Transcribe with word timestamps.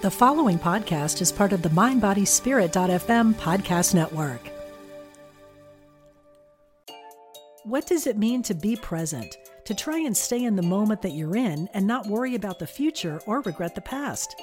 The 0.00 0.10
following 0.12 0.60
podcast 0.60 1.20
is 1.20 1.32
part 1.32 1.52
of 1.52 1.60
the 1.60 1.70
MindBodySpirit.fm 1.70 3.34
podcast 3.34 3.96
network. 3.96 4.48
What 7.64 7.84
does 7.84 8.06
it 8.06 8.16
mean 8.16 8.44
to 8.44 8.54
be 8.54 8.76
present? 8.76 9.36
To 9.64 9.74
try 9.74 9.98
and 9.98 10.16
stay 10.16 10.44
in 10.44 10.54
the 10.54 10.62
moment 10.62 11.02
that 11.02 11.14
you're 11.14 11.36
in 11.36 11.68
and 11.74 11.84
not 11.84 12.06
worry 12.06 12.36
about 12.36 12.60
the 12.60 12.66
future 12.66 13.20
or 13.26 13.40
regret 13.40 13.74
the 13.74 13.80
past? 13.80 14.40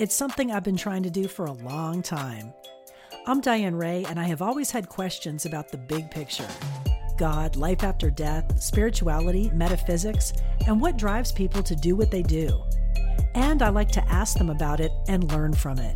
It's 0.00 0.14
something 0.14 0.50
I've 0.50 0.64
been 0.64 0.78
trying 0.78 1.02
to 1.02 1.10
do 1.10 1.28
for 1.28 1.44
a 1.44 1.52
long 1.52 2.00
time. 2.00 2.54
I'm 3.26 3.42
Diane 3.42 3.76
Ray, 3.76 4.06
and 4.08 4.18
I 4.18 4.24
have 4.24 4.40
always 4.40 4.70
had 4.70 4.88
questions 4.88 5.44
about 5.44 5.70
the 5.70 5.76
big 5.76 6.10
picture 6.10 6.48
God, 7.18 7.56
life 7.56 7.84
after 7.84 8.08
death, 8.08 8.62
spirituality, 8.62 9.50
metaphysics, 9.50 10.32
and 10.66 10.80
what 10.80 10.96
drives 10.96 11.32
people 11.32 11.62
to 11.64 11.76
do 11.76 11.96
what 11.96 12.10
they 12.10 12.22
do 12.22 12.64
and 13.36 13.60
I 13.60 13.68
like 13.68 13.90
to 13.90 14.08
ask 14.08 14.38
them 14.38 14.48
about 14.48 14.80
it 14.80 14.90
and 15.08 15.30
learn 15.30 15.52
from 15.52 15.78
it. 15.78 15.94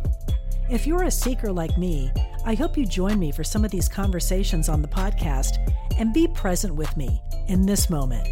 If 0.69 0.85
you're 0.85 1.05
a 1.05 1.11
seeker 1.11 1.51
like 1.51 1.75
me, 1.75 2.11
I 2.45 2.53
hope 2.53 2.77
you 2.77 2.85
join 2.85 3.17
me 3.17 3.31
for 3.31 3.43
some 3.43 3.65
of 3.65 3.71
these 3.71 3.89
conversations 3.89 4.69
on 4.69 4.83
the 4.83 4.87
podcast 4.87 5.57
and 5.97 6.13
be 6.13 6.27
present 6.27 6.75
with 6.75 6.95
me 6.95 7.19
in 7.47 7.65
this 7.65 7.89
moment. 7.89 8.27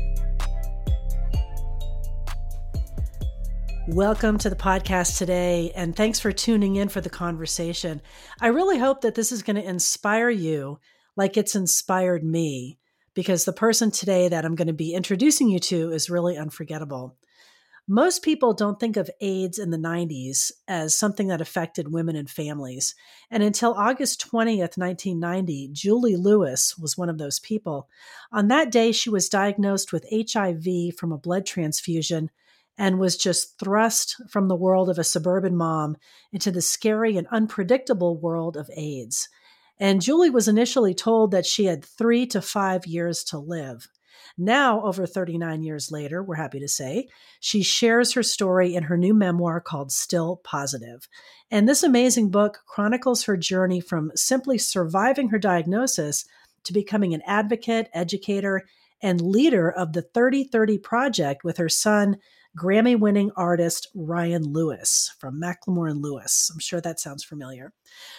Welcome 3.87 4.37
to 4.37 4.49
the 4.51 4.55
podcast 4.55 5.17
today, 5.17 5.71
and 5.75 5.95
thanks 5.95 6.19
for 6.19 6.31
tuning 6.31 6.75
in 6.75 6.87
for 6.87 7.01
the 7.01 7.09
conversation. 7.09 8.03
I 8.39 8.49
really 8.49 8.77
hope 8.77 9.01
that 9.01 9.15
this 9.15 9.31
is 9.31 9.41
going 9.41 9.55
to 9.55 9.67
inspire 9.67 10.29
you 10.29 10.79
like 11.15 11.35
it's 11.35 11.55
inspired 11.55 12.23
me, 12.23 12.77
because 13.15 13.43
the 13.43 13.53
person 13.53 13.89
today 13.89 14.29
that 14.29 14.45
I'm 14.45 14.53
going 14.53 14.67
to 14.67 14.73
be 14.73 14.93
introducing 14.93 15.49
you 15.49 15.57
to 15.61 15.91
is 15.93 16.11
really 16.11 16.37
unforgettable. 16.37 17.17
Most 17.91 18.21
people 18.21 18.53
don't 18.53 18.79
think 18.79 18.97
of 18.97 19.09
AIDS 19.19 19.57
in 19.57 19.71
the 19.71 19.77
90s 19.77 20.51
as 20.67 20.95
something 20.95 21.29
that 21.29 21.41
affected 21.41 21.91
women 21.91 22.15
and 22.15 22.29
families. 22.29 22.93
And 23.31 23.41
until 23.41 23.73
August 23.73 24.23
20th, 24.31 24.77
1990, 24.77 25.69
Julie 25.73 26.15
Lewis 26.15 26.77
was 26.77 26.99
one 26.99 27.09
of 27.09 27.17
those 27.17 27.39
people. 27.39 27.89
On 28.31 28.47
that 28.49 28.71
day, 28.71 28.91
she 28.91 29.09
was 29.09 29.27
diagnosed 29.27 29.91
with 29.91 30.05
HIV 30.11 30.97
from 30.99 31.11
a 31.11 31.17
blood 31.17 31.47
transfusion 31.47 32.29
and 32.77 32.99
was 32.99 33.17
just 33.17 33.57
thrust 33.57 34.21
from 34.29 34.49
the 34.49 34.55
world 34.55 34.87
of 34.87 34.99
a 34.99 35.03
suburban 35.03 35.57
mom 35.57 35.97
into 36.31 36.51
the 36.51 36.61
scary 36.61 37.17
and 37.17 37.25
unpredictable 37.31 38.15
world 38.15 38.55
of 38.55 38.69
AIDS. 38.77 39.29
And 39.79 39.99
Julie 39.99 40.29
was 40.29 40.47
initially 40.47 40.93
told 40.93 41.31
that 41.31 41.47
she 41.47 41.65
had 41.65 41.83
three 41.83 42.27
to 42.27 42.39
five 42.39 42.85
years 42.85 43.23
to 43.23 43.39
live. 43.39 43.87
Now, 44.37 44.81
over 44.83 45.05
39 45.05 45.63
years 45.63 45.91
later, 45.91 46.23
we're 46.23 46.35
happy 46.35 46.59
to 46.59 46.67
say, 46.67 47.07
she 47.39 47.61
shares 47.63 48.13
her 48.13 48.23
story 48.23 48.75
in 48.75 48.83
her 48.83 48.97
new 48.97 49.13
memoir 49.13 49.61
called 49.61 49.91
Still 49.91 50.37
Positive. 50.43 51.07
And 51.51 51.67
this 51.67 51.83
amazing 51.83 52.31
book 52.31 52.59
chronicles 52.67 53.23
her 53.23 53.37
journey 53.37 53.81
from 53.81 54.11
simply 54.15 54.57
surviving 54.57 55.29
her 55.29 55.39
diagnosis 55.39 56.25
to 56.63 56.73
becoming 56.73 57.13
an 57.13 57.21
advocate, 57.25 57.89
educator, 57.93 58.65
and 59.01 59.21
leader 59.21 59.71
of 59.71 59.93
the 59.93 60.01
3030 60.01 60.77
Project 60.79 61.43
with 61.43 61.57
her 61.57 61.69
son, 61.69 62.17
Grammy 62.57 62.99
winning 62.99 63.31
artist 63.35 63.87
Ryan 63.93 64.43
Lewis 64.43 65.13
from 65.19 65.39
Macklemore 65.39 65.89
and 65.89 66.01
Lewis. 66.01 66.49
I'm 66.51 66.59
sure 66.59 66.81
that 66.81 66.99
sounds 66.99 67.23
familiar. 67.23 67.73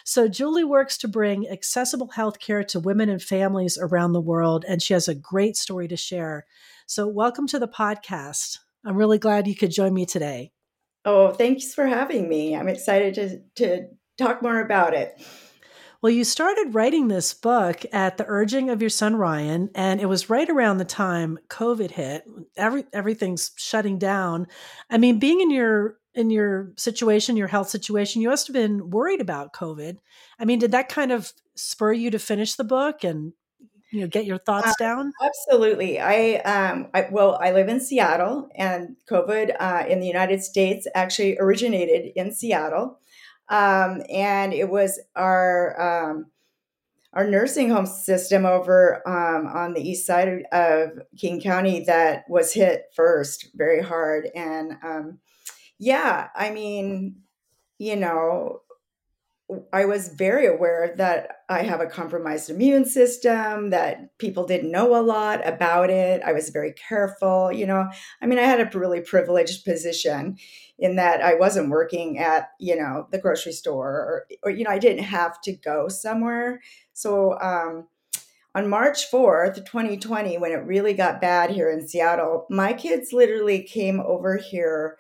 So, 0.05 0.29
Julie 0.29 0.65
works 0.65 0.97
to 0.99 1.09
bring 1.09 1.49
accessible 1.49 2.11
healthcare 2.17 2.67
to 2.69 2.81
women 2.81 3.09
and 3.09 3.23
families 3.23 3.77
around 3.77 4.13
the 4.13 4.21
world, 4.21 4.65
and 4.69 4.81
she 4.81 4.93
has 4.93 5.09
a 5.09 5.15
great 5.15 5.57
story 5.57 5.89
to 5.89 5.97
share. 5.97 6.47
So, 6.87 7.09
welcome 7.09 7.47
to 7.49 7.59
the 7.59 7.69
podcast. 7.69 8.59
I'm 8.85 8.97
really 8.97 9.19
glad 9.19 9.47
you 9.47 9.57
could 9.57 9.73
join 9.73 9.93
me 9.93 10.07
today. 10.07 10.53
Oh, 11.05 11.31
thanks 11.31 11.75
for 11.75 11.87
having 11.87 12.29
me. 12.29 12.55
I'm 12.55 12.69
excited 12.69 13.15
to, 13.15 13.41
to 13.57 13.89
talk 14.17 14.43
more 14.43 14.61
about 14.61 14.95
it. 14.95 15.21
Well, 16.03 16.13
you 16.13 16.25
started 16.25 16.75
writing 16.75 17.09
this 17.09 17.35
book 17.35 17.85
at 17.93 18.17
the 18.17 18.25
urging 18.27 18.71
of 18.71 18.81
your 18.81 18.89
son 18.89 19.17
Ryan, 19.17 19.69
and 19.75 20.01
it 20.01 20.07
was 20.07 20.31
right 20.31 20.49
around 20.49 20.79
the 20.79 20.85
time 20.87 21.39
COVID 21.49 21.91
hit. 21.91 22.25
Every 22.57 22.85
everything's 22.93 23.51
shutting 23.57 23.99
down. 23.99 24.47
I 24.89 24.97
mean, 24.97 25.19
being 25.19 25.43
in 25.43 25.51
your 25.51 25.99
in 26.15 26.31
your 26.31 26.73
situation, 26.77 27.37
your 27.37 27.49
health 27.49 27.69
situation, 27.69 28.23
you 28.23 28.31
must 28.31 28.47
have 28.47 28.55
been 28.55 28.89
worried 28.91 29.21
about 29.21 29.53
COVID. 29.53 29.99
I 30.39 30.45
mean, 30.47 30.59
did 30.59 30.73
that 30.73 30.89
kind 30.89 31.13
of 31.13 31.33
spur 31.55 31.93
you 31.93 32.11
to 32.11 32.19
finish 32.19 32.55
the 32.55 32.65
book 32.65 33.05
and 33.05 33.35
you 33.93 34.01
know 34.01 34.07
get 34.07 34.25
your 34.25 34.39
thoughts 34.39 34.71
uh, 34.71 34.75
down? 34.79 35.13
Absolutely. 35.23 36.01
I 36.01 36.37
um 36.47 36.89
I, 36.95 37.09
well, 37.11 37.39
I 37.43 37.53
live 37.53 37.69
in 37.69 37.79
Seattle, 37.79 38.49
and 38.55 38.97
COVID 39.07 39.55
uh, 39.61 39.85
in 39.87 40.01
the 40.01 40.07
United 40.07 40.43
States 40.43 40.87
actually 40.95 41.37
originated 41.39 42.13
in 42.17 42.33
Seattle. 42.33 43.01
Um, 43.51 44.03
and 44.09 44.53
it 44.55 44.71
was 44.71 45.01
our 45.17 46.09
um, 46.11 46.27
our 47.13 47.27
nursing 47.27 47.71
home 47.71 47.87
system 47.87 48.47
over 48.47 49.07
um, 49.07 49.47
on 49.49 49.75
the 49.75 49.83
east 49.83 50.07
side 50.07 50.45
of 50.53 50.91
King 51.19 51.41
County 51.41 51.85
that 51.85 52.25
was 52.29 52.53
hit 52.53 52.85
first 52.95 53.49
very 53.55 53.83
hard. 53.83 54.29
And 54.35 54.77
um, 54.85 55.19
yeah, 55.79 56.29
I 56.37 56.51
mean, 56.51 57.17
you 57.79 57.97
know, 57.97 58.63
I 59.73 59.85
was 59.85 60.09
very 60.09 60.47
aware 60.47 60.95
that 60.97 61.39
I 61.49 61.63
have 61.63 61.81
a 61.81 61.87
compromised 61.87 62.51
immune 62.51 62.85
system, 62.85 63.71
that 63.71 64.17
people 64.19 64.47
didn't 64.47 64.71
know 64.71 64.95
a 64.95 65.03
lot 65.03 65.47
about 65.47 65.91
it. 65.91 66.23
I 66.25 66.33
was 66.33 66.51
very 66.51 66.73
careful, 66.73 67.51
you 67.53 67.67
know. 67.67 67.89
I 68.23 68.27
mean, 68.27 68.39
I 68.39 68.43
had 68.43 68.61
a 68.61 68.79
really 68.79 69.01
privileged 69.01 69.65
position 69.65 70.37
in 70.79 70.97
that 70.97 71.23
I 71.23 71.35
wasn't 71.35 71.71
working 71.71 72.19
at, 72.19 72.51
you 72.61 72.77
know, 72.77 73.09
the 73.11 73.19
grocery 73.19 73.53
store 73.53 73.91
or, 73.91 74.27
or 74.43 74.51
you 74.51 74.65
know, 74.65 74.71
I 74.71 74.79
didn't 74.79 75.05
have 75.05 75.41
to 75.43 75.53
go 75.53 75.89
somewhere. 75.89 76.61
So, 76.93 77.39
um, 77.41 77.89
on 78.55 78.69
March 78.69 79.11
4th, 79.11 79.65
2020, 79.65 80.39
when 80.39 80.51
it 80.51 80.67
really 80.67 80.93
got 80.93 81.21
bad 81.21 81.51
here 81.51 81.71
in 81.71 81.87
Seattle, 81.87 82.47
my 82.51 82.73
kids 82.73 83.13
literally 83.13 83.63
came 83.63 84.01
over 84.01 84.39
here, 84.39 84.97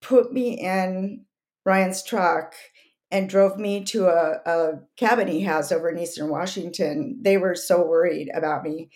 put 0.00 0.32
me 0.32 0.58
in 0.58 1.26
Ryan's 1.66 2.02
truck, 2.02 2.54
and 3.10 3.28
drove 3.28 3.56
me 3.56 3.84
to 3.84 4.06
a, 4.06 4.40
a 4.44 4.80
cabin 4.96 5.28
he 5.28 5.42
has 5.42 5.70
over 5.70 5.88
in 5.88 5.98
Eastern 5.98 6.28
Washington. 6.28 7.18
They 7.20 7.36
were 7.36 7.54
so 7.54 7.86
worried 7.86 8.30
about 8.34 8.64
me. 8.64 8.90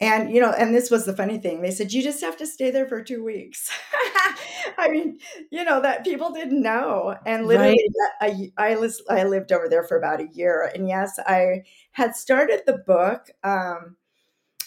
And, 0.00 0.32
you 0.32 0.40
know, 0.40 0.52
and 0.52 0.72
this 0.72 0.92
was 0.92 1.06
the 1.06 1.16
funny 1.16 1.38
thing. 1.38 1.60
They 1.60 1.72
said, 1.72 1.92
you 1.92 2.02
just 2.02 2.20
have 2.20 2.36
to 2.36 2.46
stay 2.46 2.70
there 2.70 2.86
for 2.86 3.02
two 3.02 3.24
weeks. 3.24 3.68
I 4.78 4.88
mean, 4.88 5.18
you 5.50 5.64
know, 5.64 5.82
that 5.82 6.04
people 6.04 6.30
didn't 6.30 6.62
know. 6.62 7.16
And 7.26 7.46
literally, 7.46 7.84
right. 8.20 8.52
I, 8.56 8.70
I, 8.70 8.76
was, 8.76 9.02
I 9.10 9.24
lived 9.24 9.50
over 9.50 9.68
there 9.68 9.82
for 9.82 9.98
about 9.98 10.20
a 10.20 10.28
year. 10.32 10.70
And 10.72 10.86
yes, 10.86 11.18
I 11.26 11.64
had 11.90 12.14
started 12.14 12.62
the 12.64 12.78
book. 12.86 13.28
Um, 13.42 13.96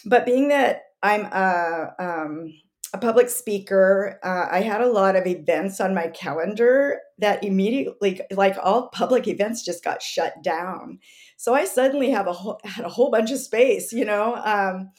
but 0.04 0.26
being 0.26 0.48
that 0.48 0.82
I'm 1.02 1.24
a, 1.24 1.94
um, 1.98 2.52
a 2.92 2.98
public 2.98 3.28
speaker. 3.28 4.18
Uh, 4.22 4.46
I 4.50 4.60
had 4.60 4.80
a 4.80 4.90
lot 4.90 5.16
of 5.16 5.26
events 5.26 5.80
on 5.80 5.94
my 5.94 6.08
calendar 6.08 7.00
that 7.22 7.44
immediately, 7.44 8.20
like 8.30 8.56
all 8.62 8.88
public 8.88 9.26
events, 9.28 9.64
just 9.64 9.84
got 9.84 10.02
shut 10.02 10.42
down. 10.42 10.98
So 11.36 11.54
I 11.54 11.64
suddenly 11.64 12.10
have 12.10 12.26
a 12.26 12.32
whole, 12.32 12.60
had 12.64 12.84
a 12.84 12.90
whole 12.90 13.10
bunch 13.10 13.30
of 13.30 13.38
space, 13.38 13.92
you 13.92 14.04
know, 14.04 14.36
um, 14.36 14.90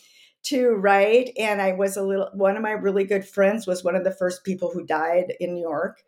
to 0.44 0.72
write. 0.72 1.32
And 1.38 1.62
I 1.62 1.74
was 1.74 1.96
a 1.98 2.04
little. 2.04 2.30
One 2.34 2.56
of 2.56 2.64
my 2.64 2.72
really 2.72 3.04
good 3.04 3.26
friends 3.26 3.68
was 3.68 3.84
one 3.84 3.96
of 3.96 4.04
the 4.04 4.12
first 4.12 4.44
people 4.44 4.72
who 4.74 4.86
died 4.86 5.34
in 5.40 5.54
New 5.54 5.62
York. 5.62 6.02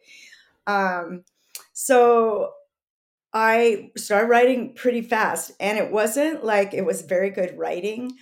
Um, 0.68 1.24
so 1.74 2.54
I 3.34 3.92
started 3.98 4.28
writing 4.28 4.74
pretty 4.74 5.02
fast, 5.02 5.52
and 5.60 5.78
it 5.78 5.92
wasn't 5.92 6.44
like 6.44 6.74
it 6.74 6.86
was 6.86 7.02
very 7.02 7.30
good 7.30 7.58
writing 7.58 8.16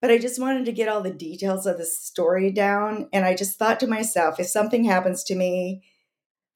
but 0.00 0.10
I 0.10 0.18
just 0.18 0.40
wanted 0.40 0.66
to 0.66 0.72
get 0.72 0.88
all 0.88 1.02
the 1.02 1.10
details 1.10 1.66
of 1.66 1.78
the 1.78 1.84
story 1.84 2.50
down. 2.50 3.08
And 3.12 3.24
I 3.24 3.34
just 3.34 3.58
thought 3.58 3.80
to 3.80 3.86
myself, 3.86 4.38
if 4.38 4.46
something 4.46 4.84
happens 4.84 5.24
to 5.24 5.34
me, 5.34 5.82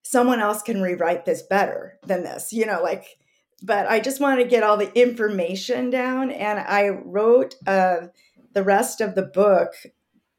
someone 0.02 0.40
else 0.40 0.62
can 0.62 0.80
rewrite 0.80 1.24
this 1.24 1.42
better 1.42 1.98
than 2.04 2.22
this, 2.22 2.52
you 2.52 2.66
know, 2.66 2.82
like, 2.82 3.18
but 3.62 3.86
I 3.86 4.00
just 4.00 4.20
wanted 4.20 4.44
to 4.44 4.50
get 4.50 4.62
all 4.62 4.76
the 4.76 4.92
information 4.98 5.90
down. 5.90 6.30
And 6.30 6.58
I 6.58 6.88
wrote 6.88 7.56
uh, 7.66 8.08
the 8.52 8.62
rest 8.62 9.00
of 9.00 9.14
the 9.14 9.22
book. 9.22 9.74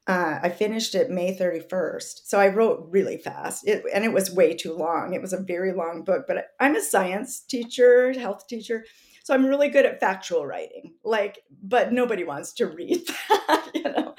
Uh, 0.08 0.40
I 0.42 0.50
finished 0.50 0.96
it 0.96 1.12
May 1.12 1.38
31st. 1.38 2.22
So 2.26 2.40
I 2.40 2.48
wrote 2.48 2.88
really 2.90 3.18
fast 3.18 3.68
it, 3.68 3.84
and 3.94 4.04
it 4.04 4.12
was 4.12 4.32
way 4.32 4.56
too 4.56 4.74
long. 4.74 5.14
It 5.14 5.22
was 5.22 5.34
a 5.34 5.42
very 5.42 5.74
long 5.74 6.04
book, 6.04 6.26
but 6.28 6.48
I'm 6.60 6.76
a 6.76 6.82
science 6.82 7.40
teacher, 7.42 8.12
health 8.14 8.48
teacher. 8.48 8.86
So 9.24 9.36
I'm 9.36 9.46
really 9.46 9.70
good 9.70 9.86
at 9.86 10.00
factual 10.00 10.48
writing, 10.48 10.96
like, 11.04 11.44
but 11.62 11.94
nobody 11.94 12.24
wants 12.24 12.54
to 12.54 12.66
read 12.66 13.08
that, 13.30 13.72
you 13.76 13.84
know. 13.84 14.16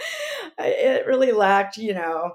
It 0.59 1.07
really 1.07 1.33
lacked, 1.33 1.77
you 1.77 1.93
know, 1.93 2.35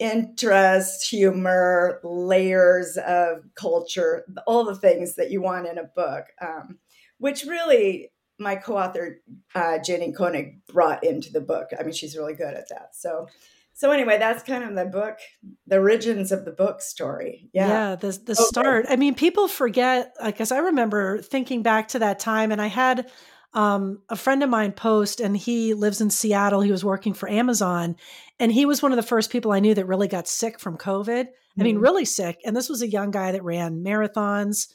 interest, 0.00 1.08
humor, 1.08 2.00
layers 2.02 2.96
of 2.96 3.44
culture, 3.54 4.24
all 4.46 4.64
the 4.64 4.74
things 4.74 5.14
that 5.14 5.30
you 5.30 5.42
want 5.42 5.68
in 5.68 5.78
a 5.78 5.84
book, 5.84 6.24
um, 6.40 6.78
which 7.18 7.44
really 7.44 8.10
my 8.38 8.56
co-author 8.56 9.20
uh, 9.54 9.78
Jenny 9.78 10.12
Koenig 10.12 10.64
brought 10.66 11.04
into 11.04 11.30
the 11.30 11.42
book. 11.42 11.68
I 11.78 11.82
mean, 11.82 11.92
she's 11.92 12.16
really 12.16 12.34
good 12.34 12.54
at 12.54 12.70
that. 12.70 12.94
So, 12.94 13.28
so 13.74 13.90
anyway, 13.90 14.16
that's 14.18 14.42
kind 14.42 14.64
of 14.64 14.74
the 14.74 14.86
book, 14.86 15.18
the 15.66 15.76
origins 15.76 16.32
of 16.32 16.46
the 16.46 16.50
book 16.50 16.80
story. 16.80 17.50
Yeah. 17.52 17.68
Yeah. 17.68 17.94
The, 17.96 18.12
the 18.12 18.32
okay. 18.32 18.44
start. 18.44 18.86
I 18.88 18.96
mean, 18.96 19.14
people 19.14 19.48
forget, 19.48 20.14
because 20.24 20.50
I 20.50 20.58
remember 20.58 21.18
thinking 21.18 21.62
back 21.62 21.88
to 21.88 21.98
that 21.98 22.18
time 22.18 22.50
and 22.50 22.62
I 22.62 22.68
had 22.68 23.10
um, 23.52 24.00
a 24.08 24.16
friend 24.16 24.42
of 24.42 24.48
mine 24.48 24.72
post 24.72 25.20
and 25.20 25.36
he 25.36 25.74
lives 25.74 26.00
in 26.00 26.08
Seattle. 26.08 26.62
He 26.62 26.72
was 26.72 26.84
working 26.84 27.12
for 27.12 27.28
Amazon 27.28 27.96
and 28.40 28.50
he 28.50 28.64
was 28.64 28.82
one 28.82 28.90
of 28.90 28.96
the 28.96 29.02
first 29.02 29.30
people 29.30 29.52
I 29.52 29.60
knew 29.60 29.74
that 29.74 29.86
really 29.86 30.08
got 30.08 30.26
sick 30.26 30.58
from 30.58 30.78
COVID. 30.78 31.26
Mm-hmm. 31.26 31.60
I 31.60 31.62
mean, 31.62 31.74
mm-hmm. 31.76 31.84
really 31.84 32.04
sick. 32.06 32.38
And 32.44 32.56
this 32.56 32.70
was 32.70 32.80
a 32.80 32.88
young 32.88 33.10
guy 33.10 33.32
that 33.32 33.44
ran 33.44 33.84
marathons, 33.84 34.72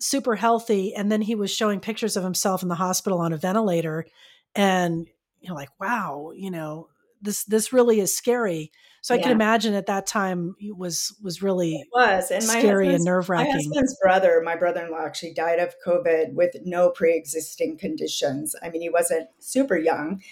super 0.00 0.34
healthy. 0.34 0.94
And 0.94 1.12
then 1.12 1.20
he 1.20 1.34
was 1.34 1.54
showing 1.54 1.78
pictures 1.78 2.16
of 2.16 2.24
himself 2.24 2.62
in 2.62 2.70
the 2.70 2.74
hospital 2.74 3.20
on 3.20 3.34
a 3.34 3.36
ventilator. 3.36 4.06
And 4.54 5.06
you're 5.40 5.54
like, 5.54 5.68
wow, 5.78 6.32
you 6.34 6.50
know, 6.50 6.88
this 7.20 7.44
this 7.44 7.72
really 7.72 8.00
is 8.00 8.16
scary. 8.16 8.72
So 9.02 9.16
I 9.16 9.18
can 9.18 9.32
imagine 9.32 9.74
at 9.74 9.86
that 9.86 10.06
time 10.06 10.54
it 10.60 10.76
was 10.76 11.16
was 11.20 11.42
really 11.42 11.74
it 11.74 11.88
was 11.92 12.30
and 12.30 12.42
scary 12.42 12.94
and 12.94 13.04
nerve 13.04 13.28
wracking. 13.28 13.52
My 13.52 13.56
husband's 13.56 13.98
brother, 14.00 14.40
my 14.44 14.54
brother 14.54 14.84
in 14.84 14.92
law, 14.92 15.04
actually 15.04 15.34
died 15.34 15.58
of 15.58 15.74
COVID 15.84 16.34
with 16.34 16.54
no 16.64 16.90
pre 16.90 17.16
existing 17.16 17.78
conditions. 17.78 18.54
I 18.62 18.70
mean, 18.70 18.80
he 18.80 18.90
wasn't 18.90 19.28
super 19.40 19.76
young, 19.76 20.22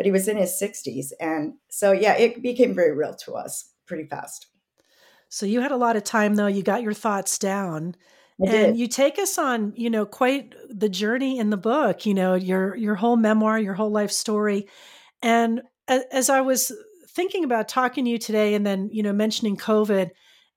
but 0.00 0.06
he 0.06 0.12
was 0.12 0.28
in 0.28 0.38
his 0.38 0.58
sixties, 0.58 1.12
and 1.20 1.52
so 1.68 1.92
yeah, 1.92 2.16
it 2.16 2.40
became 2.40 2.74
very 2.74 2.96
real 2.96 3.12
to 3.16 3.34
us 3.34 3.70
pretty 3.84 4.04
fast. 4.04 4.46
So 5.28 5.44
you 5.44 5.60
had 5.60 5.72
a 5.72 5.76
lot 5.76 5.94
of 5.94 6.04
time 6.04 6.36
though. 6.36 6.46
You 6.46 6.62
got 6.62 6.80
your 6.80 6.94
thoughts 6.94 7.38
down. 7.38 7.94
and 8.42 8.78
you 8.78 8.88
take 8.88 9.18
us 9.18 9.36
on, 9.36 9.74
you 9.76 9.90
know, 9.90 10.06
quite 10.06 10.54
the 10.70 10.88
journey 10.88 11.38
in 11.38 11.50
the 11.50 11.58
book, 11.58 12.06
you 12.06 12.14
know, 12.14 12.32
your 12.32 12.74
your 12.76 12.94
whole 12.94 13.18
memoir, 13.18 13.58
your 13.58 13.74
whole 13.74 13.90
life 13.90 14.10
story. 14.10 14.68
And 15.20 15.60
as 15.86 16.30
I 16.30 16.40
was 16.40 16.72
thinking 17.10 17.44
about 17.44 17.68
talking 17.68 18.06
to 18.06 18.10
you 18.10 18.16
today 18.16 18.54
and 18.54 18.64
then, 18.64 18.88
you 18.90 19.02
know, 19.02 19.12
mentioning 19.12 19.58
COVID, 19.58 20.08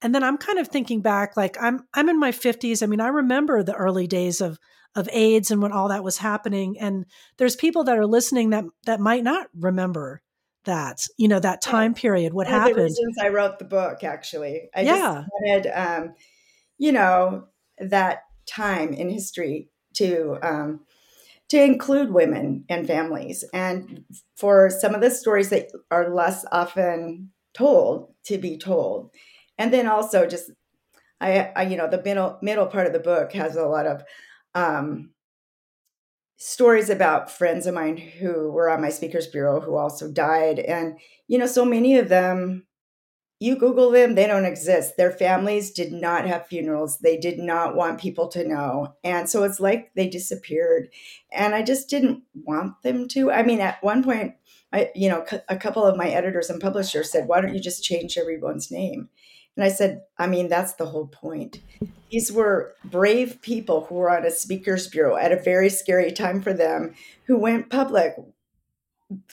and 0.01 0.15
then 0.15 0.23
I'm 0.23 0.37
kind 0.37 0.57
of 0.57 0.69
thinking 0.69 1.01
back, 1.01 1.35
like 1.35 1.57
I'm 1.61 1.81
I'm 1.93 2.07
in 2.07 2.17
my 2.17 2.31
50s. 2.31 2.81
I 2.81 2.85
mean, 2.85 3.01
I 3.01 3.09
remember 3.09 3.61
the 3.61 3.75
early 3.75 4.07
days 4.07 4.39
of 4.39 4.57
of 4.95 5.09
AIDS 5.11 5.51
and 5.51 5.61
when 5.61 5.71
all 5.71 5.89
that 5.89 6.03
was 6.03 6.17
happening. 6.17 6.79
And 6.79 7.05
there's 7.37 7.55
people 7.55 7.83
that 7.85 7.97
are 7.97 8.05
listening 8.05 8.51
that 8.51 8.65
that 8.85 8.99
might 8.99 9.23
not 9.23 9.47
remember 9.57 10.21
that, 10.65 11.07
you 11.17 11.27
know, 11.27 11.39
that 11.39 11.61
time 11.61 11.93
period, 11.93 12.33
what 12.33 12.47
One 12.47 12.53
happened. 12.53 12.95
Since 12.95 13.17
I 13.21 13.29
wrote 13.29 13.59
the 13.59 13.65
book, 13.65 14.03
actually. 14.03 14.69
I 14.75 14.81
yeah. 14.81 14.93
just 14.93 15.27
wanted 15.31 15.71
um, 15.73 16.13
you 16.77 16.91
know, 16.91 17.45
that 17.79 18.23
time 18.45 18.93
in 18.93 19.09
history 19.09 19.69
to 19.93 20.37
um 20.41 20.81
to 21.49 21.61
include 21.61 22.11
women 22.11 22.65
and 22.67 22.87
families 22.87 23.43
and 23.53 24.03
for 24.35 24.69
some 24.69 24.95
of 24.95 25.01
the 25.01 25.11
stories 25.11 25.49
that 25.49 25.67
are 25.91 26.13
less 26.13 26.45
often 26.51 27.31
told 27.53 28.13
to 28.25 28.37
be 28.37 28.57
told 28.57 29.11
and 29.57 29.71
then 29.71 29.87
also 29.87 30.25
just 30.25 30.51
I, 31.21 31.51
I 31.55 31.63
you 31.63 31.77
know 31.77 31.87
the 31.87 32.01
middle 32.03 32.37
middle 32.41 32.65
part 32.65 32.87
of 32.87 32.93
the 32.93 32.99
book 32.99 33.31
has 33.33 33.55
a 33.55 33.65
lot 33.65 33.85
of 33.85 34.03
um, 34.55 35.11
stories 36.37 36.89
about 36.89 37.31
friends 37.31 37.65
of 37.65 37.73
mine 37.73 37.97
who 37.97 38.51
were 38.51 38.69
on 38.69 38.81
my 38.81 38.89
speakers 38.89 39.27
bureau 39.27 39.61
who 39.61 39.75
also 39.75 40.11
died 40.11 40.59
and 40.59 40.97
you 41.27 41.37
know 41.37 41.47
so 41.47 41.63
many 41.63 41.97
of 41.97 42.09
them 42.09 42.65
you 43.43 43.57
Google 43.57 43.91
them, 43.91 44.15
they 44.15 44.25
don't 44.25 44.45
exist. 44.45 44.95
Their 44.95 45.11
families 45.11 45.71
did 45.71 45.91
not 45.91 46.25
have 46.25 46.47
funerals. 46.47 46.99
They 46.99 47.17
did 47.17 47.39
not 47.39 47.75
want 47.75 47.99
people 47.99 48.29
to 48.29 48.47
know. 48.47 48.95
And 49.03 49.29
so 49.29 49.43
it's 49.43 49.59
like 49.59 49.91
they 49.95 50.07
disappeared. 50.07 50.87
And 51.29 51.53
I 51.53 51.61
just 51.61 51.89
didn't 51.89 52.23
want 52.33 52.81
them 52.83 53.05
to. 53.09 53.33
I 53.33 53.43
mean, 53.43 53.59
at 53.59 53.83
one 53.83 54.01
point, 54.01 54.35
I, 54.71 54.91
you 54.95 55.09
know, 55.09 55.25
a 55.49 55.57
couple 55.57 55.83
of 55.83 55.97
my 55.97 56.07
editors 56.07 56.49
and 56.49 56.61
publishers 56.61 57.11
said, 57.11 57.27
why 57.27 57.41
don't 57.41 57.53
you 57.53 57.59
just 57.59 57.83
change 57.83 58.17
everyone's 58.17 58.71
name? 58.71 59.09
And 59.55 59.63
I 59.63 59.69
said, 59.69 60.01
I 60.17 60.27
mean, 60.27 60.47
that's 60.47 60.73
the 60.73 60.87
whole 60.87 61.07
point. 61.07 61.59
These 62.09 62.31
were 62.31 62.73
brave 62.83 63.41
people 63.41 63.85
who 63.85 63.95
were 63.95 64.09
on 64.09 64.25
a 64.25 64.31
speakers 64.31 64.87
bureau 64.87 65.15
at 65.15 65.31
a 65.31 65.41
very 65.41 65.69
scary 65.69 66.11
time 66.11 66.41
for 66.41 66.53
them 66.53 66.95
who 67.25 67.37
went 67.37 67.69
public 67.69 68.15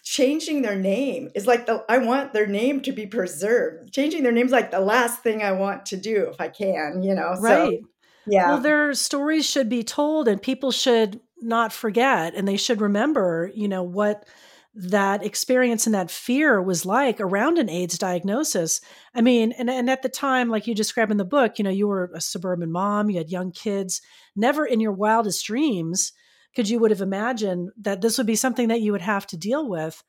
changing 0.02 0.62
their 0.62 0.76
name 0.76 1.30
is 1.34 1.46
like 1.46 1.66
the 1.66 1.84
I 1.88 1.98
want 1.98 2.32
their 2.32 2.46
name 2.46 2.80
to 2.82 2.92
be 2.92 3.06
preserved. 3.06 3.92
Changing 3.92 4.22
their 4.22 4.32
name's 4.32 4.52
like 4.52 4.70
the 4.70 4.80
last 4.80 5.22
thing 5.22 5.42
I 5.42 5.52
want 5.52 5.86
to 5.86 5.96
do 5.96 6.28
if 6.28 6.40
I 6.40 6.48
can, 6.48 7.02
you 7.02 7.14
know. 7.14 7.34
Right. 7.38 7.80
So, 7.80 7.88
yeah. 8.26 8.48
Well, 8.50 8.60
their 8.60 8.94
stories 8.94 9.48
should 9.48 9.68
be 9.68 9.82
told 9.82 10.28
and 10.28 10.40
people 10.40 10.72
should 10.72 11.20
not 11.40 11.72
forget 11.72 12.34
and 12.34 12.46
they 12.46 12.56
should 12.56 12.80
remember, 12.80 13.50
you 13.54 13.68
know, 13.68 13.82
what 13.82 14.26
that 14.74 15.24
experience 15.24 15.86
and 15.86 15.94
that 15.94 16.10
fear 16.10 16.62
was 16.62 16.86
like 16.86 17.20
around 17.20 17.58
an 17.58 17.68
AIDS 17.68 17.98
diagnosis. 17.98 18.80
I 19.14 19.20
mean, 19.20 19.52
and, 19.52 19.68
and 19.68 19.90
at 19.90 20.02
the 20.02 20.08
time, 20.08 20.48
like 20.48 20.66
you 20.66 20.74
describe 20.74 21.10
in 21.10 21.16
the 21.16 21.24
book, 21.24 21.58
you 21.58 21.64
know, 21.64 21.70
you 21.70 21.88
were 21.88 22.10
a 22.14 22.20
suburban 22.20 22.70
mom, 22.70 23.10
you 23.10 23.18
had 23.18 23.30
young 23.30 23.50
kids, 23.50 24.00
never 24.36 24.64
in 24.64 24.78
your 24.80 24.92
wildest 24.92 25.44
dreams 25.44 26.12
could 26.54 26.68
you 26.68 26.78
would 26.78 26.90
have 26.90 27.00
imagined 27.00 27.70
that 27.80 28.00
this 28.00 28.18
would 28.18 28.26
be 28.26 28.36
something 28.36 28.68
that 28.68 28.80
you 28.80 28.92
would 28.92 29.00
have 29.00 29.26
to 29.28 29.36
deal 29.36 29.68
with 29.68 30.02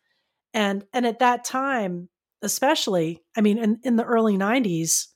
and 0.53 0.85
and 0.93 1.05
at 1.05 1.19
that 1.19 1.43
time 1.43 2.09
especially 2.41 3.21
i 3.37 3.41
mean 3.41 3.57
in, 3.57 3.79
in 3.83 3.95
the 3.95 4.03
early 4.03 4.37
90s 4.37 5.07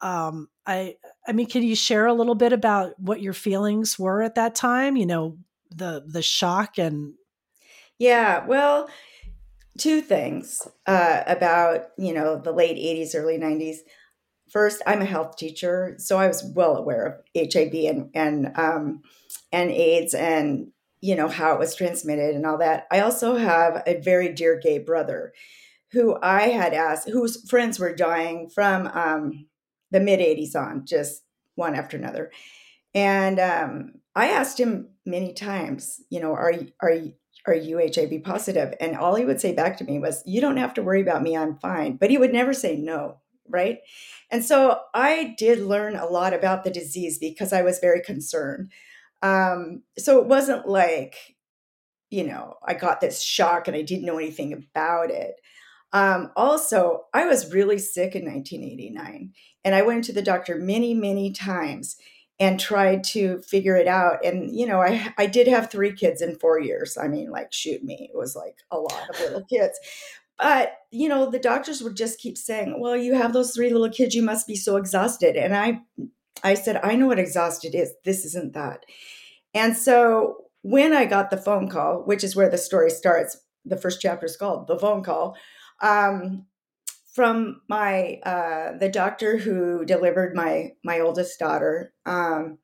um 0.00 0.48
i 0.66 0.94
i 1.26 1.32
mean 1.32 1.46
can 1.46 1.62
you 1.62 1.76
share 1.76 2.06
a 2.06 2.14
little 2.14 2.34
bit 2.34 2.52
about 2.52 2.98
what 2.98 3.20
your 3.20 3.32
feelings 3.32 3.98
were 3.98 4.22
at 4.22 4.34
that 4.34 4.54
time 4.54 4.96
you 4.96 5.06
know 5.06 5.36
the 5.74 6.04
the 6.06 6.22
shock 6.22 6.78
and 6.78 7.14
yeah 7.98 8.44
well 8.46 8.88
two 9.78 10.00
things 10.00 10.66
uh, 10.86 11.22
about 11.26 11.88
you 11.98 12.12
know 12.12 12.38
the 12.38 12.52
late 12.52 12.76
80s 12.76 13.14
early 13.14 13.38
90s 13.38 13.78
first 14.50 14.82
i'm 14.86 15.02
a 15.02 15.06
health 15.06 15.36
teacher 15.36 15.94
so 15.98 16.18
i 16.18 16.26
was 16.26 16.44
well 16.54 16.76
aware 16.76 17.22
of 17.34 17.52
hiv 17.52 17.74
and 17.74 18.10
and 18.14 18.56
um, 18.56 19.02
and 19.52 19.70
AIDS 19.70 20.14
and 20.14 20.68
you 21.00 21.14
know 21.14 21.28
how 21.28 21.54
it 21.54 21.58
was 21.58 21.74
transmitted 21.74 22.34
and 22.34 22.46
all 22.46 22.58
that. 22.58 22.86
I 22.90 23.00
also 23.00 23.36
have 23.36 23.82
a 23.86 24.00
very 24.00 24.32
dear 24.32 24.58
gay 24.58 24.78
brother 24.78 25.32
who 25.92 26.18
I 26.20 26.48
had 26.48 26.74
asked, 26.74 27.08
whose 27.08 27.48
friends 27.48 27.78
were 27.78 27.94
dying 27.94 28.48
from 28.48 28.88
um, 28.88 29.46
the 29.90 30.00
mid 30.00 30.20
80s 30.20 30.56
on, 30.56 30.84
just 30.84 31.22
one 31.54 31.74
after 31.74 31.96
another. 31.96 32.32
And 32.94 33.38
um, 33.38 33.92
I 34.14 34.28
asked 34.28 34.58
him 34.58 34.88
many 35.04 35.32
times, 35.32 36.00
you 36.10 36.20
know, 36.20 36.32
are 36.32 36.54
are 36.80 36.94
are 37.46 37.54
you 37.54 37.78
HIV 37.78 38.22
positive? 38.24 38.74
And 38.80 38.96
all 38.96 39.14
he 39.14 39.24
would 39.24 39.40
say 39.40 39.52
back 39.52 39.76
to 39.78 39.84
me 39.84 39.98
was, 39.98 40.22
"You 40.26 40.40
don't 40.40 40.56
have 40.56 40.74
to 40.74 40.82
worry 40.82 41.00
about 41.00 41.22
me. 41.22 41.36
I'm 41.36 41.58
fine." 41.58 41.96
But 41.96 42.10
he 42.10 42.18
would 42.18 42.32
never 42.32 42.52
say 42.52 42.76
no, 42.76 43.20
right? 43.48 43.78
And 44.30 44.44
so 44.44 44.80
I 44.94 45.34
did 45.38 45.60
learn 45.60 45.96
a 45.96 46.06
lot 46.06 46.34
about 46.34 46.64
the 46.64 46.70
disease 46.70 47.18
because 47.18 47.52
I 47.52 47.62
was 47.62 47.78
very 47.78 48.00
concerned. 48.00 48.72
Um, 49.22 49.82
so 49.98 50.20
it 50.20 50.26
wasn't 50.26 50.68
like, 50.68 51.36
you 52.10 52.24
know, 52.24 52.56
I 52.64 52.74
got 52.74 53.00
this 53.00 53.22
shock 53.22 53.68
and 53.68 53.76
I 53.76 53.82
didn't 53.82 54.06
know 54.06 54.18
anything 54.18 54.52
about 54.52 55.10
it. 55.10 55.36
Um, 55.92 56.30
also, 56.36 57.06
I 57.14 57.26
was 57.26 57.52
really 57.52 57.78
sick 57.78 58.14
in 58.14 58.24
1989, 58.24 59.32
and 59.64 59.74
I 59.74 59.82
went 59.82 60.04
to 60.04 60.12
the 60.12 60.22
doctor 60.22 60.56
many, 60.56 60.94
many 60.94 61.32
times 61.32 61.96
and 62.38 62.60
tried 62.60 63.02
to 63.02 63.40
figure 63.42 63.76
it 63.76 63.88
out. 63.88 64.24
And 64.24 64.54
you 64.54 64.66
know, 64.66 64.80
I 64.80 65.12
I 65.18 65.26
did 65.26 65.46
have 65.48 65.70
three 65.70 65.92
kids 65.92 66.22
in 66.22 66.38
four 66.38 66.60
years. 66.60 66.96
I 66.96 67.08
mean, 67.08 67.30
like, 67.30 67.52
shoot 67.52 67.82
me, 67.82 68.10
it 68.12 68.16
was 68.16 68.36
like 68.36 68.58
a 68.70 68.78
lot 68.78 69.10
of 69.10 69.20
little 69.20 69.44
kids. 69.44 69.78
But 70.38 70.72
you 70.90 71.08
know, 71.08 71.30
the 71.30 71.38
doctors 71.38 71.82
would 71.82 71.96
just 71.96 72.20
keep 72.20 72.36
saying, 72.36 72.80
"Well, 72.80 72.96
you 72.96 73.14
have 73.14 73.32
those 73.32 73.54
three 73.54 73.70
little 73.70 73.90
kids. 73.90 74.14
You 74.14 74.22
must 74.22 74.46
be 74.46 74.56
so 74.56 74.76
exhausted." 74.76 75.36
And 75.36 75.56
I 75.56 75.80
I 76.42 76.54
said, 76.54 76.80
I 76.82 76.96
know 76.96 77.06
what 77.06 77.18
exhausted 77.18 77.74
is. 77.74 77.92
This 78.04 78.24
isn't 78.24 78.52
that. 78.54 78.84
And 79.54 79.76
so 79.76 80.44
when 80.62 80.92
I 80.92 81.04
got 81.04 81.30
the 81.30 81.36
phone 81.36 81.68
call, 81.68 82.02
which 82.04 82.24
is 82.24 82.36
where 82.36 82.48
the 82.48 82.58
story 82.58 82.90
starts, 82.90 83.38
the 83.64 83.76
first 83.76 84.00
chapter 84.00 84.26
is 84.26 84.36
called 84.36 84.66
The 84.66 84.78
Phone 84.78 85.02
Call, 85.02 85.36
um, 85.80 86.46
from 87.16 87.62
my 87.66 88.20
uh, 88.24 88.76
the 88.76 88.90
doctor 88.90 89.38
who 89.38 89.86
delivered 89.86 90.36
my 90.36 90.72
my 90.84 91.00
oldest 91.00 91.38
daughter, 91.38 91.94
um, 92.04 92.58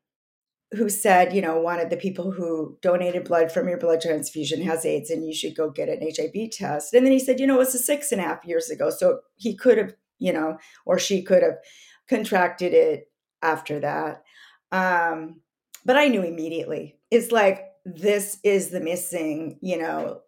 who 0.73 0.90
said, 0.90 1.32
you 1.32 1.40
know, 1.40 1.59
one 1.59 1.80
of 1.80 1.88
the 1.88 1.97
people 1.97 2.32
who 2.32 2.76
donated 2.82 3.25
blood 3.25 3.50
from 3.50 3.66
your 3.66 3.78
blood 3.78 4.02
transfusion 4.02 4.61
has 4.61 4.85
AIDS 4.85 5.09
and 5.09 5.26
you 5.26 5.32
should 5.32 5.56
go 5.56 5.71
get 5.71 5.88
an 5.88 6.02
HIV 6.02 6.50
test. 6.52 6.92
And 6.92 7.06
then 7.06 7.12
he 7.14 7.18
said, 7.18 7.40
you 7.40 7.47
know, 7.47 7.54
it 7.54 7.61
was 7.61 7.87
six 7.87 8.12
and 8.12 8.21
a 8.21 8.25
half 8.25 8.44
years 8.44 8.68
ago. 8.68 8.90
So 8.90 9.21
he 9.37 9.56
could 9.56 9.78
have, 9.78 9.94
you 10.18 10.35
know, 10.35 10.59
or 10.85 10.99
she 10.99 11.23
could 11.23 11.42
have 11.42 11.56
contracted 12.06 12.75
it 12.75 13.11
after 13.40 13.80
that. 13.80 14.23
Um, 14.71 15.40
but 15.87 15.97
I 15.97 16.09
knew 16.09 16.23
immediately. 16.23 16.99
It's 17.11 17.32
like 17.32 17.64
this 17.87 18.38
is 18.44 18.68
the 18.68 18.80
missing, 18.80 19.59
you 19.62 19.78
know, 19.78 20.21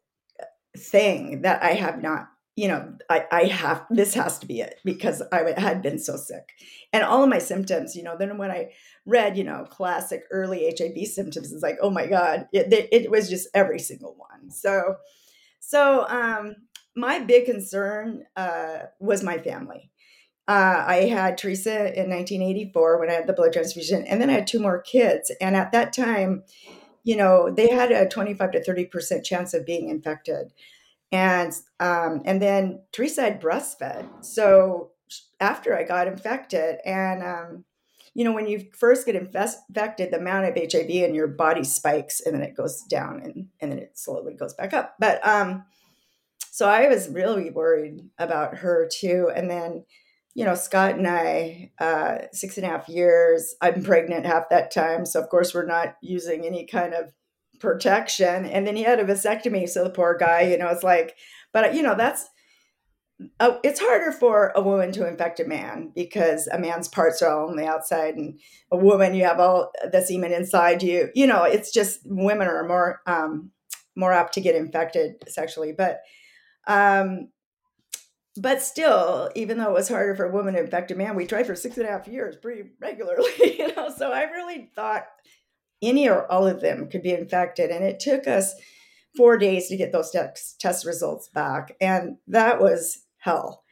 thing 0.79 1.43
that 1.43 1.63
I 1.63 1.73
have 1.73 2.03
not, 2.03 2.29
you 2.57 2.69
know, 2.69 2.95
I, 3.11 3.25
I 3.33 3.45
have 3.45 3.85
this 3.91 4.15
has 4.15 4.39
to 4.39 4.47
be 4.47 4.61
it 4.61 4.79
because 4.85 5.23
I 5.33 5.59
had 5.59 5.83
been 5.83 5.99
so 5.99 6.17
sick. 6.17 6.51
And 6.93 7.03
all 7.03 7.23
of 7.23 7.29
my 7.29 7.39
symptoms, 7.39 7.97
you 7.97 8.03
know, 8.03 8.17
then 8.17 8.39
when 8.39 8.51
I 8.51 8.71
read, 9.07 9.37
you 9.37 9.45
know, 9.45 9.67
classic 9.69 10.23
early 10.31 10.73
HIV 10.79 11.07
symptoms, 11.09 11.53
it's 11.53 11.63
like, 11.63 11.79
oh 11.83 11.91
my 11.91 12.07
God, 12.07 12.47
it, 12.53 12.89
it 12.93 13.11
was 13.11 13.29
just 13.29 13.49
every 13.55 13.81
single 13.81 14.15
one. 14.17 14.51
So, 14.51 14.97
so 15.59 16.07
um, 16.09 16.57
my 16.95 17.19
big 17.19 17.47
concern 17.47 18.25
uh, 18.37 18.85
was 19.01 19.23
my 19.23 19.39
family. 19.39 19.91
Uh, 20.47 20.85
I 20.87 20.95
had 21.07 21.39
Teresa 21.39 21.99
in 21.99 22.11
1984 22.11 23.01
when 23.01 23.11
I 23.11 23.15
had 23.15 23.27
the 23.27 23.33
blood 23.33 23.53
transfusion, 23.55 24.05
and 24.07 24.21
then 24.21 24.29
I 24.29 24.35
had 24.35 24.47
two 24.47 24.61
more 24.61 24.81
kids. 24.81 25.33
And 25.41 25.57
at 25.57 25.73
that 25.73 25.93
time, 25.93 26.45
you 27.03 27.17
know, 27.17 27.51
they 27.51 27.69
had 27.69 27.91
a 27.91 28.07
25 28.07 28.53
to 28.53 28.63
30 28.63 28.85
percent 28.87 29.25
chance 29.25 29.55
of 29.55 29.67
being 29.67 29.89
infected, 29.89 30.53
and 31.15 31.53
um, 31.79 32.23
and 32.25 32.43
then 32.43 32.81
Teresa 32.91 33.23
had 33.23 33.41
breastfed. 33.41 34.25
So 34.25 34.91
after 35.39 35.79
I 35.79 35.85
got 35.85 36.09
infected, 36.09 36.79
and 36.85 37.23
um, 37.23 37.65
you 38.15 38.25
know, 38.25 38.33
when 38.33 38.49
you 38.49 38.67
first 38.77 39.07
get 39.07 39.15
infected, 39.15 40.11
the 40.11 40.19
amount 40.19 40.47
of 40.47 40.57
HIV 40.57 40.91
in 40.91 41.15
your 41.15 41.29
body 41.29 41.63
spikes, 41.63 42.21
and 42.21 42.35
then 42.35 42.43
it 42.43 42.57
goes 42.57 42.83
down, 42.83 43.21
and 43.23 43.47
and 43.61 43.71
then 43.71 43.79
it 43.79 43.97
slowly 43.97 44.35
goes 44.35 44.55
back 44.55 44.75
up. 44.75 44.97
But 44.99 45.25
um, 45.25 45.65
so 46.51 46.69
I 46.69 46.89
was 46.89 47.09
really 47.09 47.49
worried 47.49 48.03
about 48.19 48.57
her 48.59 48.89
too, 48.91 49.31
and 49.33 49.49
then 49.49 49.85
you 50.37 50.45
know, 50.45 50.57
Scott 50.57 50.97
and 50.97 51.07
I, 51.07 51.71
uh, 51.79 52.27
six 52.33 52.57
and 52.57 52.67
a 52.67 52.69
half 52.69 52.89
years, 52.89 53.55
I'm 53.61 53.85
pregnant 53.85 54.27
half 54.27 54.49
that 54.51 54.73
time. 54.73 55.07
So, 55.07 55.21
of 55.21 55.29
course, 55.29 55.55
we're 55.55 55.65
not 55.65 55.95
using 56.03 56.45
any 56.45 56.67
kind 56.67 56.93
of 56.93 57.13
protection. 57.61 58.45
And 58.45 58.67
then 58.67 58.77
he 58.77 58.83
had 58.83 59.01
a 59.01 59.05
vasectomy. 59.05 59.69
So, 59.69 59.85
the 59.85 59.91
poor 59.91 60.17
guy, 60.17 60.43
you 60.43 60.59
know, 60.59 60.69
it's 60.69 60.83
like, 60.83 61.17
but, 61.53 61.75
you 61.75 61.83
know, 61.83 61.95
that's, 61.95 62.29
uh, 63.39 63.59
it's 63.63 63.81
harder 63.81 64.11
for 64.11 64.53
a 64.57 64.63
woman 64.63 64.91
to 64.93 65.07
infect 65.07 65.39
a 65.41 65.45
man 65.45 65.93
because 65.95 66.49
a 66.49 66.59
man's 66.59 66.89
parts 66.89 67.23
are 67.23 67.31
all 67.31 67.49
on 67.49 67.57
the 67.57 67.67
outside 67.67 68.17
and 68.17 68.41
a 68.73 68.77
woman, 68.77 69.15
you 69.15 69.25
have 69.25 69.39
all 69.39 69.71
the 69.93 70.03
semen 70.03 70.33
inside 70.33 70.83
you. 70.83 71.11
You 71.15 71.27
know, 71.27 71.45
it's 71.45 71.73
just 71.73 72.01
women 72.05 72.49
are 72.49 72.67
more, 72.67 73.01
um, 73.07 73.51
more 73.97 74.13
apt 74.13 74.35
to 74.35 74.41
get 74.41 74.57
infected 74.57 75.15
sexually. 75.29 75.73
But, 75.73 76.01
um, 76.67 77.29
but 78.37 78.63
still, 78.63 79.31
even 79.37 79.59
though 79.59 79.71
it 79.71 79.75
was 79.75 79.89
harder 79.89 80.15
for 80.17 80.25
a 80.25 80.33
woman 80.33 80.55
to 80.55 80.61
infect 80.61 80.91
a 80.91 80.97
man, 80.97 81.15
we 81.15 81.27
tried 81.27 81.47
for 81.47 81.55
six 81.55 81.77
and 81.79 81.87
a 81.87 81.91
half 81.91 82.09
years 82.09 82.37
pretty 82.37 82.71
regularly, 82.81 83.31
you 83.59 83.75
know. 83.75 83.93
So 83.97 84.11
I 84.11 84.25
really 84.25 84.71
thought 84.75 85.07
any 85.89 86.09
or 86.09 86.31
all 86.31 86.47
of 86.47 86.61
them 86.61 86.89
could 86.89 87.03
be 87.03 87.13
infected. 87.13 87.71
And 87.71 87.85
it 87.85 88.01
took 88.01 88.27
us 88.27 88.55
four 89.17 89.39
days 89.39 89.69
to 89.69 89.77
get 89.77 89.93
those 89.93 90.11
test, 90.11 90.85
results 90.87 91.29
back. 91.29 91.77
And 91.81 92.17
that 92.29 92.61
was 92.61 93.05
hell. 93.19 93.63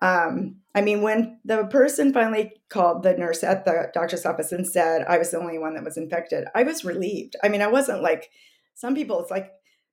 Um, 0.00 0.56
I 0.74 0.80
mean, 0.80 1.02
when 1.02 1.38
the 1.44 1.64
person 1.66 2.12
finally 2.12 2.52
called 2.68 3.02
the 3.02 3.14
nurse 3.14 3.44
at 3.44 3.64
the 3.64 3.90
doctor's 3.94 4.26
office 4.26 4.52
and 4.52 4.66
said 4.66 5.04
I 5.08 5.18
was 5.18 5.30
the 5.30 5.38
only 5.38 5.58
one 5.58 5.74
that 5.74 5.84
was 5.84 5.96
infected, 5.96 6.44
I 6.54 6.64
was 6.64 6.84
relieved. 6.84 7.36
I 7.42 7.48
mean, 7.48 7.62
I 7.62 7.68
wasn't 7.68 8.02
like 8.02 8.30
some 8.74 8.94
people, 8.94 9.20
it's 9.20 9.30
like, 9.30 9.52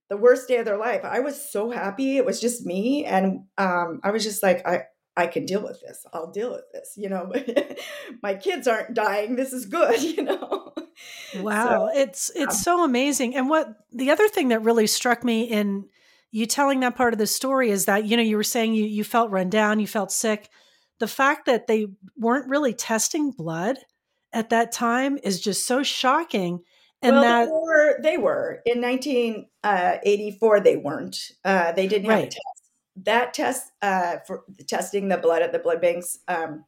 the 0.10 0.18
worst 0.18 0.48
day 0.48 0.58
of 0.58 0.66
their 0.66 0.78
life. 0.78 1.06
I 1.06 1.20
was 1.20 1.52
so 1.52 1.70
happy. 1.70 2.18
It 2.18 2.26
was 2.26 2.42
just 2.42 2.66
me. 2.66 3.06
And 3.06 3.42
um, 3.60 4.00
I 4.04 4.10
was 4.10 4.24
just 4.24 4.42
like, 4.42 4.68
I, 4.68 4.86
I 5.20 5.28
can 5.28 5.46
deal 5.46 5.62
with 5.62 5.82
this. 5.82 6.06
I'll 6.14 6.32
deal 6.32 6.52
with 6.52 6.72
this. 6.72 6.94
You 6.96 7.10
know, 7.10 7.32
my 8.24 8.36
kids 8.36 8.68
aren't 8.68 8.94
dying. 8.94 9.36
This 9.36 9.52
is 9.52 9.66
good, 9.66 10.02
you 10.18 10.24
know. 10.24 10.74
Wow. 11.40 11.90
So, 11.92 12.00
it's 12.00 12.32
it's 12.36 12.56
um, 12.56 12.62
so 12.62 12.84
amazing. 12.86 13.36
And 13.36 13.50
what 13.50 13.68
the 13.92 14.12
other 14.12 14.30
thing 14.30 14.48
that 14.50 14.64
really 14.64 14.88
struck 14.88 15.24
me 15.24 15.44
in 15.44 15.90
you 16.32 16.46
telling 16.46 16.80
that 16.82 16.96
part 16.96 17.14
of 17.14 17.20
the 17.20 17.28
story 17.28 17.70
is 17.70 17.86
that, 17.86 18.06
you 18.06 18.16
know, 18.16 18.24
you 18.24 18.38
were 18.38 18.44
saying 18.44 18.74
you 18.74 18.86
you 18.86 19.04
felt 19.04 19.30
run 19.30 19.50
down, 19.50 19.80
you 19.80 19.88
felt 19.88 20.12
sick. 20.12 20.50
The 21.00 21.08
fact 21.08 21.46
that 21.48 21.68
they 21.68 21.88
weren't 22.18 22.50
really 22.50 22.74
testing 22.74 23.32
blood 23.32 23.78
at 24.32 24.50
that 24.52 24.72
time 24.72 25.18
is 25.22 25.42
just 25.42 25.68
so 25.68 25.84
shocking 25.84 26.62
and 27.02 27.16
well, 27.16 27.24
that 27.24 27.46
they 27.46 27.52
were, 27.52 28.00
they 28.04 28.18
were. 28.18 28.62
in 28.66 28.82
1984 28.82 30.60
they 30.60 30.78
weren't 30.78 31.18
uh, 31.46 31.72
they 31.72 31.88
didn't 31.88 32.10
have 32.10 32.20
right. 32.20 32.28
a 32.28 32.32
test 32.32 32.59
that 33.04 33.34
test 33.34 33.72
uh, 33.82 34.18
for 34.26 34.44
testing 34.68 35.08
the 35.08 35.18
blood 35.18 35.42
at 35.42 35.52
the 35.52 35.60
blood 35.60 35.82
banks 35.82 36.20
um, 36.28 36.66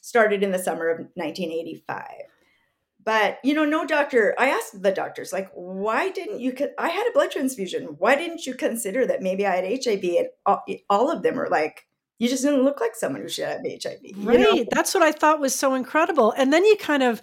started 0.00 0.42
in 0.42 0.50
the 0.50 0.58
summer 0.58 0.88
of 0.88 0.98
1985 1.14 2.04
but 3.04 3.38
you 3.42 3.54
know 3.54 3.64
no 3.64 3.84
doctor 3.86 4.34
i 4.38 4.48
asked 4.48 4.80
the 4.82 4.92
doctors 4.92 5.32
like 5.32 5.50
why 5.54 6.10
didn't 6.10 6.40
you 6.40 6.54
i 6.78 6.88
had 6.88 7.06
a 7.08 7.12
blood 7.12 7.30
transfusion. 7.30 7.96
Why 7.98 8.14
didn't 8.16 8.46
you 8.46 8.54
consider 8.54 9.06
that 9.06 9.22
maybe 9.22 9.46
i 9.46 9.56
had 9.56 9.84
hiv 9.84 10.04
and 10.04 10.28
all, 10.46 10.64
all 10.88 11.10
of 11.10 11.22
them 11.22 11.38
are 11.38 11.48
like 11.48 11.86
you 12.18 12.28
just 12.28 12.44
didn't 12.44 12.62
look 12.62 12.80
like 12.80 12.94
someone 12.94 13.22
who 13.22 13.28
should 13.28 13.46
have 13.46 13.60
hiv 13.64 13.98
right 14.18 14.40
know? 14.40 14.64
that's 14.70 14.94
what 14.94 15.02
i 15.02 15.12
thought 15.12 15.40
was 15.40 15.54
so 15.54 15.74
incredible. 15.74 16.32
And 16.36 16.52
then 16.52 16.64
you 16.64 16.76
kind 16.76 17.02
of 17.02 17.22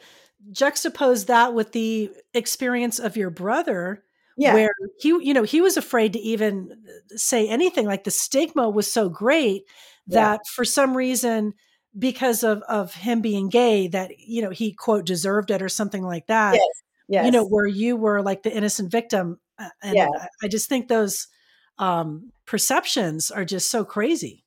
juxtapose 0.52 1.26
that 1.28 1.54
with 1.54 1.72
the 1.74 2.12
experience 2.34 3.00
of 3.00 3.18
your 3.18 3.30
brother 3.30 4.04
yeah. 4.40 4.54
where 4.54 4.72
he 5.00 5.10
you 5.10 5.34
know 5.34 5.44
he 5.44 5.62
was 5.62 5.78
afraid 5.78 6.14
to 6.14 6.20
even 6.20 6.76
say 7.10 7.48
anything 7.48 7.86
like 7.86 8.04
the 8.04 8.12
stigma 8.12 8.70
was 8.70 8.92
so 8.92 9.10
great 9.10 9.64
that 10.08 10.40
yeah. 10.44 10.52
for 10.54 10.66
some 10.66 10.96
reason 10.96 11.54
because 11.98 12.44
of 12.44 12.62
of 12.64 12.94
him 12.94 13.22
being 13.22 13.50
gay 13.50 13.88
that 13.88 14.12
you 14.20 14.42
know 14.42 14.50
he 14.50 14.74
quote 14.74 15.06
deserved 15.06 15.52
it 15.52 15.62
or 15.62 15.70
something 15.70 16.04
like 16.04 16.28
that 16.28 16.56
yes. 16.56 16.84
Yes. 17.08 17.26
you 17.26 17.32
know 17.32 17.46
where 17.46 17.68
you 17.68 17.96
were 17.96 18.22
like 18.22 18.44
the 18.44 18.56
innocent 18.56 18.92
victim 18.92 19.40
uh, 19.58 19.70
and 19.84 19.96
yeah. 19.96 20.08
I, 20.44 20.48
just 20.48 20.70
think 20.70 20.88
those 20.88 21.28
um 21.78 22.32
perceptions 22.46 23.32
are 23.32 23.46
just 23.46 23.70
so 23.70 23.84
crazy 23.84 24.44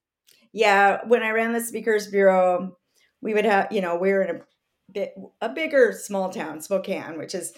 yeah 0.53 1.01
when 1.07 1.23
i 1.23 1.31
ran 1.31 1.53
the 1.53 1.61
speakers 1.61 2.07
bureau 2.07 2.77
we 3.21 3.35
would 3.35 3.45
have 3.45 3.73
you 3.73 3.81
know 3.81 3.97
we 3.97 4.13
were 4.13 4.23
in 4.23 4.37
a 4.37 4.41
bit, 4.93 5.15
a 5.41 5.49
bigger 5.49 5.93
small 5.93 6.31
town, 6.31 6.61
Spokane, 6.61 7.19
which 7.19 7.35
is 7.35 7.53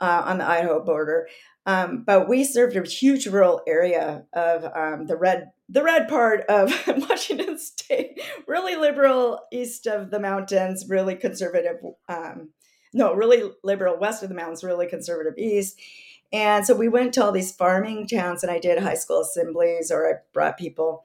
uh, 0.00 0.22
on 0.24 0.38
the 0.38 0.46
Idaho 0.46 0.84
border. 0.84 1.28
Um, 1.66 2.04
but 2.06 2.28
we 2.28 2.44
served 2.44 2.76
a 2.76 2.88
huge 2.88 3.26
rural 3.26 3.60
area 3.66 4.24
of 4.32 4.64
um, 4.76 5.06
the 5.06 5.16
red 5.16 5.50
the 5.68 5.82
red 5.82 6.08
part 6.08 6.42
of 6.48 6.72
Washington 7.10 7.58
State, 7.58 8.20
really 8.46 8.76
liberal 8.76 9.40
east 9.52 9.88
of 9.88 10.10
the 10.10 10.20
mountains, 10.20 10.86
really 10.88 11.16
conservative. 11.16 11.78
Um, 12.08 12.50
no, 12.94 13.12
really 13.12 13.50
liberal 13.64 13.98
west 13.98 14.22
of 14.22 14.28
the 14.28 14.34
mountains, 14.34 14.62
really 14.62 14.86
conservative 14.86 15.36
east. 15.36 15.78
And 16.32 16.64
so 16.64 16.74
we 16.74 16.88
went 16.88 17.14
to 17.14 17.24
all 17.24 17.32
these 17.32 17.52
farming 17.52 18.06
towns, 18.06 18.42
and 18.42 18.50
I 18.50 18.60
did 18.60 18.78
high 18.78 18.94
school 18.94 19.20
assemblies, 19.20 19.90
or 19.90 20.08
I 20.08 20.14
brought 20.32 20.58
people, 20.58 21.04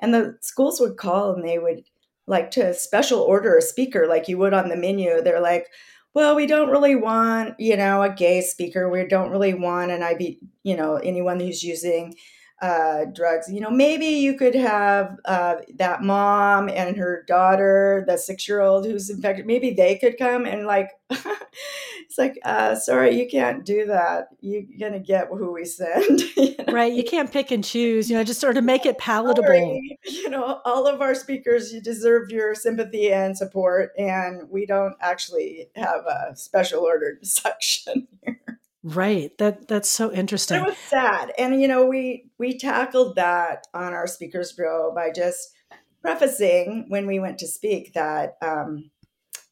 and 0.00 0.12
the 0.12 0.36
schools 0.40 0.80
would 0.80 0.96
call 0.96 1.32
and 1.32 1.46
they 1.46 1.58
would 1.58 1.84
like 2.26 2.50
to 2.52 2.74
special 2.74 3.20
order 3.20 3.56
a 3.56 3.62
speaker 3.62 4.06
like 4.06 4.28
you 4.28 4.38
would 4.38 4.54
on 4.54 4.68
the 4.68 4.76
menu. 4.76 5.20
They're 5.20 5.40
like, 5.40 5.68
well, 6.14 6.34
we 6.34 6.46
don't 6.46 6.70
really 6.70 6.96
want, 6.96 7.58
you 7.60 7.76
know, 7.76 8.02
a 8.02 8.12
gay 8.12 8.40
speaker. 8.40 8.90
We 8.90 9.06
don't 9.06 9.30
really 9.30 9.54
want 9.54 9.90
an 9.92 10.02
IV, 10.02 10.36
you 10.64 10.76
know, 10.76 10.96
anyone 10.96 11.38
who's 11.40 11.62
using 11.62 12.14
uh, 12.60 13.06
drugs. 13.06 13.50
You 13.50 13.60
know, 13.60 13.70
maybe 13.70 14.06
you 14.06 14.34
could 14.34 14.54
have 14.54 15.16
uh, 15.24 15.56
that 15.76 16.02
mom 16.02 16.68
and 16.68 16.96
her 16.96 17.24
daughter, 17.26 18.04
the 18.06 18.18
six 18.18 18.46
year 18.48 18.60
old 18.60 18.84
who's 18.84 19.08
infected. 19.08 19.46
Maybe 19.46 19.72
they 19.72 19.96
could 19.96 20.18
come 20.18 20.44
and 20.44 20.66
like, 20.66 20.90
it's 21.10 22.18
like, 22.18 22.38
uh, 22.44 22.74
sorry, 22.74 23.18
you 23.18 23.28
can't 23.28 23.64
do 23.64 23.86
that. 23.86 24.28
You're 24.40 24.64
gonna 24.78 25.00
get 25.00 25.28
who 25.28 25.52
we 25.52 25.64
send. 25.64 26.20
you 26.36 26.54
know? 26.58 26.72
Right. 26.72 26.92
You 26.92 27.04
can't 27.04 27.32
pick 27.32 27.50
and 27.50 27.64
choose. 27.64 28.10
You 28.10 28.16
know, 28.16 28.24
just 28.24 28.40
sort 28.40 28.56
of 28.56 28.64
make 28.64 28.84
it 28.84 28.98
palatable. 28.98 29.46
Sorry. 29.46 29.98
You 30.04 30.30
know, 30.30 30.60
all 30.64 30.86
of 30.86 31.00
our 31.00 31.14
speakers, 31.14 31.72
you 31.72 31.80
deserve 31.80 32.30
your 32.30 32.54
sympathy 32.54 33.12
and 33.12 33.36
support, 33.36 33.92
and 33.98 34.48
we 34.50 34.66
don't 34.66 34.94
actually 35.00 35.68
have 35.76 36.04
a 36.06 36.36
special 36.36 36.80
ordered 36.84 37.26
section 37.26 38.06
here. 38.24 38.59
Right. 38.82 39.36
That 39.38 39.68
that's 39.68 39.90
so 39.90 40.10
interesting. 40.12 40.62
It 40.62 40.66
was 40.66 40.78
sad. 40.78 41.32
And 41.38 41.60
you 41.60 41.68
know, 41.68 41.84
we 41.84 42.30
we 42.38 42.58
tackled 42.58 43.16
that 43.16 43.66
on 43.74 43.92
our 43.92 44.06
speakers 44.06 44.52
bureau 44.52 44.92
by 44.94 45.10
just 45.10 45.52
prefacing 46.00 46.86
when 46.88 47.06
we 47.06 47.20
went 47.20 47.38
to 47.38 47.46
speak 47.46 47.92
that 47.92 48.36
um, 48.40 48.90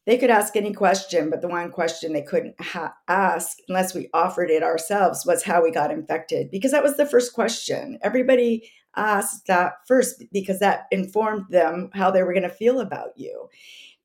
they 0.07 0.17
could 0.17 0.31
ask 0.31 0.55
any 0.55 0.73
question, 0.73 1.29
but 1.29 1.41
the 1.41 1.47
one 1.47 1.71
question 1.71 2.13
they 2.13 2.23
couldn't 2.23 2.59
ha- 2.59 2.95
ask 3.07 3.59
unless 3.67 3.93
we 3.93 4.09
offered 4.15 4.49
it 4.49 4.63
ourselves 4.63 5.23
was 5.27 5.43
how 5.43 5.61
we 5.61 5.69
got 5.69 5.91
infected, 5.91 6.49
because 6.49 6.71
that 6.71 6.81
was 6.81 6.97
the 6.97 7.05
first 7.05 7.33
question. 7.33 7.99
Everybody 8.01 8.71
asked 8.95 9.45
that 9.45 9.73
first 9.87 10.23
because 10.33 10.57
that 10.59 10.87
informed 10.89 11.45
them 11.51 11.91
how 11.93 12.09
they 12.09 12.23
were 12.23 12.33
going 12.33 12.41
to 12.41 12.49
feel 12.49 12.79
about 12.79 13.09
you. 13.15 13.47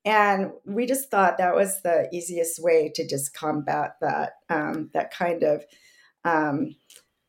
And 0.05 0.51
we 0.65 0.85
just 0.85 1.09
thought 1.09 1.39
that 1.39 1.55
was 1.55 1.81
the 1.81 2.07
easiest 2.13 2.61
way 2.61 2.91
to 2.93 3.07
just 3.07 3.33
combat 3.33 3.95
that 4.01 4.33
um, 4.49 4.91
that 4.93 5.11
kind 5.11 5.43
of 5.43 5.65
um, 6.23 6.75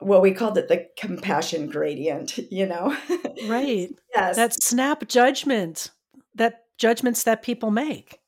well, 0.00 0.20
we 0.20 0.32
called 0.32 0.58
it 0.58 0.68
the 0.68 0.86
compassion 0.98 1.68
gradient, 1.68 2.36
you 2.50 2.66
know? 2.66 2.96
Right. 3.46 3.90
yes. 4.14 4.36
That 4.36 4.62
snap 4.62 5.08
judgment, 5.08 5.90
that 6.34 6.64
judgments 6.78 7.22
that 7.24 7.42
people 7.42 7.70
make. 7.70 8.20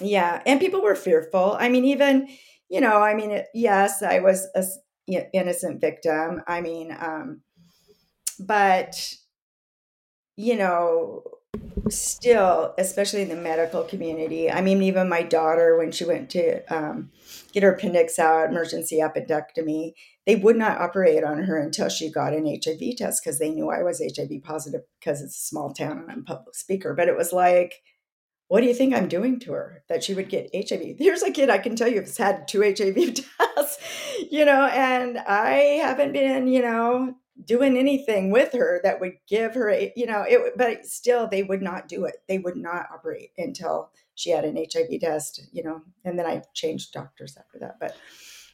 Yeah. 0.00 0.42
And 0.46 0.60
people 0.60 0.82
were 0.82 0.94
fearful. 0.94 1.56
I 1.58 1.68
mean, 1.68 1.84
even, 1.84 2.28
you 2.68 2.80
know, 2.80 3.00
I 3.00 3.14
mean, 3.14 3.42
yes, 3.54 4.02
I 4.02 4.20
was 4.20 4.46
a 4.54 4.64
innocent 5.32 5.80
victim. 5.80 6.42
I 6.46 6.60
mean, 6.60 6.94
um, 6.98 7.40
but, 8.38 9.14
you 10.36 10.56
know, 10.56 11.22
still, 11.88 12.74
especially 12.78 13.22
in 13.22 13.28
the 13.28 13.36
medical 13.36 13.82
community. 13.84 14.50
I 14.50 14.60
mean, 14.60 14.82
even 14.82 15.08
my 15.08 15.22
daughter, 15.22 15.76
when 15.76 15.92
she 15.92 16.04
went 16.04 16.30
to 16.30 16.62
um, 16.74 17.10
get 17.52 17.62
her 17.62 17.72
appendix 17.72 18.18
out, 18.18 18.50
emergency 18.50 18.98
appendectomy, 18.98 19.92
they 20.26 20.36
would 20.36 20.56
not 20.56 20.80
operate 20.80 21.22
on 21.22 21.44
her 21.44 21.58
until 21.58 21.88
she 21.88 22.10
got 22.10 22.32
an 22.32 22.46
HIV 22.46 22.96
test 22.96 23.22
because 23.22 23.38
they 23.38 23.50
knew 23.50 23.70
I 23.70 23.82
was 23.82 24.00
HIV 24.00 24.42
positive 24.42 24.82
because 24.98 25.22
it's 25.22 25.36
a 25.36 25.46
small 25.46 25.72
town 25.72 25.98
and 25.98 26.10
I'm 26.10 26.20
a 26.20 26.24
public 26.24 26.56
speaker. 26.56 26.94
But 26.94 27.08
it 27.08 27.16
was 27.16 27.32
like, 27.32 27.74
what 28.48 28.60
do 28.60 28.66
you 28.66 28.74
think 28.74 28.94
I'm 28.94 29.08
doing 29.08 29.40
to 29.40 29.52
her 29.52 29.82
that 29.88 30.04
she 30.04 30.14
would 30.14 30.28
get 30.28 30.50
HIV? 30.54 30.96
Here's 30.98 31.22
a 31.22 31.32
kid 31.32 31.50
I 31.50 31.58
can 31.58 31.76
tell 31.76 31.88
you 31.88 32.00
has 32.00 32.16
had 32.16 32.46
two 32.46 32.62
HIV 32.62 33.14
tests, 33.14 33.78
you 34.30 34.44
know, 34.44 34.66
and 34.66 35.18
I 35.18 35.80
haven't 35.82 36.12
been, 36.12 36.46
you 36.46 36.62
know, 36.62 37.14
doing 37.44 37.76
anything 37.76 38.30
with 38.30 38.52
her 38.52 38.80
that 38.82 39.00
would 39.00 39.14
give 39.28 39.54
her, 39.54 39.70
you 39.94 40.06
know, 40.06 40.24
it, 40.26 40.56
but 40.56 40.86
still 40.86 41.28
they 41.28 41.42
would 41.42 41.62
not 41.62 41.88
do 41.88 42.04
it. 42.04 42.16
They 42.28 42.38
would 42.38 42.56
not 42.56 42.86
operate 42.92 43.30
until 43.36 43.90
she 44.14 44.30
had 44.30 44.44
an 44.44 44.56
HIV 44.56 45.00
test, 45.00 45.42
you 45.52 45.62
know, 45.62 45.82
and 46.04 46.18
then 46.18 46.26
I 46.26 46.42
changed 46.54 46.92
doctors 46.92 47.36
after 47.36 47.58
that. 47.58 47.76
But, 47.78 47.96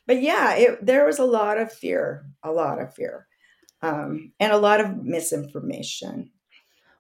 but 0.07 0.21
yeah, 0.21 0.55
it, 0.55 0.85
there 0.85 1.07
was 1.07 1.19
a 1.19 1.25
lot 1.25 1.59
of 1.59 1.73
fear, 1.73 2.27
a 2.43 2.51
lot 2.51 2.81
of 2.81 2.95
fear, 2.95 3.29
um, 3.83 4.33
and 4.41 4.53
a 4.53 4.59
lot 4.59 4.81
of 4.81 4.97
misinformation. 4.97 6.31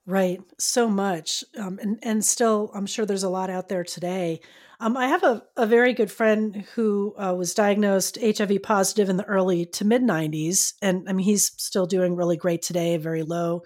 Right, 0.04 0.40
so 0.58 0.88
much, 0.88 1.44
um, 1.56 1.78
and 1.80 1.96
and 2.02 2.24
still, 2.24 2.72
I'm 2.74 2.86
sure 2.86 3.06
there's 3.06 3.22
a 3.22 3.28
lot 3.28 3.50
out 3.50 3.68
there 3.68 3.84
today. 3.84 4.40
Um, 4.80 4.96
I 4.96 5.06
have 5.06 5.22
a, 5.22 5.44
a 5.56 5.64
very 5.64 5.92
good 5.92 6.10
friend 6.10 6.64
who 6.74 7.14
uh, 7.16 7.34
was 7.34 7.54
diagnosed 7.54 8.18
HIV 8.20 8.64
positive 8.64 9.08
in 9.08 9.16
the 9.16 9.24
early 9.24 9.64
to 9.66 9.84
mid 9.84 10.02
90s, 10.02 10.74
and 10.82 11.08
I 11.08 11.12
mean 11.12 11.24
he's 11.24 11.52
still 11.56 11.86
doing 11.86 12.16
really 12.16 12.36
great 12.36 12.62
today, 12.62 12.96
very 12.96 13.22
low 13.22 13.62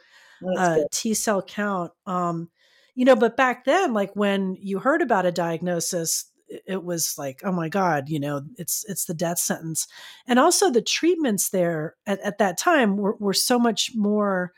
uh, 0.59 0.81
T 0.93 1.15
cell 1.15 1.41
count. 1.43 1.93
Um, 2.07 2.51
you 2.95 3.07
know, 3.07 3.17
but 3.17 3.37
back 3.39 3.65
then, 3.65 3.95
like 3.95 4.15
when 4.15 4.57
you 4.61 4.79
heard 4.79 5.01
about 5.03 5.27
a 5.27 5.33
diagnosis, 5.33 6.31
it 6.67 6.85
was 6.85 7.15
like, 7.17 7.41
oh 7.45 7.53
my 7.53 7.71
God, 7.71 8.11
you 8.11 8.21
know, 8.21 8.43
it's 8.59 8.85
it's 8.89 9.07
the 9.07 9.15
death 9.15 9.39
sentence, 9.39 9.87
and 10.27 10.39
also 10.39 10.71
the 10.71 10.83
treatments 10.83 11.49
there 11.51 11.97
at, 12.07 12.21
at 12.21 12.39
that 12.39 12.59
time 12.59 12.99
were, 12.99 13.17
were 13.19 13.35
so 13.35 13.59
much 13.59 13.93
more 13.95 14.53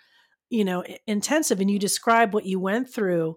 you 0.50 0.64
know 0.64 0.84
intensive 1.06 1.60
and 1.60 1.70
you 1.70 1.78
describe 1.78 2.34
what 2.34 2.46
you 2.46 2.60
went 2.60 2.92
through 2.92 3.36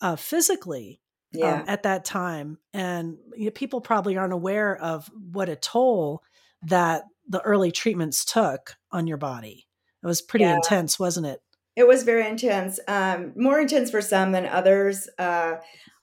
uh, 0.00 0.16
physically 0.16 1.00
um, 1.34 1.40
yeah. 1.40 1.54
um, 1.60 1.64
at 1.66 1.82
that 1.82 2.04
time 2.04 2.58
and 2.72 3.16
you 3.36 3.46
know, 3.46 3.50
people 3.50 3.80
probably 3.80 4.16
aren't 4.16 4.32
aware 4.32 4.76
of 4.76 5.10
what 5.32 5.48
a 5.48 5.56
toll 5.56 6.22
that 6.62 7.04
the 7.28 7.40
early 7.42 7.72
treatments 7.72 8.24
took 8.24 8.76
on 8.90 9.06
your 9.06 9.16
body 9.16 9.66
it 10.02 10.06
was 10.06 10.22
pretty 10.22 10.44
yeah. 10.44 10.56
intense 10.56 10.98
wasn't 10.98 11.26
it 11.26 11.40
it 11.76 11.88
was 11.88 12.04
very 12.04 12.26
intense 12.26 12.78
um, 12.88 13.32
more 13.36 13.60
intense 13.60 13.90
for 13.90 14.00
some 14.00 14.32
than 14.32 14.46
others 14.46 15.08
uh, 15.18 15.54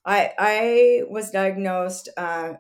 I, 0.06 0.32
I 0.38 1.02
was 1.10 1.32
diagnosed 1.32 2.10
uh, 2.18 2.54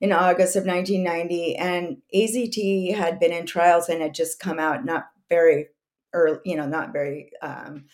in 0.00 0.12
August 0.12 0.56
of 0.56 0.66
1990, 0.66 1.56
and 1.56 1.98
AZT 2.14 2.94
had 2.94 3.18
been 3.18 3.32
in 3.32 3.46
trials 3.46 3.88
and 3.88 4.02
had 4.02 4.14
just 4.14 4.38
come 4.38 4.58
out 4.58 4.84
not 4.84 5.06
very 5.28 5.68
or 6.14 6.40
you 6.44 6.56
know 6.56 6.66
not 6.66 6.92
very 6.92 7.30
um, 7.42 7.84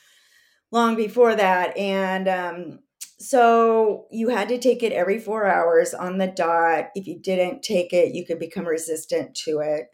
long 0.71 0.95
before 0.95 1.35
that 1.35 1.77
and 1.77 2.29
um, 2.29 2.79
so 3.19 4.07
you 4.11 4.29
had 4.29 4.49
to 4.49 4.59
take 4.59 4.83
it 4.83 4.93
every 4.93 5.19
four 5.19 5.47
hours 5.47 5.93
on 5.93 6.17
the 6.17 6.27
dot. 6.27 6.89
If 6.95 7.07
you 7.07 7.19
didn't 7.21 7.63
take 7.63 7.93
it 7.93 8.15
you 8.15 8.25
could 8.25 8.39
become 8.39 8.67
resistant 8.67 9.35
to 9.47 9.61
it. 9.61 9.89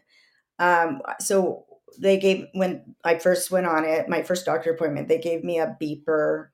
Um, 0.59 1.01
so 1.19 1.67
they 1.99 2.17
gave 2.17 2.45
when 2.53 2.95
i 3.03 3.17
first 3.17 3.51
went 3.51 3.65
on 3.65 3.83
it 3.85 4.07
my 4.09 4.21
first 4.21 4.45
doctor 4.45 4.71
appointment 4.71 5.07
they 5.07 5.17
gave 5.17 5.43
me 5.43 5.59
a 5.59 5.75
beeper 5.81 6.47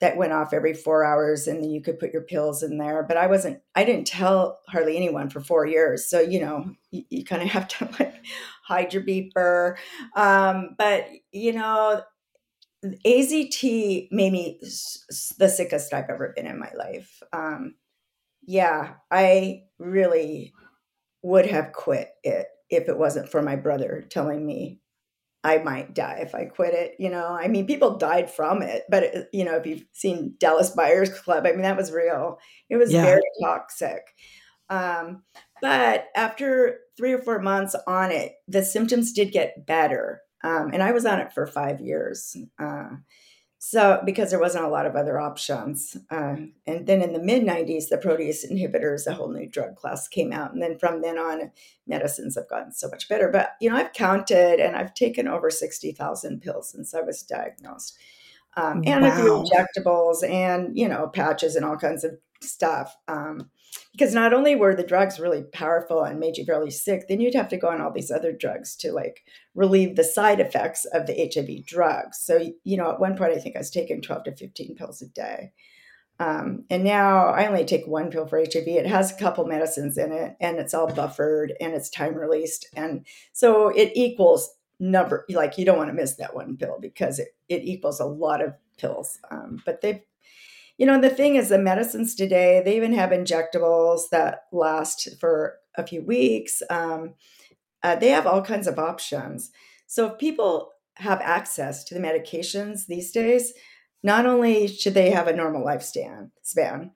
that 0.00 0.16
went 0.16 0.32
off 0.32 0.52
every 0.52 0.74
four 0.74 1.04
hours 1.04 1.46
and 1.46 1.62
then 1.62 1.70
you 1.70 1.80
could 1.80 1.98
put 1.98 2.12
your 2.12 2.22
pills 2.22 2.62
in 2.62 2.78
there 2.78 3.02
but 3.02 3.16
i 3.16 3.26
wasn't 3.26 3.60
i 3.74 3.84
didn't 3.84 4.06
tell 4.06 4.60
hardly 4.68 4.96
anyone 4.96 5.28
for 5.28 5.40
four 5.40 5.66
years 5.66 6.08
so 6.08 6.20
you 6.20 6.40
know 6.40 6.70
you, 6.90 7.04
you 7.10 7.24
kind 7.24 7.42
of 7.42 7.48
have 7.48 7.68
to 7.68 7.88
like 7.98 8.14
hide 8.66 8.92
your 8.92 9.02
beeper. 9.02 9.76
Um, 10.16 10.74
but 10.78 11.08
you 11.32 11.52
know, 11.52 12.02
AZT 13.06 14.08
made 14.10 14.32
me 14.32 14.60
the 15.38 15.48
sickest 15.48 15.92
I've 15.92 16.10
ever 16.10 16.32
been 16.34 16.46
in 16.46 16.58
my 16.58 16.72
life. 16.76 17.22
Um, 17.32 17.74
yeah, 18.46 18.94
I 19.10 19.62
really 19.78 20.52
would 21.22 21.46
have 21.46 21.72
quit 21.72 22.10
it 22.22 22.46
if 22.68 22.88
it 22.88 22.98
wasn't 22.98 23.30
for 23.30 23.40
my 23.42 23.56
brother 23.56 24.04
telling 24.10 24.44
me 24.44 24.80
I 25.42 25.58
might 25.58 25.94
die 25.94 26.20
if 26.22 26.34
I 26.34 26.46
quit 26.46 26.72
it. 26.74 26.94
You 26.98 27.10
know, 27.10 27.26
I 27.28 27.48
mean, 27.48 27.66
people 27.66 27.98
died 27.98 28.30
from 28.30 28.62
it, 28.62 28.84
but 28.88 29.02
it, 29.02 29.28
you 29.32 29.44
know, 29.44 29.56
if 29.56 29.66
you've 29.66 29.84
seen 29.92 30.34
Dallas 30.38 30.70
Buyers 30.70 31.10
Club, 31.10 31.46
I 31.46 31.52
mean, 31.52 31.62
that 31.62 31.76
was 31.76 31.92
real. 31.92 32.38
It 32.70 32.76
was 32.76 32.92
yeah. 32.92 33.04
very 33.04 33.22
toxic. 33.42 34.02
Um, 34.70 35.22
but 35.60 36.08
after 36.14 36.80
three 36.96 37.12
or 37.12 37.18
four 37.18 37.40
months 37.40 37.74
on 37.86 38.10
it, 38.10 38.34
the 38.48 38.62
symptoms 38.62 39.12
did 39.12 39.32
get 39.32 39.66
better. 39.66 40.22
Um, 40.42 40.70
and 40.72 40.82
I 40.82 40.92
was 40.92 41.06
on 41.06 41.20
it 41.20 41.32
for 41.32 41.46
five 41.46 41.80
years. 41.80 42.36
Uh, 42.58 42.90
so, 43.66 44.02
because 44.04 44.28
there 44.28 44.40
wasn't 44.40 44.66
a 44.66 44.68
lot 44.68 44.84
of 44.84 44.94
other 44.94 45.18
options. 45.18 45.96
Uh, 46.10 46.36
and 46.66 46.86
then 46.86 47.00
in 47.00 47.14
the 47.14 47.18
mid 47.18 47.44
90s, 47.44 47.88
the 47.88 47.96
protease 47.96 48.44
inhibitors, 48.44 49.06
a 49.06 49.14
whole 49.14 49.32
new 49.32 49.48
drug 49.48 49.74
class 49.76 50.06
came 50.06 50.34
out. 50.34 50.52
And 50.52 50.62
then 50.62 50.78
from 50.78 51.00
then 51.00 51.16
on, 51.16 51.50
medicines 51.86 52.34
have 52.34 52.46
gotten 52.46 52.72
so 52.72 52.88
much 52.88 53.08
better. 53.08 53.30
But, 53.30 53.52
you 53.62 53.70
know, 53.70 53.76
I've 53.76 53.94
counted 53.94 54.60
and 54.60 54.76
I've 54.76 54.92
taken 54.92 55.26
over 55.26 55.50
60,000 55.50 56.42
pills 56.42 56.72
since 56.72 56.94
I 56.94 57.00
was 57.00 57.22
diagnosed. 57.22 57.96
Um, 58.54 58.82
and 58.84 59.02
wow. 59.02 59.08
a 59.08 59.16
few 59.16 59.30
injectables 59.32 60.28
and, 60.28 60.76
you 60.76 60.86
know, 60.86 61.08
patches 61.08 61.56
and 61.56 61.64
all 61.64 61.78
kinds 61.78 62.04
of 62.04 62.18
stuff. 62.42 62.94
Um, 63.08 63.50
because 63.92 64.14
not 64.14 64.32
only 64.32 64.56
were 64.56 64.74
the 64.74 64.82
drugs 64.82 65.20
really 65.20 65.42
powerful 65.42 66.02
and 66.02 66.18
made 66.18 66.36
you 66.36 66.44
really 66.48 66.70
sick, 66.70 67.06
then 67.08 67.20
you'd 67.20 67.34
have 67.34 67.48
to 67.48 67.56
go 67.56 67.68
on 67.68 67.80
all 67.80 67.92
these 67.92 68.10
other 68.10 68.32
drugs 68.32 68.74
to 68.76 68.92
like 68.92 69.24
relieve 69.54 69.96
the 69.96 70.04
side 70.04 70.40
effects 70.40 70.84
of 70.86 71.06
the 71.06 71.30
HIV 71.32 71.66
drugs. 71.66 72.18
So, 72.18 72.52
you 72.64 72.76
know, 72.76 72.90
at 72.90 73.00
one 73.00 73.16
point, 73.16 73.32
I 73.32 73.38
think 73.38 73.56
I 73.56 73.60
was 73.60 73.70
taking 73.70 74.02
12 74.02 74.24
to 74.24 74.36
15 74.36 74.74
pills 74.74 75.00
a 75.00 75.06
day. 75.06 75.52
Um, 76.20 76.64
and 76.70 76.84
now 76.84 77.26
I 77.26 77.46
only 77.46 77.64
take 77.64 77.86
one 77.86 78.10
pill 78.10 78.26
for 78.26 78.38
HIV. 78.38 78.66
It 78.66 78.86
has 78.86 79.10
a 79.10 79.16
couple 79.16 79.46
medicines 79.46 79.98
in 79.98 80.12
it 80.12 80.36
and 80.40 80.58
it's 80.58 80.74
all 80.74 80.92
buffered 80.92 81.52
and 81.60 81.72
it's 81.72 81.90
time 81.90 82.14
released. 82.14 82.68
And 82.76 83.04
so 83.32 83.68
it 83.68 83.92
equals 83.94 84.54
number, 84.78 85.24
like 85.28 85.58
you 85.58 85.64
don't 85.64 85.78
want 85.78 85.90
to 85.90 85.94
miss 85.94 86.16
that 86.16 86.34
one 86.34 86.56
pill 86.56 86.78
because 86.80 87.18
it, 87.18 87.28
it 87.48 87.62
equals 87.64 88.00
a 88.00 88.04
lot 88.04 88.42
of 88.44 88.54
pills. 88.78 89.18
Um, 89.30 89.60
but 89.64 89.80
they've 89.80 90.00
you 90.78 90.86
know, 90.86 91.00
the 91.00 91.10
thing 91.10 91.36
is, 91.36 91.48
the 91.48 91.58
medicines 91.58 92.14
today, 92.14 92.60
they 92.64 92.76
even 92.76 92.92
have 92.94 93.10
injectables 93.10 94.08
that 94.10 94.44
last 94.52 95.08
for 95.20 95.56
a 95.76 95.86
few 95.86 96.02
weeks. 96.02 96.62
Um, 96.68 97.14
uh, 97.82 97.96
they 97.96 98.08
have 98.08 98.26
all 98.26 98.42
kinds 98.42 98.66
of 98.66 98.78
options. 98.78 99.50
So 99.86 100.06
if 100.06 100.18
people 100.18 100.72
have 100.96 101.20
access 101.20 101.84
to 101.84 101.94
the 101.94 102.00
medications 102.00 102.86
these 102.86 103.12
days, 103.12 103.52
not 104.02 104.26
only 104.26 104.66
should 104.66 104.94
they 104.94 105.10
have 105.10 105.28
a 105.28 105.36
normal 105.36 105.64
lifespan 105.64 106.30
span, 106.42 106.92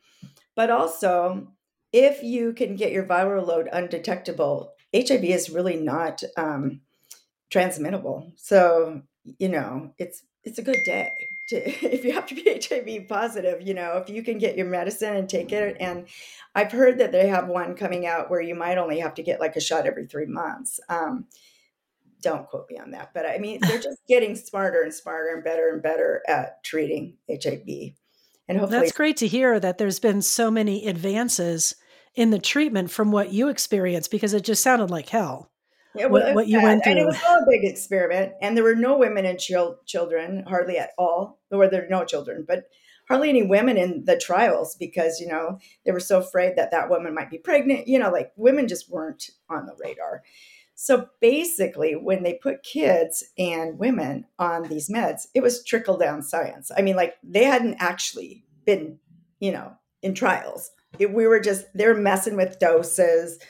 but 0.56 0.70
also 0.70 1.48
if 1.92 2.22
you 2.22 2.52
can 2.52 2.76
get 2.76 2.92
your 2.92 3.04
viral 3.04 3.46
load 3.46 3.68
undetectable, 3.72 4.72
HIV 4.94 5.24
is 5.24 5.50
really 5.50 5.76
not 5.76 6.22
um, 6.36 6.80
transmittable. 7.50 8.32
So 8.36 9.02
you 9.38 9.48
know, 9.48 9.92
it's 9.98 10.22
it's 10.44 10.58
a 10.58 10.62
good 10.62 10.82
day 10.84 11.12
to 11.48 11.56
if 11.86 12.04
you 12.04 12.12
have 12.12 12.26
to 12.26 12.34
be 12.34 12.44
HIV 12.68 13.08
positive, 13.08 13.66
you 13.66 13.74
know, 13.74 13.96
if 13.96 14.08
you 14.08 14.22
can 14.22 14.38
get 14.38 14.56
your 14.56 14.66
medicine 14.66 15.16
and 15.16 15.28
take 15.28 15.52
it. 15.52 15.76
And 15.80 16.06
I've 16.54 16.72
heard 16.72 16.98
that 16.98 17.12
they 17.12 17.28
have 17.28 17.48
one 17.48 17.74
coming 17.74 18.06
out 18.06 18.30
where 18.30 18.40
you 18.40 18.54
might 18.54 18.78
only 18.78 19.00
have 19.00 19.14
to 19.14 19.22
get 19.22 19.40
like 19.40 19.56
a 19.56 19.60
shot 19.60 19.86
every 19.86 20.06
three 20.06 20.26
months. 20.26 20.80
Um, 20.88 21.26
don't 22.20 22.48
quote 22.48 22.66
me 22.68 22.78
on 22.78 22.90
that, 22.90 23.10
but 23.14 23.26
I 23.26 23.38
mean, 23.38 23.60
they're 23.62 23.78
just 23.78 24.00
getting 24.08 24.34
smarter 24.34 24.82
and 24.82 24.92
smarter 24.92 25.34
and 25.34 25.44
better 25.44 25.68
and 25.68 25.82
better 25.82 26.22
at 26.26 26.62
treating 26.64 27.16
HIV. 27.30 27.92
And 28.48 28.58
hopefully, 28.58 28.80
that's 28.80 28.92
great 28.92 29.18
to 29.18 29.28
hear 29.28 29.60
that 29.60 29.78
there's 29.78 30.00
been 30.00 30.22
so 30.22 30.50
many 30.50 30.86
advances 30.86 31.76
in 32.14 32.30
the 32.30 32.38
treatment 32.38 32.90
from 32.90 33.12
what 33.12 33.32
you 33.32 33.48
experienced 33.48 34.10
because 34.10 34.34
it 34.34 34.42
just 34.42 34.62
sounded 34.62 34.90
like 34.90 35.10
hell. 35.10 35.52
It 35.96 36.10
what, 36.10 36.34
what 36.34 36.48
you 36.48 36.62
went 36.62 36.84
through. 36.84 36.92
And 36.92 37.00
it 37.00 37.06
was 37.06 37.20
all 37.26 37.38
a 37.38 37.46
big 37.48 37.64
experiment. 37.64 38.34
And 38.40 38.56
there 38.56 38.64
were 38.64 38.74
no 38.74 38.98
women 38.98 39.24
and 39.24 39.38
chil- 39.38 39.78
children, 39.86 40.44
hardly 40.46 40.78
at 40.78 40.90
all. 40.98 41.40
There 41.50 41.58
were 41.58 41.68
there 41.68 41.86
no 41.88 42.04
children, 42.04 42.44
but 42.46 42.64
hardly 43.08 43.30
any 43.30 43.42
women 43.42 43.76
in 43.76 44.04
the 44.04 44.18
trials 44.18 44.76
because, 44.76 45.18
you 45.18 45.26
know, 45.26 45.58
they 45.84 45.92
were 45.92 46.00
so 46.00 46.18
afraid 46.18 46.56
that 46.56 46.70
that 46.70 46.90
woman 46.90 47.14
might 47.14 47.30
be 47.30 47.38
pregnant. 47.38 47.88
You 47.88 47.98
know, 47.98 48.10
like 48.10 48.32
women 48.36 48.68
just 48.68 48.90
weren't 48.90 49.30
on 49.48 49.66
the 49.66 49.74
radar. 49.82 50.22
So 50.74 51.08
basically, 51.20 51.94
when 51.94 52.22
they 52.22 52.34
put 52.34 52.62
kids 52.62 53.24
and 53.36 53.80
women 53.80 54.26
on 54.38 54.64
these 54.64 54.88
meds, 54.88 55.26
it 55.34 55.42
was 55.42 55.64
trickle 55.64 55.96
down 55.96 56.22
science. 56.22 56.70
I 56.76 56.82
mean, 56.82 56.94
like 56.94 57.16
they 57.24 57.44
hadn't 57.44 57.78
actually 57.80 58.44
been, 58.64 58.98
you 59.40 59.50
know, 59.50 59.72
in 60.02 60.14
trials. 60.14 60.70
It, 61.00 61.12
we 61.12 61.26
were 61.26 61.40
just, 61.40 61.66
they're 61.74 61.96
messing 61.96 62.36
with 62.36 62.60
doses, 62.60 63.40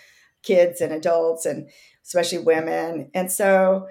kids 0.42 0.80
and 0.80 0.92
adults. 0.92 1.46
And 1.46 1.68
especially 2.08 2.38
women. 2.38 3.10
And 3.14 3.30
so, 3.30 3.86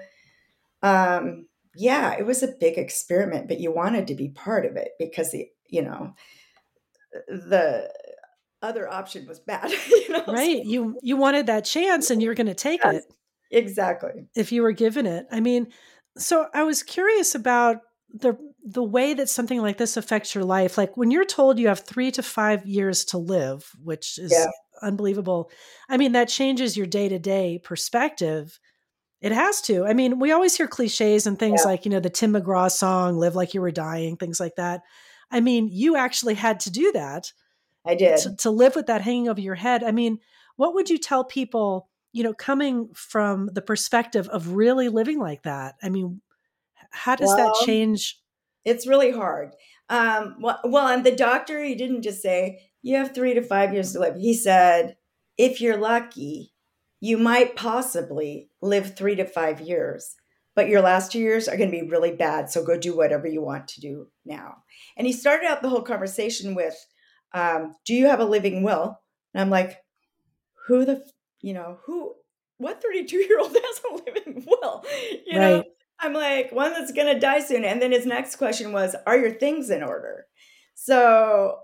um, 0.82 1.46
yeah, 1.76 2.16
it 2.18 2.26
was 2.26 2.42
a 2.42 2.48
big 2.48 2.76
experiment, 2.76 3.46
but 3.46 3.60
you 3.60 3.72
wanted 3.72 4.08
to 4.08 4.14
be 4.14 4.28
part 4.28 4.66
of 4.66 4.76
it 4.76 4.90
because 4.98 5.30
the, 5.30 5.46
you 5.68 5.82
know, 5.82 6.14
the 7.28 7.88
other 8.60 8.92
option 8.92 9.26
was 9.26 9.38
bad. 9.38 9.72
You 9.88 10.08
know? 10.10 10.24
Right. 10.26 10.64
You 10.64 10.98
you 11.02 11.16
wanted 11.16 11.46
that 11.46 11.64
chance 11.64 12.10
and 12.10 12.22
you're 12.22 12.34
going 12.34 12.46
to 12.46 12.54
take 12.54 12.80
yes. 12.82 12.96
it. 12.96 13.04
exactly. 13.50 14.26
If 14.34 14.52
you 14.52 14.62
were 14.62 14.72
given 14.72 15.06
it. 15.06 15.26
I 15.30 15.40
mean, 15.40 15.68
so 16.16 16.46
I 16.54 16.64
was 16.64 16.82
curious 16.82 17.34
about 17.34 17.78
the 18.12 18.36
the 18.64 18.82
way 18.82 19.14
that 19.14 19.28
something 19.28 19.60
like 19.60 19.76
this 19.76 19.96
affects 19.96 20.34
your 20.34 20.44
life. 20.44 20.76
Like 20.78 20.96
when 20.96 21.10
you're 21.10 21.24
told 21.24 21.58
you 21.58 21.68
have 21.68 21.80
3 21.80 22.10
to 22.12 22.22
5 22.22 22.66
years 22.66 23.04
to 23.06 23.18
live, 23.18 23.70
which 23.82 24.18
is 24.18 24.32
yeah. 24.32 24.46
Unbelievable. 24.82 25.50
I 25.88 25.96
mean, 25.96 26.12
that 26.12 26.28
changes 26.28 26.76
your 26.76 26.86
day-to-day 26.86 27.60
perspective. 27.64 28.58
It 29.20 29.32
has 29.32 29.60
to. 29.62 29.84
I 29.84 29.94
mean, 29.94 30.18
we 30.18 30.32
always 30.32 30.56
hear 30.56 30.68
cliches 30.68 31.26
and 31.26 31.38
things 31.38 31.62
yeah. 31.64 31.70
like, 31.70 31.84
you 31.84 31.90
know, 31.90 32.00
the 32.00 32.10
Tim 32.10 32.34
McGraw 32.34 32.70
song, 32.70 33.18
Live 33.18 33.34
Like 33.34 33.54
You 33.54 33.60
Were 33.60 33.70
Dying, 33.70 34.16
things 34.16 34.38
like 34.38 34.56
that. 34.56 34.82
I 35.30 35.40
mean, 35.40 35.68
you 35.70 35.96
actually 35.96 36.34
had 36.34 36.60
to 36.60 36.70
do 36.70 36.92
that. 36.92 37.32
I 37.84 37.94
did. 37.94 38.18
To, 38.20 38.36
to 38.36 38.50
live 38.50 38.76
with 38.76 38.86
that 38.86 39.02
hanging 39.02 39.28
over 39.28 39.40
your 39.40 39.54
head. 39.54 39.82
I 39.82 39.92
mean, 39.92 40.18
what 40.56 40.74
would 40.74 40.88
you 40.88 40.98
tell 40.98 41.24
people, 41.24 41.88
you 42.12 42.22
know, 42.22 42.34
coming 42.34 42.90
from 42.94 43.50
the 43.52 43.62
perspective 43.62 44.28
of 44.28 44.52
really 44.52 44.88
living 44.88 45.18
like 45.18 45.42
that? 45.42 45.76
I 45.82 45.88
mean, 45.88 46.20
how 46.90 47.16
does 47.16 47.28
well, 47.28 47.36
that 47.38 47.66
change? 47.66 48.20
It's 48.64 48.86
really 48.86 49.10
hard. 49.10 49.54
Um, 49.88 50.36
well, 50.40 50.60
well, 50.64 50.88
and 50.88 51.04
the 51.04 51.14
doctor, 51.14 51.62
he 51.62 51.74
didn't 51.74 52.02
just 52.02 52.22
say, 52.22 52.60
you 52.88 52.96
have 52.96 53.14
three 53.14 53.34
to 53.34 53.42
five 53.42 53.74
years 53.74 53.92
to 53.92 54.00
live. 54.00 54.16
He 54.16 54.32
said, 54.32 54.96
if 55.36 55.60
you're 55.60 55.76
lucky, 55.76 56.54
you 57.00 57.18
might 57.18 57.54
possibly 57.54 58.48
live 58.62 58.96
three 58.96 59.14
to 59.16 59.26
five 59.26 59.60
years, 59.60 60.16
but 60.56 60.68
your 60.68 60.80
last 60.80 61.12
two 61.12 61.18
years 61.18 61.48
are 61.48 61.58
going 61.58 61.70
to 61.70 61.80
be 61.80 61.86
really 61.86 62.12
bad. 62.12 62.50
So 62.50 62.64
go 62.64 62.78
do 62.78 62.96
whatever 62.96 63.28
you 63.28 63.42
want 63.42 63.68
to 63.68 63.82
do 63.82 64.08
now. 64.24 64.62
And 64.96 65.06
he 65.06 65.12
started 65.12 65.46
out 65.46 65.60
the 65.60 65.68
whole 65.68 65.82
conversation 65.82 66.54
with, 66.54 66.74
um, 67.34 67.74
Do 67.84 67.92
you 67.92 68.06
have 68.06 68.20
a 68.20 68.24
living 68.24 68.62
will? 68.62 68.98
And 69.34 69.42
I'm 69.42 69.50
like, 69.50 69.76
Who 70.66 70.86
the, 70.86 71.04
you 71.42 71.52
know, 71.52 71.78
who, 71.84 72.14
what 72.56 72.82
32 72.82 73.16
year 73.16 73.38
old 73.38 73.52
has 73.62 73.80
a 73.84 73.94
living 73.96 74.46
will? 74.46 74.82
You 75.26 75.38
right. 75.38 75.56
know, 75.58 75.64
I'm 76.00 76.14
like, 76.14 76.52
one 76.52 76.72
that's 76.72 76.92
going 76.92 77.12
to 77.12 77.20
die 77.20 77.40
soon. 77.40 77.66
And 77.66 77.82
then 77.82 77.92
his 77.92 78.06
next 78.06 78.36
question 78.36 78.72
was, 78.72 78.96
Are 79.06 79.18
your 79.18 79.32
things 79.32 79.68
in 79.68 79.82
order? 79.82 80.24
So, 80.74 81.58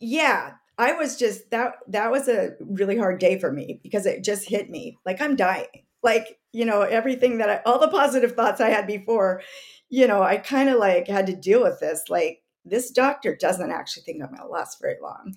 yeah, 0.00 0.52
I 0.78 0.92
was 0.92 1.16
just 1.16 1.50
that 1.50 1.74
that 1.88 2.10
was 2.10 2.28
a 2.28 2.52
really 2.60 2.96
hard 2.96 3.18
day 3.18 3.38
for 3.38 3.52
me 3.52 3.80
because 3.82 4.06
it 4.06 4.22
just 4.24 4.48
hit 4.48 4.70
me 4.70 4.96
like 5.04 5.20
I'm 5.20 5.36
dying. 5.36 5.66
Like, 6.02 6.38
you 6.52 6.64
know, 6.64 6.82
everything 6.82 7.38
that 7.38 7.50
I 7.50 7.60
all 7.66 7.80
the 7.80 7.88
positive 7.88 8.34
thoughts 8.34 8.60
I 8.60 8.70
had 8.70 8.86
before, 8.86 9.42
you 9.88 10.06
know, 10.06 10.22
I 10.22 10.36
kind 10.36 10.68
of 10.68 10.78
like 10.78 11.08
had 11.08 11.26
to 11.26 11.34
deal 11.34 11.62
with 11.62 11.80
this 11.80 12.04
like 12.08 12.42
this 12.64 12.90
doctor 12.90 13.34
doesn't 13.34 13.72
actually 13.72 14.04
think 14.04 14.22
I'm 14.22 14.28
going 14.28 14.40
to 14.40 14.46
last 14.46 14.80
very 14.80 14.96
long. 15.02 15.34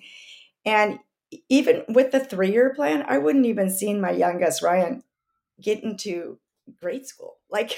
And 0.64 0.98
even 1.48 1.82
with 1.88 2.12
the 2.12 2.20
3-year 2.20 2.74
plan, 2.74 3.04
I 3.08 3.18
wouldn't 3.18 3.46
even 3.46 3.70
seen 3.70 4.00
my 4.00 4.10
youngest 4.10 4.62
Ryan 4.62 5.02
get 5.60 5.82
into 5.82 6.38
grade 6.80 7.06
school. 7.06 7.38
Like 7.50 7.76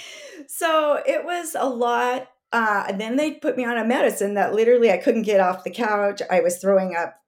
so 0.48 1.00
it 1.06 1.24
was 1.24 1.54
a 1.56 1.68
lot 1.68 2.28
uh, 2.54 2.84
and 2.88 3.00
then 3.00 3.16
they 3.16 3.32
put 3.32 3.56
me 3.56 3.64
on 3.64 3.76
a 3.76 3.84
medicine 3.84 4.34
that 4.34 4.54
literally 4.54 4.92
I 4.92 4.96
couldn't 4.96 5.22
get 5.22 5.40
off 5.40 5.64
the 5.64 5.72
couch. 5.72 6.22
I 6.30 6.38
was 6.38 6.58
throwing 6.58 6.94
up 6.94 7.20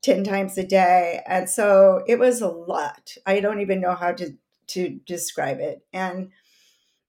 10 0.00 0.24
times 0.24 0.56
a 0.56 0.66
day. 0.66 1.20
And 1.26 1.50
so 1.50 2.02
it 2.08 2.18
was 2.18 2.40
a 2.40 2.48
lot. 2.48 3.14
I 3.26 3.40
don't 3.40 3.60
even 3.60 3.82
know 3.82 3.94
how 3.94 4.12
to, 4.12 4.38
to 4.68 4.98
describe 5.04 5.60
it. 5.60 5.84
And 5.92 6.30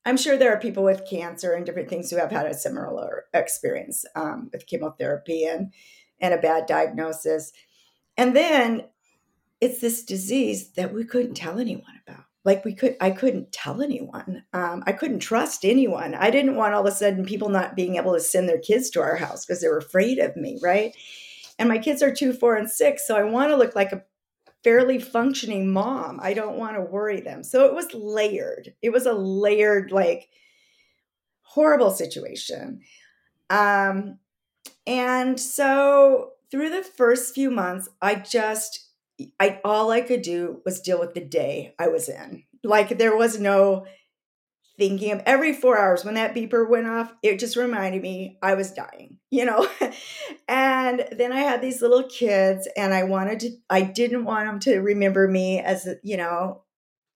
I'm 0.03 0.17
sure 0.17 0.36
there 0.36 0.53
are 0.53 0.60
people 0.60 0.84
with 0.84 1.07
cancer 1.10 1.53
and 1.53 1.65
different 1.65 1.88
things 1.88 2.10
who 2.10 2.17
have 2.17 2.31
had 2.31 2.45
a 2.45 2.53
similar 2.53 3.23
experience 3.34 4.03
um, 4.17 4.49
with 4.51 4.67
chemotherapy 4.67 5.45
and, 5.45 5.71
and 6.19 6.34
a 6.34 6.39
bad 6.39 6.65
diagnosis. 6.65 7.53
And 8.17 8.36
then 8.36 8.84
it's 9.62 9.79
this 9.79 10.03
disease 10.03 10.71
that 10.71 10.93
we 10.93 11.05
couldn't 11.05 11.36
tell 11.36 11.57
anyone 11.57 12.01
about 12.05 12.25
like 12.43 12.65
we 12.65 12.73
could 12.73 12.95
i 12.99 13.12
couldn't 13.12 13.51
tell 13.51 13.82
anyone. 13.82 14.43
Um, 14.54 14.84
i 14.86 14.91
couldn't 14.91 15.19
trust 15.19 15.65
anyone. 15.65 16.15
I 16.15 16.30
didn't 16.32 16.56
want 16.56 16.73
all 16.73 16.86
of 16.86 16.91
a 16.91 16.95
sudden 16.95 17.25
people 17.25 17.49
not 17.49 17.75
being 17.75 17.95
able 17.95 18.13
to 18.13 18.19
send 18.19 18.47
their 18.49 18.60
kids 18.60 18.89
to 18.91 19.01
our 19.01 19.15
house 19.15 19.45
because 19.45 19.62
they 19.62 19.67
were 19.67 19.77
afraid 19.77 20.19
of 20.19 20.36
me 20.36 20.60
right? 20.62 20.95
And 21.60 21.69
my 21.69 21.77
kids 21.77 22.01
are 22.01 22.13
two 22.13 22.34
four 22.34 22.56
and 22.56 22.69
six 22.69 23.08
so 23.08 23.15
i 23.15 23.23
want 23.23 23.49
to 23.49 23.58
look 23.58 23.75
like 23.75 23.91
a 23.91 24.04
fairly 24.63 24.99
functioning 24.99 25.73
mom. 25.73 26.19
I 26.21 26.36
don't 26.36 26.56
want 26.56 26.75
to 26.75 26.84
worry 26.84 27.19
them. 27.19 27.43
So 27.43 27.65
it 27.65 27.73
was 27.73 27.91
layered. 27.95 28.75
It 28.84 28.91
was 28.91 29.08
a 29.08 29.13
layered 29.13 29.91
like 29.91 30.30
horrible 31.41 31.89
situation. 31.89 32.82
Um 33.49 34.19
and 34.88 35.39
so 35.39 36.32
through 36.49 36.69
the 36.69 36.84
first 36.84 37.34
few 37.34 37.49
months 37.49 37.88
i 38.01 38.15
just 38.15 38.90
I 39.39 39.60
all 39.63 39.91
I 39.91 40.01
could 40.01 40.21
do 40.21 40.62
was 40.65 40.81
deal 40.81 40.99
with 40.99 41.13
the 41.13 41.25
day 41.25 41.73
I 41.79 41.88
was 41.88 42.10
in. 42.10 42.43
Like 42.63 42.97
there 42.97 43.15
was 43.15 43.39
no 43.39 43.86
thinking 44.81 45.12
of 45.12 45.21
every 45.27 45.53
four 45.53 45.77
hours 45.77 46.03
when 46.03 46.15
that 46.15 46.34
beeper 46.34 46.67
went 46.67 46.88
off, 46.88 47.13
it 47.21 47.38
just 47.38 47.55
reminded 47.55 48.01
me 48.01 48.39
I 48.41 48.55
was 48.55 48.71
dying, 48.71 49.17
you 49.29 49.45
know? 49.45 49.67
and 50.47 51.07
then 51.12 51.31
I 51.31 51.41
had 51.41 51.62
these 51.62 51.84
little 51.84 52.03
kids 52.03 52.67
and 52.75 52.91
I 52.93 53.03
wanted 53.03 53.39
to, 53.41 53.51
I 53.69 53.81
didn't 53.81 54.25
want 54.25 54.47
them 54.47 54.60
to 54.62 54.79
remember 54.79 55.27
me 55.27 55.60
as, 55.60 55.88
you 56.01 56.17
know, 56.17 56.63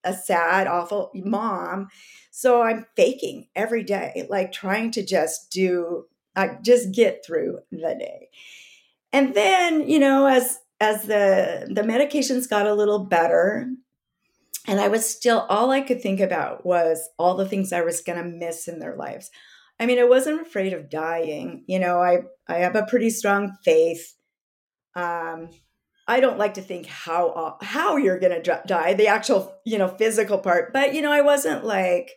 a 0.04 0.14
sad, 0.14 0.68
awful 0.68 1.10
mom. 1.14 1.88
So 2.30 2.62
I'm 2.62 2.86
faking 2.94 3.48
every 3.56 3.82
day, 3.82 4.26
like 4.30 4.52
trying 4.52 4.92
to 4.92 5.04
just 5.04 5.50
do, 5.50 6.04
I 6.36 6.58
just 6.62 6.92
get 6.92 7.24
through 7.26 7.58
the 7.72 7.96
day. 7.98 8.28
And 9.12 9.34
then, 9.34 9.88
you 9.88 9.98
know, 9.98 10.26
as 10.26 10.58
as 10.80 11.04
the 11.04 11.66
the 11.70 11.82
medications 11.82 12.48
got 12.48 12.66
a 12.66 12.74
little 12.74 12.98
better 12.98 13.68
and 14.66 14.80
i 14.80 14.88
was 14.88 15.08
still 15.08 15.46
all 15.48 15.70
i 15.70 15.80
could 15.80 16.00
think 16.00 16.20
about 16.20 16.66
was 16.66 17.08
all 17.18 17.34
the 17.34 17.48
things 17.48 17.72
i 17.72 17.80
was 17.80 18.00
going 18.00 18.18
to 18.18 18.24
miss 18.28 18.68
in 18.68 18.78
their 18.78 18.96
lives. 18.96 19.30
I 19.78 19.86
mean 19.86 19.98
i 19.98 20.04
wasn't 20.04 20.40
afraid 20.40 20.72
of 20.72 20.90
dying 20.90 21.64
you 21.66 21.78
know 21.78 22.00
i 22.00 22.20
i 22.48 22.56
have 22.58 22.76
a 22.76 22.86
pretty 22.86 23.10
strong 23.10 23.56
faith. 23.64 24.14
Um 24.94 25.50
i 26.08 26.20
don't 26.20 26.38
like 26.38 26.54
to 26.54 26.62
think 26.62 26.86
how 26.86 27.56
how 27.62 27.96
you're 27.96 28.20
going 28.20 28.42
to 28.42 28.62
die 28.66 28.94
the 28.94 29.08
actual 29.08 29.54
you 29.64 29.78
know 29.78 29.88
physical 29.88 30.38
part 30.38 30.72
but 30.72 30.94
you 30.94 31.02
know 31.02 31.12
i 31.12 31.20
wasn't 31.20 31.64
like 31.64 32.12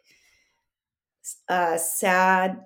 uh 1.47 1.77
sad 1.77 2.59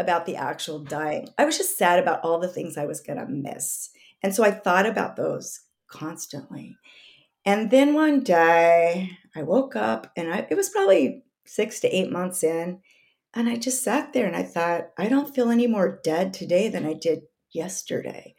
about 0.00 0.26
the 0.26 0.36
actual 0.36 0.78
dying. 0.78 1.28
I 1.36 1.44
was 1.44 1.58
just 1.58 1.76
sad 1.76 1.98
about 1.98 2.20
all 2.22 2.38
the 2.38 2.48
things 2.48 2.76
i 2.76 2.86
was 2.86 3.00
going 3.00 3.18
to 3.18 3.26
miss 3.26 3.90
and 4.22 4.34
so 4.34 4.44
I 4.44 4.50
thought 4.50 4.86
about 4.86 5.16
those 5.16 5.60
constantly. 5.88 6.76
And 7.44 7.70
then 7.70 7.94
one 7.94 8.20
day 8.20 9.18
I 9.34 9.42
woke 9.42 9.76
up 9.76 10.12
and 10.16 10.32
I, 10.32 10.46
it 10.50 10.54
was 10.54 10.68
probably 10.68 11.24
six 11.46 11.80
to 11.80 11.88
eight 11.88 12.10
months 12.10 12.44
in. 12.44 12.80
And 13.34 13.48
I 13.48 13.56
just 13.56 13.82
sat 13.82 14.12
there 14.12 14.26
and 14.26 14.36
I 14.36 14.42
thought, 14.42 14.88
I 14.98 15.08
don't 15.08 15.34
feel 15.34 15.50
any 15.50 15.66
more 15.66 16.00
dead 16.02 16.34
today 16.34 16.68
than 16.68 16.84
I 16.84 16.94
did 16.94 17.22
yesterday. 17.50 18.34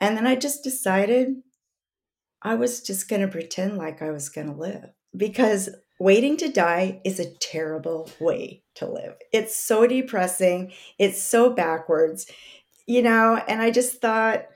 And 0.00 0.16
then 0.16 0.26
I 0.26 0.34
just 0.34 0.64
decided 0.64 1.36
I 2.42 2.54
was 2.54 2.82
just 2.82 3.08
going 3.08 3.22
to 3.22 3.28
pretend 3.28 3.78
like 3.78 4.02
I 4.02 4.10
was 4.10 4.28
going 4.28 4.48
to 4.48 4.52
live 4.52 4.90
because 5.16 5.70
waiting 5.98 6.36
to 6.38 6.48
die 6.48 7.00
is 7.04 7.18
a 7.18 7.32
terrible 7.36 8.10
way 8.20 8.62
to 8.74 8.86
live. 8.86 9.14
It's 9.32 9.56
so 9.56 9.86
depressing, 9.86 10.72
it's 10.98 11.22
so 11.22 11.50
backwards, 11.50 12.26
you 12.86 13.00
know. 13.02 13.40
And 13.48 13.62
I 13.62 13.70
just 13.70 14.00
thought, 14.00 14.46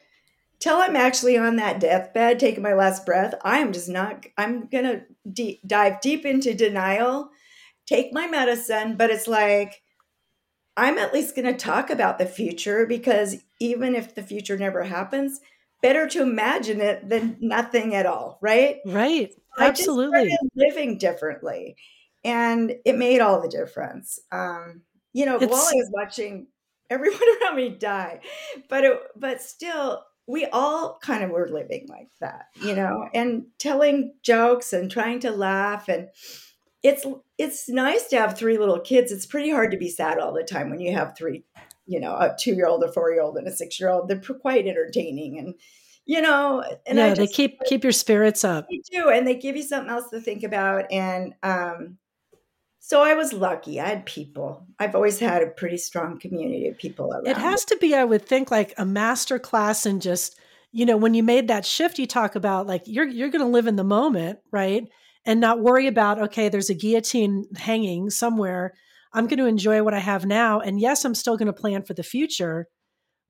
till 0.60 0.76
I'm 0.76 0.96
actually 0.96 1.36
on 1.36 1.56
that 1.56 1.80
deathbed, 1.80 2.38
taking 2.38 2.62
my 2.62 2.74
last 2.74 3.06
breath, 3.06 3.34
I 3.42 3.58
am 3.58 3.72
just 3.72 3.88
not, 3.88 4.26
I'm 4.36 4.66
going 4.66 4.84
to 4.84 5.02
de- 5.30 5.60
dive 5.66 6.00
deep 6.00 6.26
into 6.26 6.54
denial, 6.54 7.30
take 7.86 8.12
my 8.12 8.26
medicine, 8.26 8.96
but 8.96 9.10
it's 9.10 9.28
like, 9.28 9.82
I'm 10.76 10.98
at 10.98 11.12
least 11.12 11.34
going 11.34 11.46
to 11.46 11.56
talk 11.56 11.90
about 11.90 12.18
the 12.18 12.26
future 12.26 12.86
because 12.86 13.36
even 13.60 13.94
if 13.94 14.14
the 14.14 14.22
future 14.22 14.56
never 14.56 14.84
happens, 14.84 15.40
better 15.82 16.06
to 16.08 16.22
imagine 16.22 16.80
it 16.80 17.08
than 17.08 17.36
nothing 17.40 17.94
at 17.94 18.06
all, 18.06 18.38
right? 18.40 18.76
Right. 18.86 19.32
Absolutely. 19.58 20.30
living 20.54 20.98
differently. 20.98 21.76
And 22.24 22.74
it 22.84 22.96
made 22.96 23.20
all 23.20 23.40
the 23.40 23.48
difference. 23.48 24.18
Um, 24.30 24.82
you 25.12 25.26
know, 25.26 25.38
it's, 25.38 25.50
while 25.50 25.62
I 25.62 25.74
was 25.74 25.90
watching 25.92 26.46
everyone 26.90 27.20
around 27.42 27.56
me 27.56 27.70
die, 27.70 28.20
but 28.68 28.84
it, 28.84 29.00
but 29.16 29.42
still, 29.42 30.04
we 30.28 30.44
all 30.52 30.98
kind 31.02 31.24
of 31.24 31.30
were 31.30 31.48
living 31.48 31.86
like 31.88 32.10
that, 32.20 32.48
you 32.62 32.76
know, 32.76 33.08
and 33.14 33.46
telling 33.58 34.14
jokes 34.22 34.74
and 34.74 34.90
trying 34.90 35.20
to 35.20 35.30
laugh 35.30 35.88
and 35.88 36.08
it's 36.82 37.04
it's 37.38 37.68
nice 37.68 38.06
to 38.08 38.18
have 38.18 38.38
three 38.38 38.58
little 38.58 38.78
kids. 38.78 39.10
It's 39.10 39.26
pretty 39.26 39.50
hard 39.50 39.72
to 39.72 39.78
be 39.78 39.88
sad 39.88 40.18
all 40.18 40.32
the 40.32 40.44
time 40.44 40.70
when 40.70 40.80
you 40.80 40.92
have 40.92 41.16
three, 41.16 41.44
you 41.86 41.98
know, 41.98 42.14
a 42.14 42.30
2-year-old, 42.30 42.84
a 42.84 42.88
4-year-old 42.88 43.36
and 43.36 43.48
a 43.48 43.50
6-year-old. 43.50 44.08
They're 44.08 44.20
quite 44.20 44.66
entertaining 44.66 45.38
and 45.38 45.54
you 46.04 46.22
know, 46.22 46.64
and 46.86 46.96
yeah, 46.96 47.08
just, 47.08 47.20
they 47.20 47.26
keep 47.26 47.58
keep 47.66 47.82
your 47.82 47.92
spirits 47.92 48.42
up. 48.42 48.66
They 48.70 48.80
do, 48.90 49.10
and 49.10 49.26
they 49.26 49.34
give 49.34 49.56
you 49.56 49.62
something 49.62 49.90
else 49.90 50.08
to 50.08 50.20
think 50.20 50.42
about. 50.42 50.90
And 50.90 51.34
um, 51.42 51.98
so 52.88 53.02
I 53.02 53.14
was 53.14 53.32
lucky. 53.32 53.80
I 53.80 53.88
had 53.88 54.06
people. 54.06 54.66
I've 54.78 54.94
always 54.94 55.18
had 55.18 55.42
a 55.42 55.46
pretty 55.46 55.76
strong 55.76 56.18
community 56.18 56.68
of 56.68 56.78
people 56.78 57.12
around. 57.12 57.26
It 57.26 57.36
has 57.36 57.64
to 57.66 57.76
be, 57.76 57.94
I 57.94 58.04
would 58.04 58.26
think, 58.26 58.50
like 58.50 58.74
a 58.76 58.84
master 58.84 59.38
class 59.38 59.86
and 59.86 60.02
just, 60.02 60.38
you 60.72 60.84
know, 60.84 60.96
when 60.96 61.14
you 61.14 61.22
made 61.22 61.48
that 61.48 61.64
shift, 61.64 61.98
you 61.98 62.06
talk 62.06 62.34
about 62.34 62.66
like 62.66 62.82
you're 62.86 63.06
you're 63.06 63.30
going 63.30 63.44
to 63.44 63.50
live 63.50 63.66
in 63.66 63.76
the 63.76 63.84
moment, 63.84 64.40
right? 64.50 64.88
and 65.28 65.40
not 65.40 65.60
worry 65.60 65.86
about, 65.86 66.18
okay, 66.18 66.48
there's 66.48 66.70
a 66.70 66.74
guillotine 66.74 67.46
hanging 67.54 68.08
somewhere. 68.08 68.72
I'm 69.12 69.26
going 69.26 69.38
to 69.38 69.44
enjoy 69.44 69.82
what 69.82 69.92
I 69.92 69.98
have 69.98 70.24
now. 70.24 70.60
And 70.60 70.80
yes, 70.80 71.04
I'm 71.04 71.14
still 71.14 71.36
going 71.36 71.46
to 71.46 71.52
plan 71.52 71.82
for 71.82 71.92
the 71.92 72.02
future, 72.02 72.66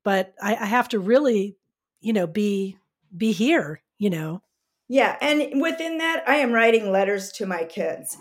but 0.05 0.33
I, 0.40 0.55
I 0.55 0.66
have 0.66 0.88
to 0.90 1.01
really, 1.01 1.57
you 2.01 2.12
know, 2.12 2.29
be 2.29 2.79
be 3.16 3.33
here, 3.33 3.83
you 3.99 4.11
know. 4.11 4.42
Yeah. 4.88 5.16
And 5.21 5.61
within 5.61 5.99
that, 5.99 6.23
I 6.27 6.37
am 6.37 6.53
writing 6.53 6.92
letters 6.92 7.33
to 7.33 7.47
my 7.47 7.64
kids 7.64 8.16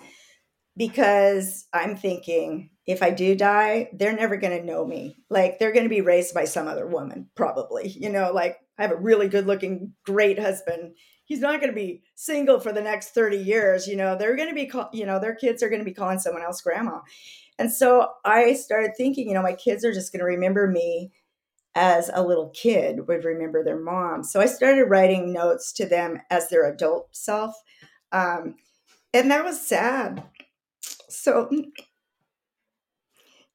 because 0.77 1.65
I'm 1.73 1.97
thinking 1.97 2.69
if 2.85 3.01
I 3.01 3.09
do 3.09 3.35
die, 3.35 3.89
they're 3.93 4.15
never 4.15 4.37
going 4.37 4.57
to 4.57 4.65
know 4.65 4.85
me. 4.85 5.17
Like 5.29 5.57
they're 5.57 5.73
going 5.73 5.85
to 5.85 5.89
be 5.89 6.01
raised 6.01 6.33
by 6.33 6.45
some 6.45 6.67
other 6.67 6.87
woman, 6.87 7.29
probably. 7.35 7.89
You 7.89 8.09
know, 8.09 8.31
like 8.31 8.59
I 8.77 8.83
have 8.83 8.91
a 8.91 8.97
really 8.97 9.27
good 9.27 9.47
looking, 9.47 9.93
great 10.05 10.39
husband. 10.39 10.95
He's 11.25 11.41
not 11.41 11.59
going 11.59 11.71
to 11.71 11.75
be 11.75 12.03
single 12.15 12.59
for 12.59 12.71
the 12.71 12.81
next 12.81 13.09
30 13.09 13.37
years. 13.37 13.87
You 13.87 13.97
know, 13.97 14.15
they're 14.15 14.37
going 14.37 14.49
to 14.49 14.55
be, 14.55 14.67
call, 14.67 14.89
you 14.93 15.05
know, 15.05 15.19
their 15.19 15.35
kids 15.35 15.61
are 15.61 15.69
going 15.69 15.81
to 15.81 15.85
be 15.85 15.93
calling 15.93 16.19
someone 16.19 16.43
else 16.43 16.61
grandma. 16.61 16.99
And 17.59 17.73
so 17.73 18.09
I 18.23 18.53
started 18.53 18.91
thinking, 18.95 19.27
you 19.27 19.33
know, 19.33 19.41
my 19.41 19.55
kids 19.55 19.83
are 19.83 19.93
just 19.93 20.13
going 20.13 20.19
to 20.19 20.25
remember 20.25 20.67
me 20.67 21.11
as 21.75 22.09
a 22.13 22.25
little 22.25 22.49
kid 22.49 23.07
would 23.07 23.25
remember 23.25 23.63
their 23.63 23.79
mom. 23.79 24.23
So 24.23 24.39
I 24.39 24.45
started 24.45 24.85
writing 24.85 25.33
notes 25.33 25.73
to 25.73 25.85
them 25.85 26.21
as 26.29 26.49
their 26.49 26.71
adult 26.71 27.09
self. 27.15 27.55
Um, 28.11 28.55
and 29.13 29.29
that 29.31 29.43
was 29.43 29.59
sad 29.59 30.23
so 31.09 31.47
mm, 31.51 31.65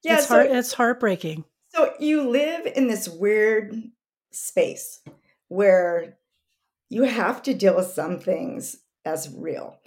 yeah, 0.02 0.16
it's, 0.16 0.28
so, 0.28 0.34
heart, 0.34 0.46
it's 0.50 0.72
heartbreaking. 0.72 1.44
So 1.68 1.92
you 1.98 2.28
live 2.28 2.66
in 2.66 2.88
this 2.88 3.08
weird 3.08 3.74
space 4.30 5.00
where 5.48 6.18
you 6.88 7.04
have 7.04 7.42
to 7.44 7.54
deal 7.54 7.76
with 7.76 7.86
some 7.86 8.18
things 8.18 8.76
as 9.04 9.34
real, 9.34 9.78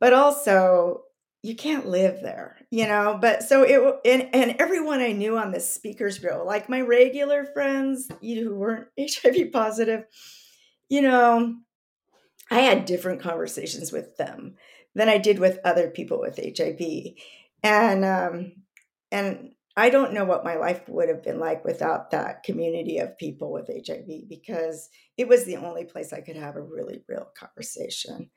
but 0.00 0.12
also 0.12 1.02
you 1.42 1.54
can't 1.54 1.86
live 1.86 2.20
there, 2.22 2.56
you 2.70 2.86
know. 2.86 3.18
But 3.20 3.42
so 3.42 3.62
it 3.62 4.00
and 4.04 4.34
and 4.34 4.56
everyone 4.58 5.00
I 5.00 5.12
knew 5.12 5.38
on 5.38 5.52
this 5.52 5.72
speakers 5.72 6.18
bureau, 6.18 6.44
like 6.44 6.68
my 6.68 6.80
regular 6.80 7.44
friends, 7.44 8.08
you 8.20 8.42
who 8.44 8.56
weren't 8.56 8.88
HIV 8.98 9.52
positive, 9.52 10.04
you 10.88 11.02
know, 11.02 11.56
I 12.50 12.60
had 12.60 12.86
different 12.86 13.20
conversations 13.20 13.92
with 13.92 14.16
them 14.16 14.56
than 14.98 15.08
I 15.08 15.16
did 15.16 15.38
with 15.38 15.60
other 15.64 15.88
people 15.88 16.20
with 16.20 16.40
HIV. 16.44 16.80
And 17.62 18.04
um, 18.04 18.52
and 19.12 19.52
I 19.76 19.90
don't 19.90 20.12
know 20.12 20.24
what 20.24 20.44
my 20.44 20.56
life 20.56 20.88
would 20.88 21.08
have 21.08 21.22
been 21.22 21.38
like 21.38 21.64
without 21.64 22.10
that 22.10 22.42
community 22.42 22.98
of 22.98 23.16
people 23.16 23.52
with 23.52 23.68
HIV 23.68 24.28
because 24.28 24.90
it 25.16 25.28
was 25.28 25.44
the 25.44 25.56
only 25.56 25.84
place 25.84 26.12
I 26.12 26.20
could 26.20 26.34
have 26.34 26.56
a 26.56 26.60
really 26.60 27.00
real 27.08 27.28
conversation. 27.38 28.30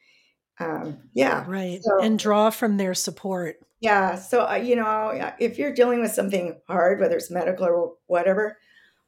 Um, 0.60 1.00
yeah, 1.16 1.44
right, 1.48 1.82
so, 1.82 2.00
and 2.00 2.20
draw 2.20 2.52
from 2.52 2.78
their 2.78 2.94
support. 2.94 3.56
Yeah, 3.80 4.16
so 4.16 4.48
uh, 4.48 4.56
you 4.56 4.76
know, 4.76 5.34
if 5.40 5.58
you're 5.58 5.74
dealing 5.74 6.02
with 6.02 6.12
something 6.12 6.62
hard, 6.68 7.00
whether 7.00 7.16
it's 7.16 7.32
medical 7.32 7.66
or 7.66 7.94
whatever, 8.06 8.60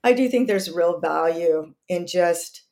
I 0.03 0.13
do 0.13 0.27
think 0.27 0.47
there's 0.47 0.71
real 0.71 0.99
value 0.99 1.75
in 1.87 2.07
just 2.07 2.63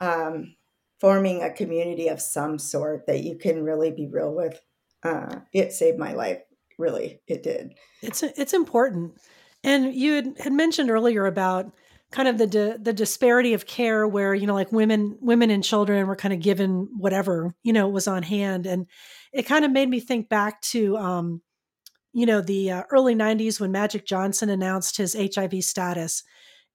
um, 0.00 0.54
forming 1.00 1.42
a 1.42 1.52
community 1.52 2.08
of 2.08 2.20
some 2.20 2.58
sort 2.58 3.06
that 3.06 3.22
you 3.22 3.36
can 3.36 3.62
really 3.62 3.90
be 3.90 4.08
real 4.08 4.34
with. 4.34 4.60
Uh, 5.02 5.40
it 5.52 5.72
saved 5.72 5.98
my 5.98 6.12
life. 6.12 6.38
Really, 6.78 7.20
it 7.26 7.42
did. 7.42 7.74
It's 8.02 8.22
it's 8.22 8.52
important. 8.52 9.14
And 9.64 9.94
you 9.94 10.14
had, 10.14 10.38
had 10.38 10.52
mentioned 10.52 10.90
earlier 10.90 11.26
about 11.26 11.72
kind 12.10 12.28
of 12.28 12.38
the 12.38 12.46
di- 12.46 12.76
the 12.80 12.92
disparity 12.92 13.52
of 13.54 13.66
care, 13.66 14.06
where 14.06 14.34
you 14.34 14.46
know, 14.46 14.54
like 14.54 14.72
women 14.72 15.18
women 15.20 15.50
and 15.50 15.64
children 15.64 16.06
were 16.06 16.16
kind 16.16 16.32
of 16.32 16.40
given 16.40 16.88
whatever 16.96 17.54
you 17.62 17.72
know 17.72 17.88
was 17.88 18.06
on 18.06 18.22
hand, 18.22 18.66
and 18.66 18.86
it 19.32 19.42
kind 19.42 19.64
of 19.64 19.72
made 19.72 19.88
me 19.88 20.00
think 20.00 20.28
back 20.28 20.60
to. 20.62 20.96
Um, 20.96 21.42
you 22.14 22.24
know 22.24 22.40
the 22.40 22.70
uh, 22.70 22.82
early 22.90 23.14
90s 23.14 23.60
when 23.60 23.70
magic 23.70 24.06
johnson 24.06 24.48
announced 24.48 24.96
his 24.96 25.14
hiv 25.14 25.62
status 25.62 26.22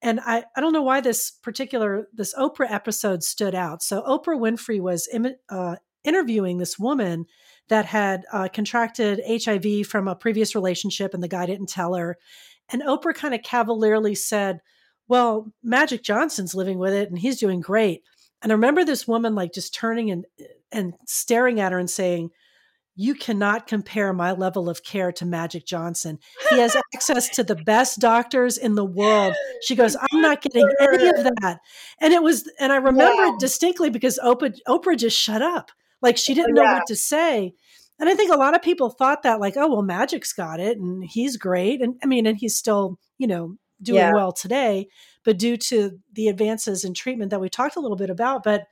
and 0.03 0.19
I, 0.19 0.43
I 0.55 0.61
don't 0.61 0.73
know 0.73 0.83
why 0.83 0.99
this 0.99 1.31
particular 1.31 2.07
this 2.13 2.35
Oprah 2.35 2.69
episode 2.69 3.23
stood 3.23 3.55
out. 3.55 3.81
So 3.81 4.01
Oprah 4.03 4.37
Winfrey 4.37 4.81
was 4.81 5.07
Im- 5.11 5.37
uh, 5.49 5.77
interviewing 6.03 6.57
this 6.57 6.77
woman 6.77 7.25
that 7.69 7.85
had 7.85 8.25
uh, 8.31 8.49
contracted 8.53 9.21
HIV 9.25 9.87
from 9.87 10.09
a 10.09 10.15
previous 10.15 10.53
relationship, 10.53 11.13
and 11.13 11.23
the 11.23 11.29
guy 11.29 11.45
didn't 11.45 11.69
tell 11.69 11.95
her. 11.95 12.17
And 12.69 12.83
Oprah 12.83 13.15
kind 13.15 13.33
of 13.33 13.43
cavalierly 13.43 14.13
said, 14.13 14.59
"Well, 15.07 15.53
Magic 15.63 16.03
Johnson's 16.03 16.53
living 16.53 16.77
with 16.77 16.93
it, 16.93 17.09
and 17.09 17.17
he's 17.17 17.39
doing 17.39 17.61
great." 17.61 18.01
And 18.41 18.51
I 18.51 18.55
remember 18.55 18.83
this 18.83 19.07
woman 19.07 19.35
like 19.35 19.53
just 19.53 19.73
turning 19.73 20.11
and 20.11 20.25
and 20.69 20.95
staring 21.07 21.61
at 21.61 21.71
her 21.71 21.79
and 21.79 21.89
saying, 21.89 22.31
you 22.95 23.15
cannot 23.15 23.67
compare 23.67 24.13
my 24.13 24.31
level 24.31 24.69
of 24.69 24.83
care 24.83 25.11
to 25.11 25.25
Magic 25.25 25.65
Johnson. 25.65 26.19
He 26.49 26.59
has 26.59 26.75
access 26.95 27.29
to 27.29 27.43
the 27.43 27.55
best 27.55 27.99
doctors 27.99 28.57
in 28.57 28.75
the 28.75 28.85
world. 28.85 29.35
She 29.61 29.75
goes, 29.75 29.95
I'm 29.95 30.21
not 30.21 30.41
getting 30.41 30.67
any 30.79 31.07
of 31.07 31.15
that. 31.15 31.59
And 31.99 32.13
it 32.13 32.21
was, 32.21 32.49
and 32.59 32.71
I 32.71 32.77
remember 32.77 33.23
yeah. 33.23 33.33
it 33.33 33.39
distinctly 33.39 33.89
because 33.89 34.19
Oprah, 34.23 34.55
Oprah 34.67 34.97
just 34.97 35.19
shut 35.19 35.41
up. 35.41 35.71
Like 36.01 36.17
she 36.17 36.33
didn't 36.33 36.53
know 36.53 36.63
yeah. 36.63 36.75
what 36.75 36.87
to 36.87 36.95
say. 36.95 37.53
And 37.99 38.09
I 38.09 38.15
think 38.15 38.31
a 38.31 38.37
lot 38.37 38.55
of 38.55 38.61
people 38.61 38.89
thought 38.89 39.23
that, 39.23 39.39
like, 39.39 39.55
oh, 39.55 39.67
well, 39.67 39.81
Magic's 39.81 40.33
got 40.33 40.59
it 40.59 40.77
and 40.77 41.03
he's 41.03 41.37
great. 41.37 41.81
And 41.81 41.95
I 42.03 42.07
mean, 42.07 42.25
and 42.25 42.37
he's 42.37 42.57
still, 42.57 42.99
you 43.17 43.27
know, 43.27 43.55
doing 43.81 43.99
yeah. 43.99 44.13
well 44.13 44.31
today, 44.31 44.87
but 45.23 45.37
due 45.37 45.57
to 45.57 45.99
the 46.13 46.27
advances 46.27 46.83
in 46.83 46.93
treatment 46.93 47.31
that 47.31 47.39
we 47.41 47.49
talked 47.49 47.75
a 47.75 47.79
little 47.79 47.97
bit 47.97 48.09
about. 48.09 48.43
But 48.43 48.65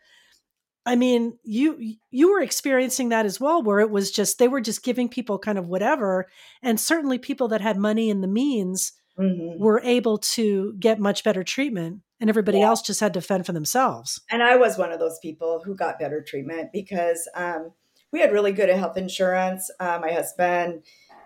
I 0.86 0.96
mean, 0.96 1.38
you 1.44 1.96
you 2.10 2.32
were 2.32 2.42
experiencing 2.42 3.10
that 3.10 3.26
as 3.26 3.40
well, 3.40 3.62
where 3.62 3.80
it 3.80 3.92
was 3.92 4.12
just 4.12 4.40
they 4.40 4.48
were 4.48 4.62
just 4.62 4.84
giving 4.84 5.10
people 5.10 5.38
kind 5.38 5.58
of 5.58 5.68
whatever, 5.68 6.28
and 6.64 6.80
certainly 6.80 7.18
people 7.18 7.48
that 7.50 7.62
had 7.62 7.78
money 7.78 8.10
and 8.10 8.24
the 8.24 8.28
means 8.28 8.94
mm-hmm. 9.20 9.62
were 9.62 9.82
able 9.84 10.18
to 10.18 10.74
get 10.80 11.00
much 11.00 11.24
better 11.24 11.44
treatment, 11.44 12.02
and 12.20 12.30
everybody 12.30 12.60
yeah. 12.60 12.68
else 12.68 12.82
just 12.82 13.00
had 13.00 13.14
to 13.14 13.22
fend 13.22 13.46
for 13.46 13.52
themselves. 13.52 14.22
And 14.32 14.42
I 14.42 14.56
was 14.56 14.78
one 14.78 14.92
of 14.92 15.00
those 15.00 15.20
people 15.22 15.62
who 15.64 15.76
got 15.76 16.00
better 16.00 16.22
treatment 16.22 16.72
because 16.74 17.30
um, 17.36 17.72
we 18.12 18.20
had 18.20 18.32
really 18.32 18.52
good 18.52 18.70
health 18.70 18.98
insurance. 18.98 19.70
Uh, 19.80 20.00
my 20.02 20.12
husband 20.12 20.84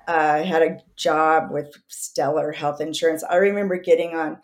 uh, 0.08 0.44
had 0.44 0.62
a 0.62 0.78
job 0.98 1.50
with 1.50 1.74
stellar 1.88 2.52
health 2.52 2.82
insurance. 2.82 3.24
I 3.24 3.38
remember 3.38 3.78
getting 3.78 4.16
on 4.16 4.38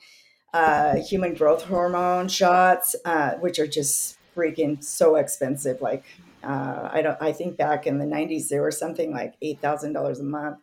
uh, 0.54 0.96
human 0.98 1.34
growth 1.34 1.64
hormone 1.64 2.28
shots, 2.28 2.96
uh, 3.06 3.32
which 3.36 3.60
are 3.60 3.68
just 3.68 4.18
freaking 4.36 4.84
so 4.84 5.16
expensive. 5.16 5.82
Like 5.82 6.04
uh, 6.44 6.90
I 6.92 7.02
don't. 7.02 7.18
I 7.22 7.32
think 7.32 7.58
back 7.58 7.86
in 7.86 8.00
the 8.00 8.06
'90s 8.06 8.50
they 8.50 8.60
were 8.60 8.72
something 8.72 9.12
like 9.12 9.36
eight 9.42 9.62
thousand 9.62 9.94
dollars 9.94 10.20
a 10.20 10.24
month, 10.24 10.60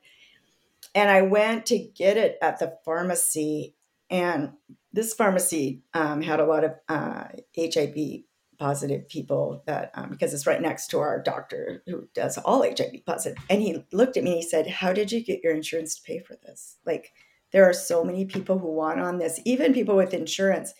and 0.94 1.10
I 1.10 1.22
went 1.22 1.66
to 1.66 1.78
get 1.78 2.16
it 2.16 2.38
at 2.42 2.58
the 2.58 2.78
pharmacy, 2.84 3.74
and 4.10 4.52
this 4.92 5.14
pharmacy 5.14 5.82
um, 5.94 6.22
had 6.22 6.40
a 6.40 6.46
lot 6.46 6.64
of 6.64 6.72
uh, 6.88 7.24
HIV 7.56 8.22
positive 8.58 9.08
people 9.08 9.62
that 9.66 9.92
um, 9.94 10.10
because 10.10 10.34
it's 10.34 10.46
right 10.46 10.60
next 10.60 10.88
to 10.88 10.98
our 10.98 11.22
doctor 11.22 11.82
who 11.86 12.08
does 12.14 12.38
all 12.38 12.62
HIV 12.62 13.04
positive, 13.06 13.42
and 13.48 13.62
he 13.62 13.84
looked 13.92 14.16
at 14.16 14.24
me 14.24 14.32
and 14.32 14.42
he 14.42 14.48
said, 14.48 14.66
"How 14.66 14.92
did 14.92 15.12
you 15.12 15.22
get 15.22 15.42
your 15.44 15.54
insurance 15.54 15.94
to 15.96 16.02
pay 16.02 16.18
for 16.18 16.36
this?" 16.44 16.76
Like 16.84 17.12
there 17.52 17.64
are 17.64 17.72
so 17.72 18.04
many 18.04 18.24
people 18.24 18.58
who 18.58 18.72
want 18.72 19.00
on 19.00 19.18
this, 19.18 19.40
even 19.44 19.72
people 19.72 19.96
with 19.96 20.12
insurance 20.12 20.74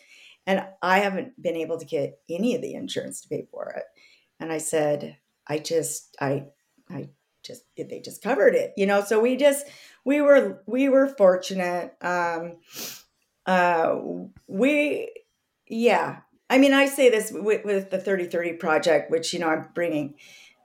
and 0.49 0.65
I 0.81 1.01
haven't 1.01 1.41
been 1.41 1.57
able 1.57 1.79
to 1.79 1.85
get 1.85 2.21
any 2.31 2.55
of 2.55 2.63
the 2.63 2.73
insurance 2.73 3.21
to 3.21 3.29
pay 3.29 3.47
for 3.51 3.69
it. 3.77 3.85
And 4.41 4.51
I 4.51 4.57
said, 4.57 5.19
I 5.47 5.59
just, 5.59 6.17
I, 6.23 6.47
I 6.89 7.11
just, 7.45 7.65
they 7.77 8.01
just 8.03 8.23
covered 8.23 8.55
it, 8.55 8.73
you 8.75 8.87
know? 8.87 9.03
So 9.03 9.21
we 9.21 9.37
just, 9.37 9.67
we 10.07 10.23
were, 10.23 10.63
we 10.67 10.89
were 10.89 11.07
fortunate. 11.07 11.95
Um, 12.01 12.57
uh, 13.45 13.99
we, 14.47 15.13
yeah. 15.69 16.21
I 16.49 16.57
mean, 16.57 16.73
I 16.73 16.87
say 16.87 17.11
this 17.11 17.31
with, 17.31 17.67
with 17.67 17.91
the 17.91 17.99
3030 17.99 18.55
project, 18.55 19.11
which, 19.11 19.35
you 19.35 19.41
know, 19.41 19.49
I'm 19.49 19.69
bringing, 19.75 20.15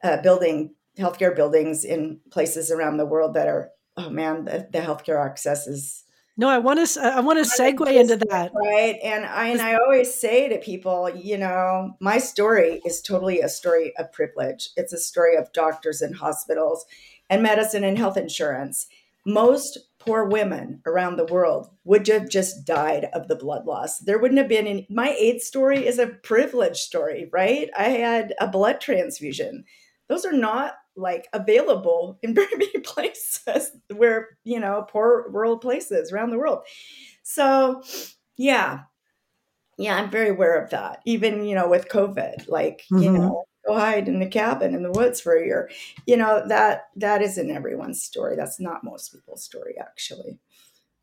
uh, 0.02 0.22
building 0.22 0.76
healthcare 0.98 1.36
buildings 1.36 1.84
in 1.84 2.22
places 2.32 2.72
around 2.72 2.96
the 2.96 3.06
world 3.06 3.34
that 3.34 3.50
are, 3.50 3.72
oh 3.98 4.10
man, 4.10 4.46
the, 4.46 4.66
the 4.72 4.80
healthcare 4.80 5.24
access 5.24 5.68
is, 5.68 6.03
no, 6.36 6.50
I 6.50 6.58
want 6.58 6.86
to. 6.86 7.02
I 7.02 7.20
want 7.20 7.44
to 7.44 7.50
segue 7.50 7.94
into 7.94 8.18
that. 8.30 8.52
Right, 8.56 8.98
and 9.04 9.26
I 9.26 9.50
and 9.50 9.62
I 9.62 9.76
always 9.76 10.14
say 10.14 10.50
to 10.50 10.58
people, 10.58 11.10
you 11.10 11.38
know, 11.38 11.96
my 12.00 12.18
story 12.18 12.82
is 12.86 13.02
totally 13.02 13.42
a 13.42 13.50
story 13.50 13.96
of 13.98 14.12
privilege. 14.12 14.70
It's 14.76 14.94
a 14.94 14.98
story 14.98 15.36
of 15.36 15.54
doctors 15.54 16.02
and 16.02 16.16
hospitals, 16.16 16.86
and 17.30 17.44
medicine 17.44 17.84
and 17.84 17.98
health 17.98 18.18
insurance. 18.18 18.88
Most 19.26 19.78
poor 20.00 20.26
women 20.26 20.82
around 20.86 21.16
the 21.16 21.26
world 21.26 21.70
would 21.86 22.08
have 22.08 22.28
just 22.30 22.66
died 22.66 23.08
of 23.14 23.28
the 23.28 23.36
blood 23.36 23.66
loss. 23.66 24.00
There 24.00 24.18
wouldn't 24.18 24.40
have 24.40 24.50
been 24.50 24.68
any. 24.68 24.88
My 24.90 25.10
AIDS 25.10 25.46
story 25.46 25.86
is 25.86 26.00
a 26.00 26.08
privilege 26.08 26.78
story, 26.78 27.30
right? 27.32 27.70
I 27.78 27.90
had 27.90 28.34
a 28.42 28.48
blood 28.48 28.82
transfusion. 28.82 29.66
Those 30.10 30.26
are 30.26 30.34
not 30.34 30.74
like 30.96 31.28
available 31.34 32.20
in 32.22 32.34
very 32.34 32.52
many 32.58 32.80
places 32.80 33.72
where 33.96 34.38
you 34.44 34.60
know 34.60 34.86
poor 34.88 35.26
rural 35.30 35.58
places 35.58 36.12
around 36.12 36.30
the 36.30 36.38
world 36.38 36.60
so 37.24 37.82
yeah 38.38 38.82
yeah 39.78 39.96
i'm 39.96 40.10
very 40.10 40.30
aware 40.30 40.62
of 40.62 40.70
that 40.70 41.00
even 41.06 41.46
you 41.46 41.56
know 41.56 41.68
with 41.68 41.90
covid 41.90 42.48
like 42.48 42.84
mm-hmm. 42.92 43.04
you 43.04 43.12
know 43.12 43.46
go 43.66 43.76
hide 43.76 44.08
in 44.08 44.20
the 44.20 44.28
cabin 44.28 44.74
in 44.74 44.84
the 44.84 44.92
woods 44.92 45.22
for 45.22 45.36
a 45.36 45.46
year. 45.46 45.70
You 46.06 46.18
know, 46.18 46.44
that 46.48 46.88
that 46.98 47.22
isn't 47.22 47.52
everyone's 47.52 48.02
story. 48.02 48.36
That's 48.36 48.60
not 48.60 48.84
most 48.84 49.14
people's 49.14 49.44
story 49.44 49.76
actually. 49.80 50.40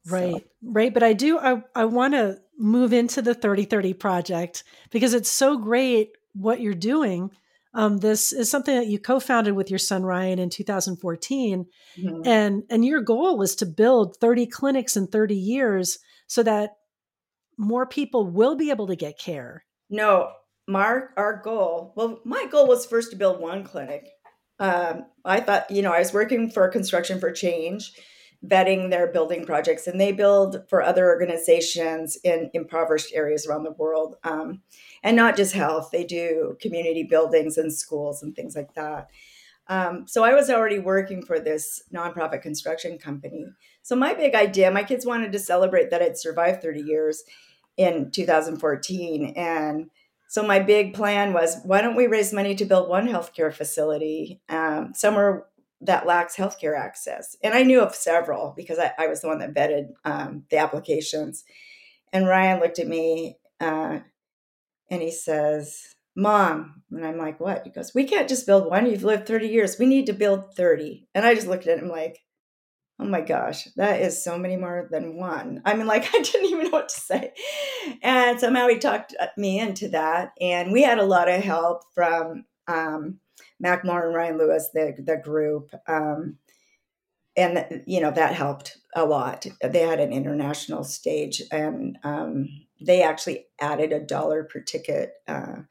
Right. 0.07 0.35
So. 0.35 0.43
Right. 0.63 0.93
But 0.93 1.03
I 1.03 1.13
do 1.13 1.39
I, 1.39 1.63
I 1.75 1.85
want 1.87 2.15
to 2.15 2.39
move 2.59 2.93
into 2.93 3.23
the 3.23 3.35
3030 3.35 3.95
project 3.95 4.65
because 4.91 5.15
it's 5.15 5.31
so 5.31 5.57
great 5.57 6.13
what 6.35 6.61
you're 6.61 6.75
doing. 6.75 7.31
Um, 7.73 7.99
this 7.99 8.33
is 8.33 8.51
something 8.51 8.75
that 8.75 8.89
you 8.89 8.99
co-founded 8.99 9.55
with 9.55 9.71
your 9.71 9.79
son 9.79 10.03
Ryan 10.03 10.39
in 10.39 10.51
2014. 10.51 11.67
Mm-hmm. 11.99 12.23
And 12.27 12.63
and 12.69 12.85
your 12.85 13.01
goal 13.01 13.43
is 13.43 13.55
to 13.57 13.67
build 13.67 14.17
30 14.21 14.47
clinics 14.47 14.97
in 14.97 15.07
30 15.07 15.37
years 15.37 15.99
so 16.27 16.43
that 16.43 16.73
more 17.57 17.87
people 17.87 18.27
will 18.27 18.57
be 18.57 18.71
able 18.71 18.87
to 18.89 18.97
get 18.97 19.19
care. 19.19 19.65
No, 19.89 20.31
Mark, 20.67 21.13
our 21.17 21.41
goal, 21.43 21.93
well, 21.97 22.21
my 22.25 22.47
goal 22.51 22.67
was 22.67 22.87
first 22.87 23.11
to 23.11 23.17
build 23.17 23.41
one 23.41 23.65
clinic. 23.65 24.09
Um, 24.59 25.07
I 25.25 25.41
thought, 25.41 25.71
you 25.71 25.83
know, 25.83 25.93
I 25.93 25.99
was 25.99 26.13
working 26.13 26.51
for 26.51 26.69
Construction 26.69 27.19
for 27.19 27.33
Change, 27.33 27.93
vetting 28.47 28.91
their 28.91 29.11
building 29.11 29.45
projects, 29.45 29.87
and 29.87 30.01
they 30.01 30.13
build 30.13 30.63
for 30.69 30.83
other 30.83 31.07
organizations 31.07 32.17
in 32.23 32.51
impoverished 32.55 33.13
areas 33.15 33.47
around 33.47 33.65
the 33.65 33.73
world. 33.73 34.17
Um, 34.23 34.63
and 35.03 35.17
not 35.17 35.37
just 35.37 35.55
health, 35.55 35.91
they 35.93 36.05
do 36.05 36.57
community 36.61 37.03
buildings 37.03 37.57
and 37.57 37.73
schools 37.73 38.23
and 38.23 38.35
things 38.35 38.55
like 38.55 38.75
that. 38.75 39.09
Um, 39.69 40.07
so 40.09 40.25
I 40.25 40.35
was 40.35 40.51
already 40.51 40.81
working 40.81 41.25
for 41.25 41.39
this 41.39 41.85
nonprofit 41.95 42.43
construction 42.43 42.99
company. 42.99 43.47
So 43.83 43.95
my 43.95 44.15
big 44.15 44.35
idea, 44.35 44.71
my 44.71 44.83
kids 44.83 45.07
wanted 45.07 45.31
to 45.33 45.39
celebrate 45.39 45.91
that 45.91 46.03
I'd 46.03 46.19
survived 46.19 46.61
30 46.61 46.81
years 46.81 47.23
in 47.77 48.11
2014. 48.11 49.33
And 49.37 49.91
so 50.29 50.43
my 50.43 50.59
big 50.59 50.93
plan 50.93 51.33
was, 51.33 51.59
why 51.65 51.81
don't 51.81 51.97
we 51.97 52.09
raise 52.09 52.33
money 52.33 52.55
to 52.57 52.65
build 52.65 52.89
one 52.89 53.09
healthcare 53.09 53.55
facility 53.55 54.41
um, 54.49 54.93
somewhere 54.95 55.47
that 55.81 56.07
lacks 56.07 56.37
healthcare 56.37 56.79
access? 56.79 57.37
And 57.43 57.55
I 57.55 57.63
knew 57.63 57.81
of 57.81 57.95
several 57.95 58.53
because 58.57 58.79
I, 58.79 58.93
I 58.99 59.07
was 59.07 59.21
the 59.21 59.29
one 59.29 59.39
that 59.39 59.55
vetted 59.55 59.91
um, 60.05 60.45
the 60.51 60.59
applications. 60.59 61.45
And 62.13 62.27
Ryan 62.27 62.61
looked 62.61 62.81
at 62.81 62.89
me 62.89 63.39
uh, 63.61 64.01
and 64.91 65.01
he 65.01 65.11
says, 65.11 65.95
Mom, 66.17 66.83
and 66.91 67.07
I'm 67.07 67.17
like, 67.17 67.39
what? 67.39 67.63
He 67.65 67.71
goes, 67.71 67.95
We 67.95 68.05
can't 68.05 68.29
just 68.29 68.47
build 68.47 68.69
one. 68.69 68.87
You've 68.87 69.05
lived 69.05 69.27
30 69.27 69.49
years. 69.49 69.79
We 69.79 69.87
need 69.87 70.07
to 70.07 70.13
build 70.13 70.55
30. 70.55 71.07
And 71.15 71.25
I 71.25 71.35
just 71.35 71.47
looked 71.47 71.67
at 71.67 71.79
him 71.79 71.89
like, 71.89 72.19
Oh 72.99 73.07
my 73.07 73.23
gosh, 73.23 73.67
that 73.77 74.03
is 74.03 74.23
so 74.23 74.37
many 74.37 74.57
more 74.57 74.87
than 74.91 75.17
one. 75.17 75.63
I 75.65 75.75
mean, 75.75 75.87
like, 75.87 76.05
I 76.15 76.21
didn't 76.21 76.51
even 76.51 76.65
know 76.65 76.71
what 76.71 76.91
to 76.91 77.01
say. 77.01 77.33
And 78.03 78.39
somehow 78.39 78.69
he 78.69 78.79
talked 78.79 79.15
uh, 79.19 79.29
me 79.39 79.59
into 79.59 79.89
that. 79.91 80.33
And 80.41 80.73
we 80.73 80.83
had 80.83 80.99
a 80.99 81.05
lot 81.05 81.31
of 81.31 81.43
help 81.43 81.83
from 81.95 82.45
um, 82.67 83.21
Macklemore 83.65 84.07
and 84.07 84.15
Ryan 84.15 84.39
Lewis, 84.39 84.69
the, 84.75 84.95
the 84.99 85.17
group. 85.17 85.71
Um, 85.89 86.37
and, 87.37 87.83
you 87.87 88.01
know, 88.01 88.11
that 88.11 88.35
helped 88.35 88.77
a 88.95 89.07
lot. 89.07 89.47
They 89.63 89.81
had 89.81 90.01
an 90.01 90.13
international 90.13 90.85
stage 90.85 91.41
and 91.51 91.97
um, 92.03 92.49
they 92.81 93.03
actually 93.03 93.47
added 93.61 93.93
a 93.93 94.01
dollar 94.01 94.45
per 94.45 94.61
ticket 94.61 95.13
uh, 95.29 95.63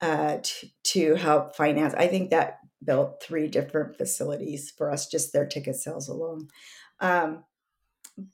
uh, 0.00 0.38
to, 0.42 0.66
to 0.84 1.14
help 1.14 1.56
finance. 1.56 1.94
I 1.94 2.06
think 2.06 2.30
that 2.30 2.58
built 2.84 3.22
three 3.22 3.48
different 3.48 3.96
facilities 3.96 4.72
for 4.76 4.90
us, 4.90 5.06
just 5.06 5.32
their 5.32 5.46
ticket 5.46 5.76
sales 5.76 6.08
alone. 6.08 6.48
Um, 7.00 7.44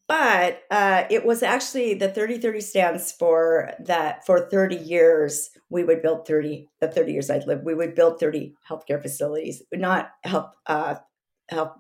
but 0.06 0.62
uh, 0.70 1.04
it 1.10 1.24
was 1.24 1.42
actually 1.42 1.94
the 1.94 2.08
3030 2.08 2.60
stands 2.60 3.12
for 3.12 3.72
that 3.80 4.26
for 4.26 4.48
30 4.50 4.76
years 4.76 5.50
we 5.70 5.84
would 5.84 6.02
build 6.02 6.26
30 6.26 6.68
the 6.80 6.88
30 6.88 7.12
years 7.12 7.30
i'd 7.30 7.46
lived 7.46 7.64
we 7.64 7.74
would 7.74 7.94
build 7.94 8.18
30 8.18 8.54
healthcare 8.68 9.00
facilities 9.00 9.62
not 9.72 10.10
help 10.24 10.50
uh, 10.66 10.96
help 11.48 11.76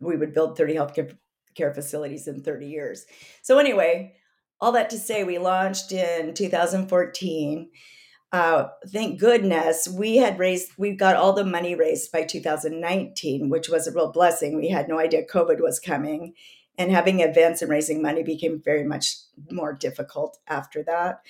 we 0.00 0.16
would 0.16 0.34
build 0.34 0.56
30 0.56 0.74
healthcare 0.74 1.16
care 1.54 1.72
facilities 1.72 2.26
in 2.26 2.42
30 2.42 2.66
years 2.66 3.06
so 3.42 3.58
anyway 3.58 4.12
all 4.60 4.72
that 4.72 4.90
to 4.90 4.98
say 4.98 5.24
we 5.24 5.38
launched 5.38 5.92
in 5.92 6.34
2014 6.34 7.68
uh, 8.32 8.68
thank 8.88 9.20
goodness 9.20 9.88
we 9.88 10.16
had 10.16 10.38
raised 10.38 10.72
we 10.76 10.90
got 10.92 11.16
all 11.16 11.32
the 11.32 11.44
money 11.44 11.74
raised 11.74 12.10
by 12.10 12.22
2019 12.22 13.48
which 13.48 13.68
was 13.68 13.86
a 13.86 13.92
real 13.92 14.10
blessing. 14.10 14.56
We 14.56 14.68
had 14.68 14.88
no 14.88 14.98
idea 14.98 15.24
covid 15.24 15.60
was 15.60 15.78
coming 15.78 16.34
and 16.76 16.90
having 16.90 17.20
events 17.20 17.62
and 17.62 17.70
raising 17.70 18.02
money 18.02 18.22
became 18.22 18.60
very 18.62 18.84
much 18.84 19.16
more 19.50 19.72
difficult 19.72 20.38
after 20.48 20.82
that. 20.82 21.22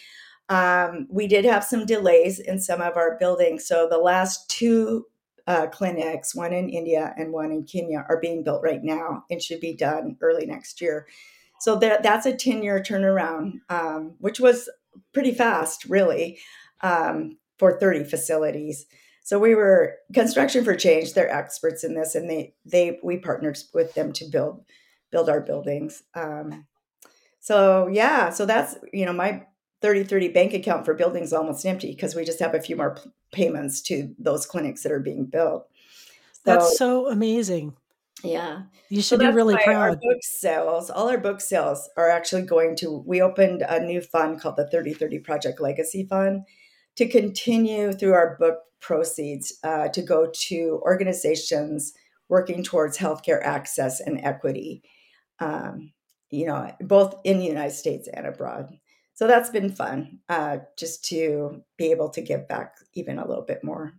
Um, 0.48 1.06
we 1.10 1.26
did 1.26 1.44
have 1.44 1.64
some 1.64 1.86
delays 1.86 2.40
in 2.40 2.58
some 2.58 2.80
of 2.80 2.96
our 2.96 3.16
buildings. 3.18 3.66
So 3.66 3.86
the 3.88 3.98
last 3.98 4.48
two 4.48 5.06
uh, 5.46 5.68
clinics 5.68 6.34
one 6.34 6.52
in 6.52 6.68
india 6.68 7.14
and 7.16 7.32
one 7.32 7.52
in 7.52 7.62
kenya 7.62 8.04
are 8.08 8.18
being 8.20 8.42
built 8.42 8.64
right 8.64 8.82
now 8.82 9.22
and 9.30 9.40
should 9.40 9.60
be 9.60 9.76
done 9.76 10.16
early 10.20 10.44
next 10.44 10.80
year 10.80 11.06
so 11.60 11.76
that, 11.76 12.02
that's 12.02 12.26
a 12.26 12.36
10 12.36 12.62
year 12.62 12.80
turnaround 12.80 13.60
um, 13.68 14.14
which 14.18 14.40
was 14.40 14.68
pretty 15.12 15.32
fast 15.32 15.84
really 15.86 16.38
um, 16.82 17.38
for 17.58 17.78
30 17.78 18.04
facilities. 18.04 18.86
So 19.22 19.38
we 19.38 19.54
were 19.54 19.96
construction 20.14 20.64
for 20.64 20.76
change. 20.76 21.12
They're 21.12 21.28
experts 21.28 21.82
in 21.82 21.94
this, 21.94 22.14
and 22.14 22.30
they 22.30 22.54
they 22.64 23.00
we 23.02 23.18
partnered 23.18 23.58
with 23.74 23.92
them 23.94 24.12
to 24.12 24.24
build 24.26 24.64
build 25.10 25.28
our 25.28 25.40
buildings. 25.40 26.04
Um, 26.14 26.66
so 27.40 27.88
yeah, 27.88 28.30
so 28.30 28.46
that's 28.46 28.76
you 28.92 29.04
know 29.04 29.12
my 29.12 29.44
3030 29.82 30.28
bank 30.28 30.54
account 30.54 30.84
for 30.84 30.94
buildings 30.94 31.32
almost 31.32 31.66
empty 31.66 31.90
because 31.90 32.14
we 32.14 32.24
just 32.24 32.38
have 32.38 32.54
a 32.54 32.62
few 32.62 32.76
more 32.76 32.94
p- 32.94 33.10
payments 33.32 33.82
to 33.82 34.14
those 34.18 34.46
clinics 34.46 34.84
that 34.84 34.92
are 34.92 35.00
being 35.00 35.26
built. 35.26 35.66
So, 36.32 36.40
that's 36.44 36.78
so 36.78 37.10
amazing. 37.10 37.74
Yeah. 38.22 38.62
You 38.88 39.02
should 39.02 39.20
so 39.20 39.28
be 39.28 39.34
really 39.34 39.56
proud. 39.62 39.76
Our 39.76 39.96
book 39.96 40.22
sales, 40.22 40.90
all 40.90 41.08
our 41.08 41.18
book 41.18 41.40
sales 41.40 41.88
are 41.96 42.08
actually 42.08 42.42
going 42.42 42.76
to, 42.76 43.02
we 43.06 43.20
opened 43.20 43.62
a 43.62 43.80
new 43.80 44.00
fund 44.00 44.40
called 44.40 44.56
the 44.56 44.68
3030 44.68 45.18
Project 45.20 45.60
Legacy 45.60 46.06
Fund 46.08 46.42
to 46.96 47.08
continue 47.08 47.92
through 47.92 48.14
our 48.14 48.36
book 48.38 48.58
proceeds 48.80 49.58
uh, 49.64 49.88
to 49.88 50.02
go 50.02 50.30
to 50.32 50.80
organizations 50.82 51.92
working 52.28 52.62
towards 52.62 52.98
healthcare 52.98 53.42
access 53.42 54.00
and 54.00 54.20
equity, 54.24 54.82
um, 55.40 55.92
you 56.30 56.46
know, 56.46 56.72
both 56.80 57.14
in 57.24 57.38
the 57.38 57.44
United 57.44 57.74
States 57.74 58.08
and 58.12 58.26
abroad. 58.26 58.70
So 59.14 59.26
that's 59.26 59.50
been 59.50 59.70
fun, 59.70 60.18
uh, 60.28 60.58
just 60.78 61.04
to 61.06 61.62
be 61.78 61.90
able 61.90 62.10
to 62.10 62.20
give 62.20 62.48
back 62.48 62.74
even 62.94 63.18
a 63.18 63.26
little 63.26 63.44
bit 63.44 63.62
more. 63.62 63.94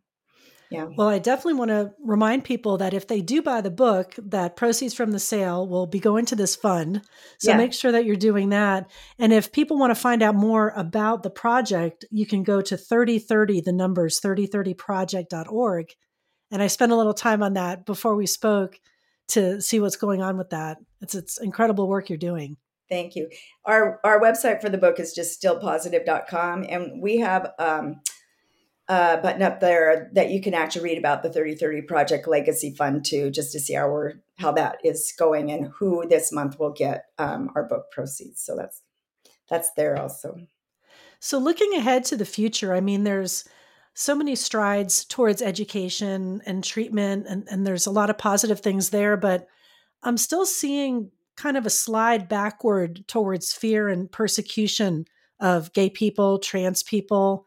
Yeah. 0.70 0.88
Well, 0.98 1.08
I 1.08 1.20
definitely 1.20 1.54
want 1.54 1.72
to 1.72 1.94
remind 2.04 2.44
people 2.44 2.78
that 2.78 2.94
if 2.94 3.08
they 3.08 3.22
do 3.22 3.42
buy 3.42 3.62
the 3.62 3.72
book, 3.72 4.16
that 4.18 4.58
proceeds 4.58 4.94
from 4.94 5.12
the 5.12 5.20
sale 5.20 5.68
will 5.68 5.88
be 5.88 6.00
going 6.00 6.26
to 6.26 6.36
this 6.36 6.56
fund. 6.56 7.02
So 7.40 7.52
yeah. 7.52 7.58
make 7.58 7.74
sure 7.74 7.92
that 7.94 8.06
you're 8.06 8.18
doing 8.18 8.50
that. 8.50 8.92
And 9.18 9.32
if 9.32 9.52
people 9.52 9.78
want 9.78 9.92
to 9.92 9.96
find 9.96 10.22
out 10.22 10.36
more 10.36 10.74
about 10.76 11.24
the 11.24 11.30
project, 11.30 12.04
you 12.12 12.26
can 12.26 12.44
go 12.44 12.62
to 12.62 12.76
3030, 12.76 13.62
the 13.62 13.72
numbers 13.72 14.20
3030project.org. 14.20 15.94
And 16.52 16.62
I 16.62 16.68
spent 16.68 16.92
a 16.92 16.98
little 16.98 17.14
time 17.14 17.44
on 17.44 17.54
that 17.54 17.86
before 17.86 18.16
we 18.16 18.26
spoke 18.26 18.80
to 19.30 19.62
see 19.62 19.80
what's 19.80 19.98
going 19.98 20.22
on 20.22 20.38
with 20.38 20.50
that. 20.50 20.78
It's 21.02 21.16
it's 21.16 21.40
incredible 21.40 21.88
work 21.88 22.10
you're 22.10 22.18
doing. 22.18 22.58
Thank 22.90 23.16
you. 23.16 23.30
Our 23.66 24.00
our 24.04 24.20
website 24.22 24.62
for 24.62 24.70
the 24.70 24.78
book 24.78 25.00
is 25.00 25.14
just 25.14 25.42
stillpositive.com 25.42 26.66
and 26.70 27.02
we 27.02 27.18
have 27.18 27.52
um 27.60 28.02
uh, 28.90 29.18
button 29.18 29.42
up 29.42 29.60
there 29.60 30.10
that 30.14 30.30
you 30.30 30.42
can 30.42 30.54
actually 30.54 30.84
read 30.84 30.98
about 30.98 31.22
the 31.22 31.30
3030 31.30 31.82
Project 31.84 32.28
Legacy 32.28 32.74
Fund 32.74 33.04
too, 33.04 33.30
just 33.30 33.52
to 33.52 33.60
see 33.60 33.74
how 33.74 33.90
we're 33.90 34.14
how 34.38 34.52
that 34.52 34.78
is 34.84 35.14
going 35.18 35.52
and 35.52 35.68
who 35.78 36.08
this 36.08 36.32
month 36.32 36.58
will 36.60 36.72
get 36.72 37.06
um, 37.18 37.50
our 37.56 37.64
book 37.64 37.92
proceeds. 37.92 38.42
So 38.42 38.56
that's 38.56 38.82
that's 39.50 39.72
there 39.72 40.00
also. 40.00 40.38
So 41.20 41.38
looking 41.38 41.74
ahead 41.74 42.06
to 42.06 42.16
the 42.16 42.26
future, 42.26 42.74
I 42.74 42.80
mean, 42.80 43.04
there's 43.04 43.44
so 43.94 44.14
many 44.14 44.36
strides 44.36 45.04
towards 45.04 45.42
education 45.42 46.42
and 46.46 46.64
treatment, 46.64 47.26
and, 47.28 47.48
and 47.50 47.66
there's 47.66 47.88
a 47.88 47.92
lot 47.92 48.12
of 48.12 48.18
positive 48.18 48.60
things 48.60 48.92
there, 48.92 49.18
but 49.18 49.48
I'm 50.04 50.18
still 50.18 50.46
seeing 50.46 51.10
kind 51.36 51.58
of 51.58 51.66
a 51.66 51.72
slide 51.72 52.30
backward 52.30 53.08
towards 53.08 53.54
fear 53.54 53.90
and 53.90 54.12
persecution 54.12 55.06
of 55.40 55.74
gay 55.74 55.90
people, 55.90 56.38
trans 56.38 56.84
people, 56.84 57.47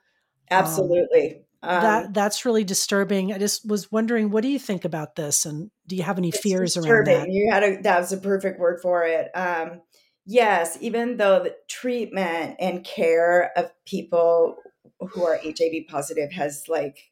Absolutely. 0.51 1.43
Um, 1.63 1.83
that 1.83 2.15
that's 2.15 2.47
really 2.47 2.65
disturbing. 2.65 3.33
I 3.33 3.39
just 3.39 3.69
was 3.69 3.93
wondering, 3.93 4.31
what 4.31 4.43
do 4.43 4.49
you 4.49 4.59
think 4.59 4.85
about 4.85 5.17
this, 5.17 5.45
and 5.45 5.71
do 5.87 5.95
you 5.95 6.03
have 6.03 6.19
any 6.19 6.31
fears 6.31 6.75
disturbing. 6.75 7.15
around 7.15 7.27
that? 7.27 7.33
You 7.33 7.51
had 7.51 7.63
a 7.63 7.83
that 7.83 8.01
was 8.01 8.13
a 8.13 8.17
perfect 8.17 8.59
word 8.59 8.81
for 8.81 9.05
it. 9.05 9.31
Um, 9.35 9.83
yes, 10.25 10.79
even 10.81 11.19
though 11.19 11.43
the 11.43 11.55
treatment 11.69 12.57
and 12.59 12.83
care 12.83 13.53
of 13.57 13.71
people 13.85 14.57
who 15.01 15.25
are 15.25 15.39
HIV 15.45 15.87
positive 15.89 16.33
has 16.33 16.65
like 16.67 17.11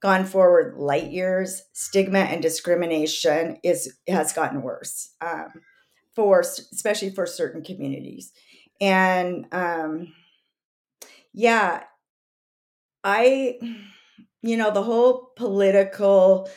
gone 0.00 0.24
forward 0.24 0.78
light 0.78 1.10
years, 1.10 1.62
stigma 1.74 2.20
and 2.20 2.40
discrimination 2.40 3.58
is 3.62 3.98
has 4.08 4.32
gotten 4.32 4.62
worse 4.62 5.14
um, 5.20 5.52
for 6.14 6.40
especially 6.40 7.10
for 7.10 7.26
certain 7.26 7.62
communities, 7.62 8.32
and 8.80 9.44
um, 9.52 10.14
yeah, 11.34 11.82
I 13.08 13.58
you 14.42 14.56
know, 14.56 14.70
the 14.70 14.82
whole 14.82 15.32
political 15.36 16.48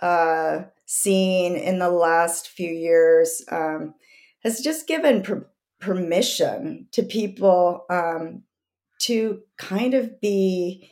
uh, 0.00 0.64
scene 0.86 1.56
in 1.56 1.78
the 1.78 1.90
last 1.90 2.48
few 2.48 2.70
years 2.70 3.42
um, 3.50 3.94
has 4.42 4.60
just 4.60 4.86
given 4.86 5.22
per- 5.22 5.48
permission 5.80 6.88
to 6.92 7.02
people 7.02 7.84
um, 7.90 8.42
to 9.00 9.40
kind 9.56 9.94
of 9.94 10.20
be 10.20 10.90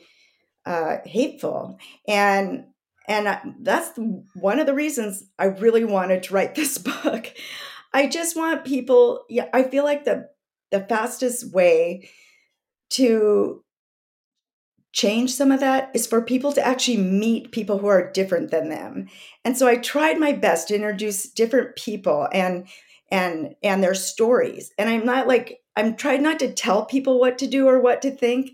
uh, 0.66 0.98
hateful 1.04 1.78
and 2.06 2.64
and 3.08 3.40
that's 3.62 3.98
one 4.34 4.60
of 4.60 4.66
the 4.66 4.74
reasons 4.74 5.24
I 5.36 5.46
really 5.46 5.84
wanted 5.84 6.22
to 6.24 6.34
write 6.34 6.54
this 6.56 6.78
book. 6.78 7.32
I 7.92 8.06
just 8.06 8.36
want 8.36 8.64
people. 8.64 9.24
Yeah, 9.28 9.48
I 9.52 9.64
feel 9.64 9.82
like 9.82 10.04
the 10.04 10.28
the 10.70 10.80
fastest 10.80 11.52
way 11.52 12.08
to 12.90 13.64
change 14.92 15.32
some 15.32 15.52
of 15.52 15.60
that 15.60 15.90
is 15.94 16.06
for 16.06 16.20
people 16.20 16.52
to 16.52 16.66
actually 16.66 16.96
meet 16.96 17.52
people 17.52 17.78
who 17.78 17.86
are 17.86 18.10
different 18.10 18.50
than 18.50 18.68
them. 18.68 19.08
And 19.44 19.56
so 19.56 19.68
I 19.68 19.76
tried 19.76 20.18
my 20.18 20.32
best 20.32 20.68
to 20.68 20.74
introduce 20.74 21.30
different 21.30 21.76
people 21.76 22.28
and 22.32 22.66
and 23.10 23.54
and 23.62 23.82
their 23.82 23.94
stories. 23.94 24.72
And 24.78 24.88
I'm 24.88 25.04
not 25.04 25.26
like 25.26 25.58
I'm 25.76 25.96
trying 25.96 26.22
not 26.22 26.38
to 26.40 26.52
tell 26.52 26.84
people 26.84 27.20
what 27.20 27.38
to 27.38 27.46
do 27.46 27.68
or 27.68 27.80
what 27.80 28.02
to 28.02 28.10
think, 28.10 28.50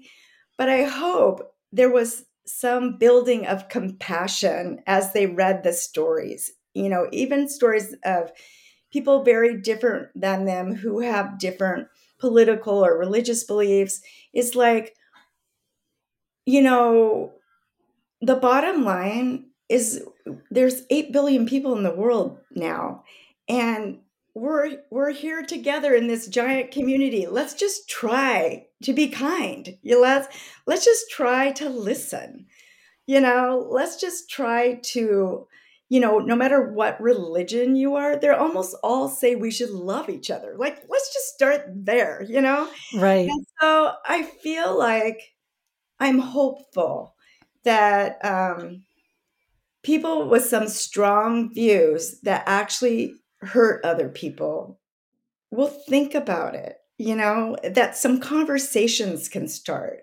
but 0.59 0.69
I 0.69 0.85
hope 0.85 1.41
there 1.73 1.91
was 1.91 2.25
some 2.47 2.97
building 2.99 3.47
of 3.47 3.69
compassion 3.69 4.81
as 4.87 5.13
they 5.13 5.27
read 5.27 5.63
the 5.63 5.73
stories. 5.73 6.53
You 6.75 6.89
know, 6.89 7.09
even 7.13 7.49
stories 7.49 7.95
of 8.05 8.31
people 8.93 9.25
very 9.25 9.61
different 9.61 10.09
than 10.15 10.45
them 10.45 10.75
who 10.75 11.01
have 11.01 11.39
different 11.39 11.89
political 12.19 12.85
or 12.85 12.99
religious 12.99 13.45
beliefs. 13.45 14.01
It's 14.33 14.55
like 14.55 14.95
you 16.47 16.63
know, 16.63 17.33
the 18.23 18.37
bottom 18.37 18.85
line 18.85 19.47
is 19.69 20.03
there's 20.51 20.83
8 20.91 21.13
billion 21.13 21.47
people 21.47 21.77
in 21.77 21.83
the 21.83 21.95
world 21.95 22.39
now 22.55 23.03
and 23.49 23.99
we're 24.35 24.79
we're 24.91 25.13
here 25.13 25.43
together 25.43 25.95
in 25.95 26.09
this 26.09 26.27
giant 26.29 26.71
community. 26.71 27.27
Let's 27.27 27.55
just 27.55 27.89
try 27.89 28.67
to 28.83 28.93
be 28.93 29.09
kind. 29.09 29.79
You 29.83 30.01
let's 30.01 30.29
let's 30.67 30.85
just 30.85 31.11
try 31.11 31.53
to 31.53 31.69
listen. 31.71 32.47
You 33.07 33.21
know 33.21 33.67
let's 33.71 33.99
just 34.01 34.29
try 34.29 34.75
to 34.93 35.47
you 35.89 36.01
know 36.01 36.19
no 36.19 36.37
matter 36.37 36.71
what 36.73 37.01
religion 37.01 37.77
you 37.77 37.95
are 37.95 38.17
they're 38.17 38.39
almost 38.39 38.77
all 38.83 39.09
say 39.09 39.37
we 39.37 39.51
should 39.51 39.71
love 39.71 40.11
each 40.11 40.31
other. 40.31 40.55
Like 40.59 40.83
let's 40.89 41.13
just 41.15 41.35
start 41.35 41.63
there 41.69 42.23
you 42.29 42.41
know? 42.43 42.69
Right. 42.95 43.29
And 43.31 43.47
so 43.61 43.93
i 44.05 44.23
feel 44.23 44.79
like 44.79 45.36
I'm 45.99 46.19
hopeful 46.19 47.15
that 47.65 48.25
um, 48.25 48.85
people 49.83 50.29
with 50.29 50.45
some 50.45 50.69
strong 50.69 51.53
views 51.53 52.21
that 52.23 52.45
actually 52.47 53.15
hurt 53.41 53.85
other 53.85 54.09
people 54.09 54.79
will 55.51 55.73
think 55.89 56.15
about 56.15 56.55
it, 56.55 56.77
you 56.99 57.17
know, 57.17 57.57
that 57.63 57.97
some 57.97 58.21
conversations 58.21 59.29
can 59.29 59.49
start. 59.49 60.03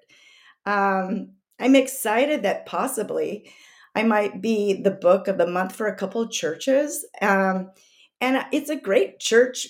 Um, 0.65 1.33
I'm 1.59 1.75
excited 1.75 2.43
that 2.43 2.65
possibly 2.65 3.51
I 3.95 4.03
might 4.03 4.41
be 4.41 4.81
the 4.81 4.91
book 4.91 5.27
of 5.27 5.37
the 5.37 5.47
month 5.47 5.75
for 5.75 5.87
a 5.87 5.95
couple 5.95 6.27
churches. 6.27 7.05
Um, 7.21 7.71
and 8.19 8.45
it's 8.51 8.69
a 8.69 8.75
great 8.75 9.19
church 9.19 9.67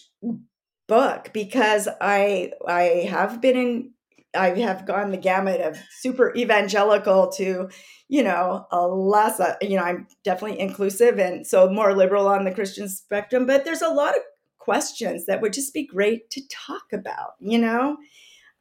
book 0.88 1.32
because 1.34 1.88
I 2.00 2.52
I 2.68 3.08
have 3.10 3.42
been 3.42 3.58
in 3.58 3.93
I 4.36 4.50
have 4.60 4.86
gone 4.86 5.12
the 5.12 5.18
gamut 5.18 5.62
of 5.62 5.78
super 6.00 6.34
evangelical 6.36 7.32
to, 7.34 7.70
you 8.08 8.24
know, 8.24 8.66
a 8.72 8.88
less, 8.88 9.40
uh, 9.40 9.56
you 9.62 9.78
know, 9.78 9.84
I'm 9.84 10.08
definitely 10.24 10.60
inclusive 10.60 11.20
and 11.20 11.46
so 11.46 11.70
more 11.70 11.96
liberal 11.96 12.28
on 12.28 12.46
the 12.46 12.54
Christian 12.54 12.90
spectrum, 12.90 13.46
but 13.46 13.66
there's 13.66 13.82
a 13.82 13.90
lot 13.90 14.16
of 14.16 14.24
questions 14.58 15.26
that 15.26 15.42
would 15.42 15.54
just 15.54 15.74
be 15.74 15.86
great 15.86 16.30
to 16.32 16.42
talk 16.50 16.94
about, 16.94 17.32
you 17.40 17.58
know? 17.58 17.98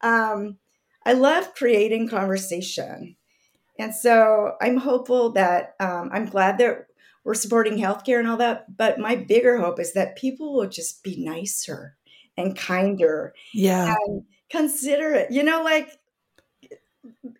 Um, 0.02 0.58
I 1.04 1.12
love 1.12 1.54
creating 1.54 2.08
conversation. 2.08 3.16
And 3.78 3.94
so 3.94 4.52
I'm 4.60 4.76
hopeful 4.76 5.32
that 5.32 5.74
um, 5.80 6.10
I'm 6.12 6.26
glad 6.26 6.58
that 6.58 6.86
we're 7.24 7.34
supporting 7.34 7.78
healthcare 7.78 8.18
and 8.18 8.28
all 8.28 8.36
that. 8.38 8.76
But 8.76 8.98
my 8.98 9.16
bigger 9.16 9.58
hope 9.58 9.80
is 9.80 9.92
that 9.94 10.16
people 10.16 10.54
will 10.54 10.68
just 10.68 11.02
be 11.02 11.22
nicer 11.24 11.96
and 12.36 12.56
kinder. 12.56 13.34
Yeah. 13.54 13.94
And 14.06 14.24
consider 14.52 15.12
it. 15.14 15.32
You 15.32 15.42
know, 15.42 15.64
like 15.64 15.98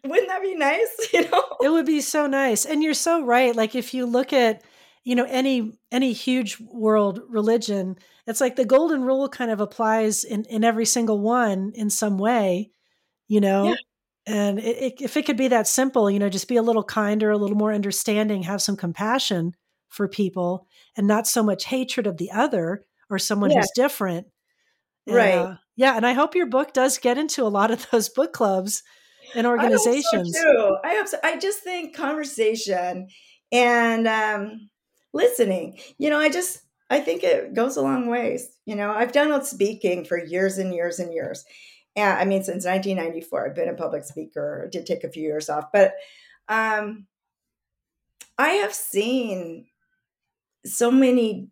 wouldn't 0.05 0.29
that 0.29 0.43
be 0.43 0.55
nice? 0.55 0.89
You 1.13 1.29
know, 1.29 1.45
it 1.63 1.69
would 1.69 1.87
be 1.87 2.01
so 2.01 2.27
nice. 2.27 2.65
And 2.65 2.83
you're 2.83 2.95
so 2.95 3.25
right. 3.25 3.55
Like 3.55 3.75
if 3.75 3.95
you 3.95 4.07
look 4.07 4.33
at, 4.33 4.63
you 5.05 5.15
know, 5.15 5.27
any 5.29 5.79
any 5.91 6.13
huge 6.13 6.59
world 6.61 7.21
religion, 7.29 7.97
it's 8.27 8.41
like 8.41 8.57
the 8.57 8.65
golden 8.65 9.03
rule 9.03 9.29
kind 9.29 9.51
of 9.51 9.61
applies 9.61 10.25
in 10.25 10.45
in 10.47 10.65
every 10.65 10.87
single 10.87 11.21
one 11.21 11.73
in 11.75 11.91
some 11.91 12.19
way. 12.19 12.71
You 13.29 13.41
know. 13.41 13.69
Yeah. 13.71 13.77
And 14.25 14.61
it, 14.61 14.77
it, 14.77 15.01
if 15.01 15.17
it 15.17 15.27
could 15.27 15.37
be 15.37 15.49
that 15.49 15.67
simple, 15.67 16.09
you 16.09 16.21
know, 16.21 16.29
just 16.29 16.47
be 16.47 16.57
a 16.57 16.63
little 16.63 16.85
kinder, 16.85 17.33
a 17.33 17.37
little 17.37 17.57
more 17.57 17.73
understanding, 17.73 18.45
have 18.45 18.63
some 18.63 18.77
compassion 18.77 19.57
for 19.89 20.07
people, 20.07 20.69
and 20.97 21.09
not 21.09 21.27
so 21.27 21.43
much 21.43 21.65
hatred 21.65 22.07
of 22.07 22.19
the 22.19 22.31
other 22.31 22.85
or 23.11 23.19
someone 23.19 23.51
yeah. 23.51 23.59
who's 23.59 23.71
different. 23.75 24.29
And, 25.07 25.17
right. 25.17 25.35
Uh, 25.35 25.57
yeah, 25.77 25.97
and 25.97 26.07
I 26.07 26.13
hope 26.13 26.35
your 26.35 26.47
book 26.47 26.73
does 26.73 26.99
get 26.99 27.19
into 27.19 27.43
a 27.45 27.49
lot 27.49 27.71
of 27.71 27.87
those 27.93 28.09
book 28.09 28.33
clubs 28.33 28.83
and 29.35 29.47
organizations. 29.47 30.05
I 30.15 30.17
hope 30.17 30.27
so 30.27 30.53
too. 30.53 30.77
I 30.85 30.95
hope 30.95 31.09
so. 31.09 31.19
I 31.23 31.39
just 31.39 31.61
think 31.61 31.97
conversation 31.97 33.09
and 33.51 34.09
um, 34.09 34.71
listening. 35.13 35.79
You 35.99 36.11
know, 36.11 36.19
I 36.19 36.29
just 36.29 36.61
I 36.91 37.01
think 37.01 37.23
it 37.23 37.55
goes 37.55 37.77
a 37.77 37.83
long 37.83 38.09
ways. 38.09 38.49
You 38.67 38.77
know, 38.77 38.91
I've 38.91 39.13
done 39.13 39.45
speaking 39.45 40.05
for 40.05 40.23
years 40.23 40.59
and 40.59 40.75
years 40.75 40.99
and 40.99 41.13
years. 41.13 41.45
And 41.97 42.19
I 42.19 42.25
mean, 42.25 42.43
since 42.43 42.65
1994, 42.65 43.47
I've 43.47 43.55
been 43.55 43.69
a 43.69 43.75
public 43.75 44.05
speaker. 44.05 44.65
I 44.67 44.71
did 44.71 44.87
take 44.87 45.05
a 45.05 45.11
few 45.11 45.23
years 45.23 45.49
off, 45.49 45.67
but 45.73 45.95
um, 46.49 47.07
I 48.39 48.49
have 48.49 48.75
seen 48.75 49.67
so 50.65 50.91
many 50.91 51.49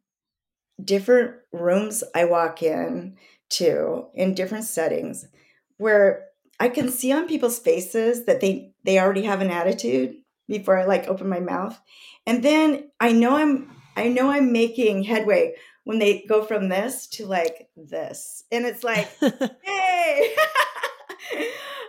different 0.83 1.37
rooms 1.53 2.03
I 2.15 2.25
walk 2.25 2.63
in 2.63 3.17
to 3.51 4.07
in 4.15 4.35
different 4.35 4.65
settings 4.65 5.27
where 5.77 6.27
I 6.59 6.69
can 6.69 6.91
see 6.91 7.13
on 7.13 7.27
people's 7.27 7.59
faces 7.59 8.27
that 8.27 8.41
they 8.41 8.73
they 8.85 8.99
already 8.99 9.23
have 9.23 9.41
an 9.41 9.51
attitude 9.51 10.17
before 10.47 10.79
I 10.79 10.85
like 10.85 11.09
open 11.09 11.29
my 11.29 11.41
mouth. 11.41 11.81
And 12.27 12.43
then 12.43 12.91
I 13.01 13.13
know 13.13 13.37
I'm 13.37 13.75
I 13.97 14.09
know 14.09 14.31
I'm 14.31 14.53
making 14.53 15.05
headway 15.05 15.55
when 15.85 15.99
they 15.99 16.25
go 16.29 16.45
from 16.45 16.69
this 16.69 17.07
to 17.09 17.27
like 17.27 17.69
this. 17.77 18.45
And 18.53 18.67
it's 18.67 18.85
like, 18.85 19.09
hey, 19.21 20.35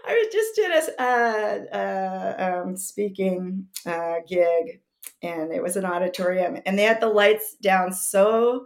I 0.06 0.14
was 0.14 0.28
just 0.32 0.56
did 0.56 0.72
a 0.72 1.02
uh, 1.02 1.78
uh, 1.78 2.64
um, 2.64 2.78
speaking 2.78 3.68
uh, 3.86 4.16
gig 4.28 4.82
and 5.22 5.52
it 5.52 5.62
was 5.62 5.76
an 5.76 5.86
auditorium 5.86 6.58
and 6.66 6.78
they 6.78 6.84
had 6.84 7.02
the 7.02 7.08
lights 7.08 7.56
down 7.62 7.94
so 7.94 8.66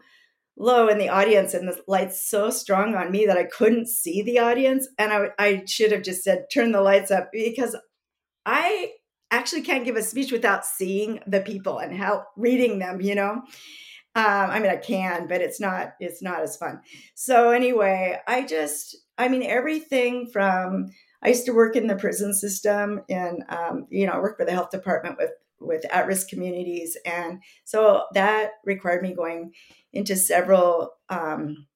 low 0.57 0.87
in 0.87 0.97
the 0.97 1.09
audience 1.09 1.53
and 1.53 1.67
the 1.67 1.77
lights 1.87 2.29
so 2.29 2.49
strong 2.49 2.95
on 2.95 3.11
me 3.11 3.25
that 3.25 3.37
I 3.37 3.43
couldn't 3.43 3.89
see 3.89 4.21
the 4.21 4.39
audience. 4.39 4.87
And 4.97 5.11
I, 5.11 5.29
I 5.37 5.63
should 5.67 5.91
have 5.91 6.03
just 6.03 6.23
said, 6.23 6.45
turn 6.53 6.71
the 6.71 6.81
lights 6.81 7.11
up 7.11 7.29
because 7.33 7.75
I 8.45 8.91
actually 9.31 9.63
can't 9.63 9.83
give 9.83 9.97
a 9.97 10.03
speech 10.03 10.31
without 10.31 10.65
seeing 10.65 11.19
the 11.27 11.41
people 11.41 11.79
and 11.79 11.95
how 11.95 12.25
reading 12.37 12.79
them, 12.79 13.01
you 13.01 13.15
know? 13.15 13.41
Um, 14.17 14.49
I 14.49 14.59
mean, 14.59 14.71
I 14.71 14.77
can, 14.77 15.27
but 15.27 15.41
it's 15.41 15.59
not, 15.59 15.95
it's 15.99 16.21
not 16.21 16.41
as 16.41 16.55
fun. 16.55 16.79
So 17.15 17.49
anyway, 17.49 18.17
I 18.25 18.45
just, 18.45 18.95
I 19.17 19.27
mean, 19.27 19.43
everything 19.43 20.29
from, 20.31 20.87
I 21.21 21.29
used 21.29 21.45
to 21.47 21.53
work 21.53 21.75
in 21.75 21.87
the 21.87 21.97
prison 21.97 22.33
system 22.33 23.01
and, 23.09 23.43
um, 23.49 23.87
you 23.89 24.05
know, 24.05 24.13
I 24.13 24.19
work 24.19 24.37
for 24.37 24.45
the 24.45 24.53
health 24.53 24.69
department 24.69 25.17
with, 25.17 25.31
with 25.59 25.85
at-risk 25.91 26.29
communities. 26.29 26.97
And 27.05 27.39
so 27.63 28.03
that 28.13 28.51
required 28.63 29.01
me 29.01 29.13
going 29.13 29.53
into 29.93 30.15
several 30.15 30.91
um, 31.09 31.67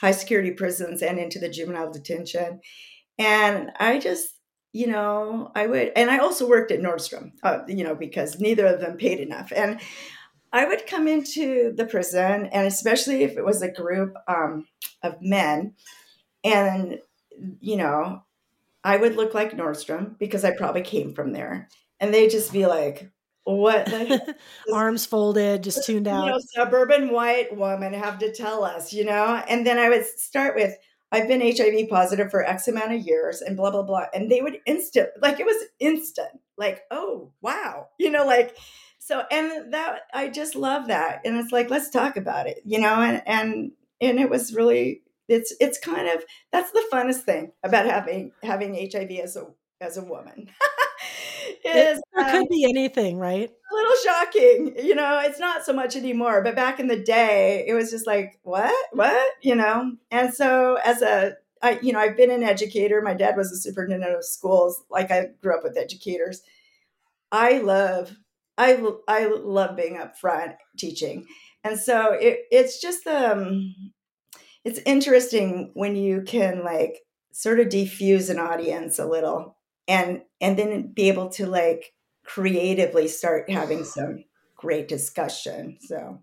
high 0.00 0.12
security 0.12 0.50
prisons 0.50 1.02
and 1.02 1.18
into 1.18 1.38
the 1.38 1.48
juvenile 1.48 1.90
detention. 1.90 2.60
And 3.18 3.70
I 3.78 3.98
just, 3.98 4.28
you 4.72 4.86
know, 4.86 5.50
I 5.54 5.66
would, 5.66 5.92
and 5.96 6.10
I 6.10 6.18
also 6.18 6.48
worked 6.48 6.70
at 6.70 6.80
Nordstrom, 6.80 7.32
uh, 7.42 7.60
you 7.66 7.84
know, 7.84 7.94
because 7.94 8.38
neither 8.38 8.66
of 8.66 8.80
them 8.80 8.96
paid 8.96 9.18
enough. 9.18 9.52
And 9.54 9.80
I 10.52 10.66
would 10.66 10.86
come 10.86 11.08
into 11.08 11.72
the 11.76 11.84
prison, 11.84 12.46
and 12.46 12.66
especially 12.66 13.22
if 13.22 13.36
it 13.36 13.44
was 13.44 13.60
a 13.60 13.70
group 13.70 14.14
um, 14.26 14.66
of 15.02 15.16
men, 15.20 15.74
and, 16.44 16.98
you 17.60 17.76
know, 17.76 18.22
I 18.84 18.96
would 18.96 19.16
look 19.16 19.34
like 19.34 19.52
Nordstrom 19.52 20.18
because 20.18 20.44
I 20.44 20.56
probably 20.56 20.82
came 20.82 21.12
from 21.12 21.32
there. 21.32 21.68
And 22.00 22.14
they'd 22.14 22.30
just 22.30 22.52
be 22.52 22.66
like, 22.66 23.10
what 23.56 23.86
the, 23.86 24.36
arms 24.72 25.06
folded, 25.06 25.62
just 25.62 25.84
tuned 25.86 26.06
out. 26.06 26.26
You 26.26 26.32
know, 26.32 26.40
suburban 26.54 27.10
white 27.10 27.56
woman 27.56 27.94
have 27.94 28.18
to 28.18 28.32
tell 28.32 28.62
us, 28.62 28.92
you 28.92 29.04
know? 29.04 29.42
And 29.48 29.66
then 29.66 29.78
I 29.78 29.88
would 29.88 30.04
start 30.04 30.54
with, 30.54 30.76
I've 31.10 31.28
been 31.28 31.40
HIV 31.40 31.88
positive 31.88 32.30
for 32.30 32.44
X 32.44 32.68
amount 32.68 32.92
of 32.92 33.00
years 33.00 33.40
and 33.40 33.56
blah, 33.56 33.70
blah, 33.70 33.82
blah. 33.82 34.06
And 34.12 34.30
they 34.30 34.42
would 34.42 34.58
instant, 34.66 35.08
like 35.22 35.40
it 35.40 35.46
was 35.46 35.56
instant. 35.80 36.40
like, 36.58 36.82
oh, 36.90 37.32
wow, 37.40 37.88
you 37.98 38.10
know, 38.10 38.26
like, 38.26 38.56
so, 38.98 39.22
and 39.30 39.72
that, 39.72 40.02
I 40.12 40.28
just 40.28 40.54
love 40.54 40.88
that. 40.88 41.22
And 41.24 41.36
it's 41.38 41.52
like, 41.52 41.70
let's 41.70 41.88
talk 41.88 42.18
about 42.18 42.46
it, 42.46 42.60
you 42.66 42.78
know, 42.78 43.00
and, 43.00 43.22
and, 43.26 43.72
and 44.00 44.20
it 44.20 44.28
was 44.28 44.54
really, 44.54 45.02
it's, 45.28 45.54
it's 45.60 45.78
kind 45.78 46.08
of, 46.08 46.22
that's 46.52 46.72
the 46.72 46.84
funnest 46.92 47.20
thing 47.20 47.52
about 47.62 47.86
having, 47.86 48.32
having 48.42 48.74
HIV 48.74 49.10
as 49.22 49.36
a, 49.36 49.46
as 49.80 49.96
a 49.96 50.04
woman. 50.04 50.50
is, 51.64 51.98
it, 51.98 52.04
there 52.14 52.24
um, 52.24 52.30
could 52.30 52.48
be 52.48 52.64
anything, 52.64 53.18
right? 53.18 53.50
A 53.50 53.74
little 53.74 53.96
shocking, 54.04 54.74
you 54.82 54.94
know. 54.94 55.20
It's 55.22 55.40
not 55.40 55.64
so 55.64 55.72
much 55.72 55.96
anymore, 55.96 56.42
but 56.42 56.56
back 56.56 56.80
in 56.80 56.86
the 56.86 56.98
day, 56.98 57.64
it 57.66 57.74
was 57.74 57.90
just 57.90 58.06
like, 58.06 58.38
what, 58.42 58.74
what, 58.92 59.32
you 59.42 59.54
know. 59.54 59.92
And 60.10 60.32
so, 60.32 60.78
as 60.84 61.02
a 61.02 61.36
I, 61.62 61.78
you 61.82 61.92
know, 61.92 61.98
I've 61.98 62.16
been 62.16 62.30
an 62.30 62.42
educator. 62.42 63.02
My 63.02 63.14
dad 63.14 63.36
was 63.36 63.50
a 63.52 63.56
superintendent 63.56 64.14
of 64.14 64.24
schools. 64.24 64.82
Like 64.90 65.10
I 65.10 65.28
grew 65.42 65.56
up 65.56 65.64
with 65.64 65.76
educators. 65.76 66.42
I 67.32 67.58
love, 67.58 68.16
I, 68.56 68.80
I 69.06 69.26
love 69.26 69.76
being 69.76 69.98
up 69.98 70.18
front 70.18 70.52
teaching. 70.76 71.26
And 71.64 71.78
so 71.78 72.12
it, 72.12 72.40
it's 72.50 72.80
just, 72.80 73.06
um, 73.06 73.74
it's 74.64 74.80
interesting 74.86 75.70
when 75.74 75.96
you 75.96 76.22
can 76.22 76.64
like 76.64 77.00
sort 77.32 77.60
of 77.60 77.68
defuse 77.68 78.30
an 78.30 78.38
audience 78.38 78.98
a 78.98 79.06
little 79.06 79.57
and, 79.88 80.22
and 80.40 80.56
then 80.56 80.92
be 80.92 81.08
able 81.08 81.30
to 81.30 81.46
like 81.46 81.94
creatively 82.24 83.08
start 83.08 83.50
having 83.50 83.84
some 83.84 84.24
great 84.56 84.86
discussion. 84.86 85.78
So 85.80 86.20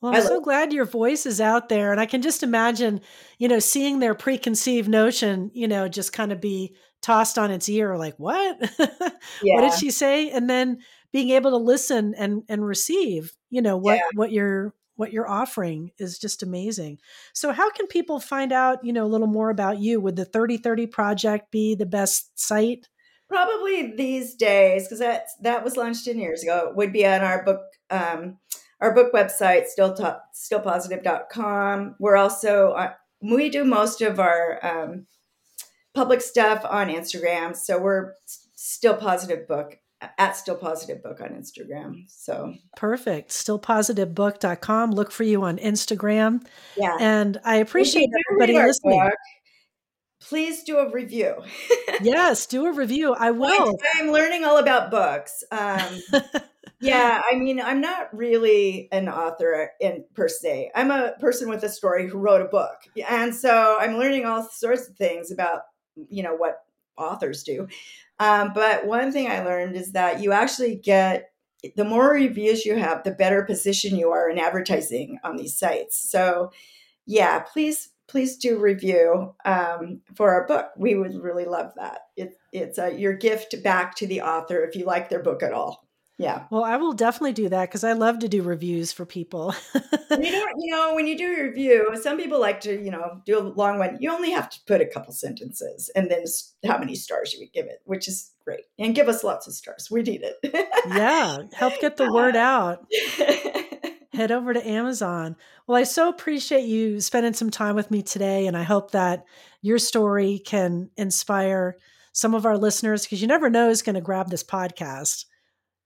well, 0.00 0.14
I'm 0.14 0.22
so 0.22 0.40
glad 0.40 0.72
your 0.72 0.86
voice 0.86 1.26
is 1.26 1.40
out 1.40 1.68
there. 1.68 1.92
And 1.92 2.00
I 2.00 2.06
can 2.06 2.22
just 2.22 2.42
imagine, 2.42 3.00
you 3.38 3.48
know, 3.48 3.58
seeing 3.58 3.98
their 3.98 4.14
preconceived 4.14 4.88
notion, 4.88 5.50
you 5.52 5.68
know, 5.68 5.88
just 5.88 6.12
kind 6.12 6.32
of 6.32 6.40
be 6.40 6.74
tossed 7.02 7.38
on 7.38 7.50
its 7.50 7.68
ear, 7.68 7.96
like, 7.96 8.14
what? 8.18 8.58
Yeah. 8.78 8.88
what 9.42 9.60
did 9.60 9.78
she 9.78 9.90
say? 9.90 10.30
And 10.30 10.48
then 10.48 10.78
being 11.12 11.30
able 11.30 11.50
to 11.50 11.58
listen 11.58 12.14
and 12.16 12.42
and 12.48 12.64
receive, 12.64 13.32
you 13.50 13.60
know, 13.60 13.76
what 13.76 13.96
yeah. 13.96 14.02
what 14.14 14.32
you're 14.32 14.72
what 15.00 15.12
you're 15.12 15.28
offering 15.28 15.92
is 15.98 16.18
just 16.18 16.42
amazing. 16.42 16.98
So 17.32 17.52
how 17.52 17.70
can 17.70 17.86
people 17.86 18.20
find 18.20 18.52
out, 18.52 18.84
you 18.84 18.92
know, 18.92 19.06
a 19.06 19.08
little 19.08 19.26
more 19.26 19.48
about 19.50 19.78
you? 19.78 20.00
Would 20.00 20.16
the 20.16 20.26
3030 20.26 20.86
project 20.86 21.50
be 21.50 21.74
the 21.74 21.86
best 21.86 22.38
site? 22.38 22.86
Probably 23.28 23.96
these 23.96 24.34
days, 24.34 24.84
because 24.84 24.98
that 24.98 25.28
that 25.40 25.64
was 25.64 25.76
launched 25.76 26.04
10 26.04 26.18
years 26.18 26.42
ago, 26.42 26.72
would 26.74 26.92
be 26.92 27.06
on 27.06 27.22
our 27.22 27.44
book 27.44 27.62
um, 27.88 28.38
our 28.80 28.94
book 28.94 29.12
website, 29.12 29.66
still 29.66 29.94
to, 29.94 30.20
stillpositive.com. 30.34 31.96
We're 31.98 32.16
also, 32.16 32.72
uh, 32.72 32.92
we 33.20 33.50
do 33.50 33.64
most 33.64 34.00
of 34.00 34.18
our 34.18 34.58
um, 34.64 35.06
public 35.94 36.20
stuff 36.20 36.64
on 36.68 36.88
Instagram. 36.88 37.54
So 37.54 37.78
we're 37.78 38.14
still 38.54 38.94
positive 38.94 39.46
book 39.46 39.76
at 40.18 40.36
still 40.36 40.56
positive 40.56 41.02
book 41.02 41.20
on 41.20 41.30
Instagram. 41.30 42.04
So 42.08 42.54
perfect. 42.76 43.32
still 43.32 43.58
positive 43.58 44.08
Stillpositivebook.com. 44.08 44.92
Look 44.92 45.10
for 45.10 45.24
you 45.24 45.42
on 45.42 45.58
Instagram. 45.58 46.44
Yeah. 46.76 46.96
And 46.98 47.38
I 47.44 47.56
appreciate 47.56 48.08
everybody 48.28 48.54
listening. 48.54 49.00
Book, 49.00 49.14
please 50.20 50.62
do 50.62 50.78
a 50.78 50.90
review. 50.90 51.42
yes, 52.02 52.46
do 52.46 52.66
a 52.66 52.72
review. 52.72 53.14
I 53.14 53.30
will. 53.30 53.78
I'm 53.96 54.10
learning 54.10 54.44
all 54.44 54.58
about 54.58 54.90
books. 54.90 55.44
Um, 55.50 56.00
yeah, 56.80 57.20
I 57.30 57.36
mean, 57.36 57.60
I'm 57.60 57.80
not 57.80 58.14
really 58.16 58.88
an 58.92 59.08
author 59.08 59.70
in 59.80 60.04
per 60.14 60.28
se. 60.28 60.70
I'm 60.74 60.90
a 60.90 61.12
person 61.20 61.48
with 61.48 61.62
a 61.64 61.68
story 61.68 62.08
who 62.08 62.18
wrote 62.18 62.42
a 62.42 62.48
book, 62.48 62.76
and 63.08 63.34
so 63.34 63.76
I'm 63.78 63.98
learning 63.98 64.24
all 64.26 64.42
sorts 64.42 64.88
of 64.88 64.96
things 64.96 65.30
about 65.30 65.62
you 66.08 66.22
know 66.22 66.34
what 66.34 66.62
authors 66.96 67.42
do. 67.42 67.66
Um, 68.20 68.52
but 68.54 68.86
one 68.86 69.10
thing 69.10 69.28
I 69.28 69.42
learned 69.42 69.74
is 69.74 69.92
that 69.92 70.20
you 70.20 70.30
actually 70.30 70.76
get 70.76 71.32
the 71.74 71.84
more 71.84 72.10
reviews 72.10 72.64
you 72.64 72.76
have, 72.76 73.02
the 73.02 73.10
better 73.10 73.42
position 73.42 73.96
you 73.96 74.10
are 74.10 74.30
in 74.30 74.38
advertising 74.38 75.18
on 75.24 75.36
these 75.36 75.58
sites. 75.58 75.98
So, 75.98 76.52
yeah, 77.06 77.40
please 77.40 77.90
please 78.08 78.36
do 78.36 78.58
review 78.58 79.34
um, 79.44 80.00
for 80.16 80.32
our 80.32 80.46
book. 80.46 80.70
We 80.76 80.96
would 80.96 81.14
really 81.14 81.44
love 81.44 81.72
that. 81.76 82.00
It, 82.16 82.34
it's 82.52 82.76
a, 82.76 82.92
your 82.92 83.12
gift 83.12 83.54
back 83.62 83.94
to 83.96 84.06
the 84.06 84.22
author 84.22 84.64
if 84.64 84.74
you 84.74 84.84
like 84.84 85.08
their 85.08 85.22
book 85.22 85.44
at 85.44 85.52
all. 85.52 85.86
Yeah. 86.20 86.44
Well, 86.50 86.64
I 86.64 86.76
will 86.76 86.92
definitely 86.92 87.32
do 87.32 87.48
that 87.48 87.68
because 87.68 87.82
I 87.82 87.94
love 87.94 88.18
to 88.18 88.28
do 88.28 88.42
reviews 88.42 88.92
for 88.92 89.06
people. 89.06 89.54
you 90.10 90.30
know, 90.30 90.46
you 90.58 90.70
know, 90.70 90.94
when 90.94 91.06
you 91.06 91.16
do 91.16 91.34
a 91.34 91.44
review, 91.44 91.96
some 92.00 92.18
people 92.18 92.38
like 92.38 92.60
to, 92.60 92.72
you 92.78 92.90
know, 92.90 93.22
do 93.24 93.38
a 93.38 93.40
long 93.40 93.78
one. 93.78 93.96
You 94.00 94.12
only 94.12 94.30
have 94.30 94.50
to 94.50 94.58
put 94.66 94.82
a 94.82 94.86
couple 94.86 95.14
sentences 95.14 95.90
and 95.96 96.10
then 96.10 96.24
how 96.66 96.76
many 96.76 96.94
stars 96.94 97.32
you 97.32 97.40
would 97.40 97.54
give 97.54 97.64
it, 97.66 97.80
which 97.84 98.06
is 98.06 98.32
great. 98.44 98.64
And 98.78 98.94
give 98.94 99.08
us 99.08 99.24
lots 99.24 99.46
of 99.46 99.54
stars. 99.54 99.88
We 99.90 100.02
need 100.02 100.22
it. 100.22 100.36
yeah. 100.88 101.38
Help 101.54 101.80
get 101.80 101.96
the 101.96 102.12
word 102.12 102.36
out. 102.36 102.84
Head 104.12 104.30
over 104.30 104.52
to 104.52 104.68
Amazon. 104.68 105.36
Well, 105.66 105.78
I 105.78 105.84
so 105.84 106.10
appreciate 106.10 106.64
you 106.64 107.00
spending 107.00 107.32
some 107.32 107.50
time 107.50 107.76
with 107.76 107.90
me 107.90 108.02
today. 108.02 108.46
And 108.46 108.58
I 108.58 108.62
hope 108.62 108.90
that 108.90 109.24
your 109.62 109.78
story 109.78 110.38
can 110.44 110.90
inspire 110.98 111.78
some 112.12 112.34
of 112.34 112.44
our 112.44 112.58
listeners 112.58 113.04
because 113.04 113.22
you 113.22 113.28
never 113.28 113.48
know 113.48 113.68
who's 113.68 113.80
going 113.80 113.94
to 113.94 114.02
grab 114.02 114.28
this 114.28 114.44
podcast 114.44 115.24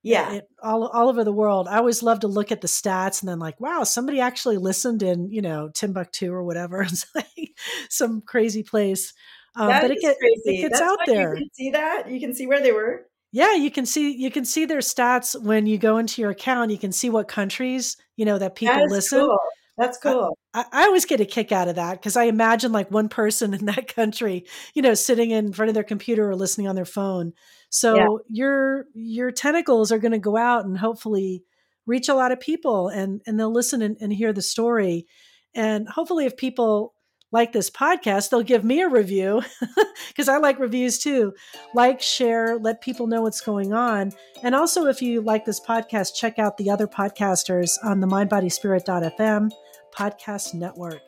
yeah. 0.04 0.32
it, 0.34 0.48
all, 0.62 0.86
all 0.88 1.08
over 1.08 1.24
the 1.24 1.32
world. 1.32 1.66
I 1.68 1.78
always 1.78 2.02
love 2.02 2.20
to 2.20 2.28
look 2.28 2.52
at 2.52 2.60
the 2.60 2.68
stats 2.68 3.22
and 3.22 3.28
then 3.28 3.38
like 3.38 3.58
wow 3.60 3.84
somebody 3.84 4.20
actually 4.20 4.58
listened 4.58 5.02
in 5.02 5.30
you 5.30 5.42
know 5.42 5.70
timbuktu 5.74 6.32
or 6.32 6.44
whatever. 6.44 6.82
It's 6.94 7.06
like 7.14 7.56
some 7.88 8.20
crazy 8.20 8.62
place. 8.62 9.12
Um, 9.56 9.68
but 9.68 9.90
it, 9.90 9.98
get, 10.00 10.16
it 10.20 10.60
gets 10.60 10.80
That's 10.80 10.82
out 10.82 10.98
there 11.06 11.34
you 11.34 11.42
can 11.42 11.54
see 11.54 11.70
that. 11.70 12.10
You 12.10 12.20
can 12.20 12.34
see 12.34 12.46
where 12.46 12.60
they 12.60 12.72
were. 12.72 13.06
Yeah 13.32 13.54
you 13.54 13.70
can 13.70 13.86
see 13.86 14.14
you 14.14 14.30
can 14.30 14.44
see 14.44 14.64
their 14.64 14.78
stats 14.78 15.40
when 15.40 15.66
you 15.66 15.78
go 15.78 15.98
into 15.98 16.20
your 16.20 16.30
account. 16.30 16.70
You 16.70 16.78
can 16.78 16.92
see 16.92 17.10
what 17.10 17.26
countries 17.26 17.96
you 18.16 18.24
know 18.24 18.38
that 18.38 18.54
people 18.54 18.86
listen. 18.88 19.20
cool. 19.20 19.38
That's 19.76 19.98
cool. 19.98 20.38
I, 20.52 20.64
I, 20.72 20.84
always 20.84 21.04
get 21.04 21.20
a 21.20 21.24
kick 21.24 21.50
out 21.50 21.66
of 21.66 21.74
that 21.74 21.94
because 21.94 22.16
I 22.16 22.24
imagine 22.24 22.70
like 22.70 22.92
one 22.92 23.08
person 23.08 23.54
in 23.54 23.64
that 23.66 23.92
country, 23.92 24.44
you 24.74 24.82
know, 24.82 24.94
sitting 24.94 25.30
in 25.30 25.52
front 25.52 25.68
of 25.68 25.74
their 25.74 25.82
computer 25.82 26.30
or 26.30 26.36
listening 26.36 26.68
on 26.68 26.76
their 26.76 26.84
phone. 26.84 27.32
So 27.74 27.96
yeah. 27.96 28.06
your 28.30 28.84
your 28.94 29.30
tentacles 29.32 29.90
are 29.90 29.98
going 29.98 30.12
to 30.12 30.18
go 30.20 30.36
out 30.36 30.64
and 30.64 30.78
hopefully 30.78 31.42
reach 31.86 32.08
a 32.08 32.14
lot 32.14 32.30
of 32.30 32.38
people 32.38 32.88
and 32.88 33.20
and 33.26 33.38
they'll 33.38 33.52
listen 33.52 33.82
and, 33.82 33.96
and 34.00 34.12
hear 34.12 34.32
the 34.32 34.42
story. 34.42 35.08
And 35.56 35.88
hopefully 35.88 36.24
if 36.24 36.36
people 36.36 36.94
like 37.32 37.50
this 37.50 37.70
podcast, 37.70 38.30
they'll 38.30 38.44
give 38.44 38.62
me 38.62 38.80
a 38.80 38.88
review 38.88 39.42
because 40.06 40.28
I 40.28 40.36
like 40.36 40.60
reviews 40.60 41.00
too. 41.00 41.32
Like, 41.74 42.00
share, 42.00 42.58
let 42.60 42.80
people 42.80 43.08
know 43.08 43.22
what's 43.22 43.40
going 43.40 43.72
on. 43.72 44.12
And 44.44 44.54
also, 44.54 44.86
if 44.86 45.02
you 45.02 45.20
like 45.20 45.44
this 45.44 45.58
podcast, 45.58 46.14
check 46.14 46.38
out 46.38 46.58
the 46.58 46.70
other 46.70 46.86
podcasters 46.86 47.72
on 47.82 47.98
the 47.98 48.06
mindbodyspirit.fm 48.06 49.50
podcast 49.92 50.54
network. 50.54 51.02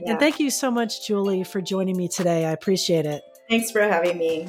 Yeah. 0.00 0.10
And 0.10 0.20
thank 0.20 0.38
you 0.38 0.50
so 0.50 0.70
much, 0.70 1.06
Julie, 1.06 1.44
for 1.44 1.62
joining 1.62 1.96
me 1.96 2.08
today. 2.08 2.44
I 2.44 2.52
appreciate 2.52 3.06
it. 3.06 3.22
Thanks 3.48 3.70
for 3.70 3.80
having 3.80 4.18
me. 4.18 4.48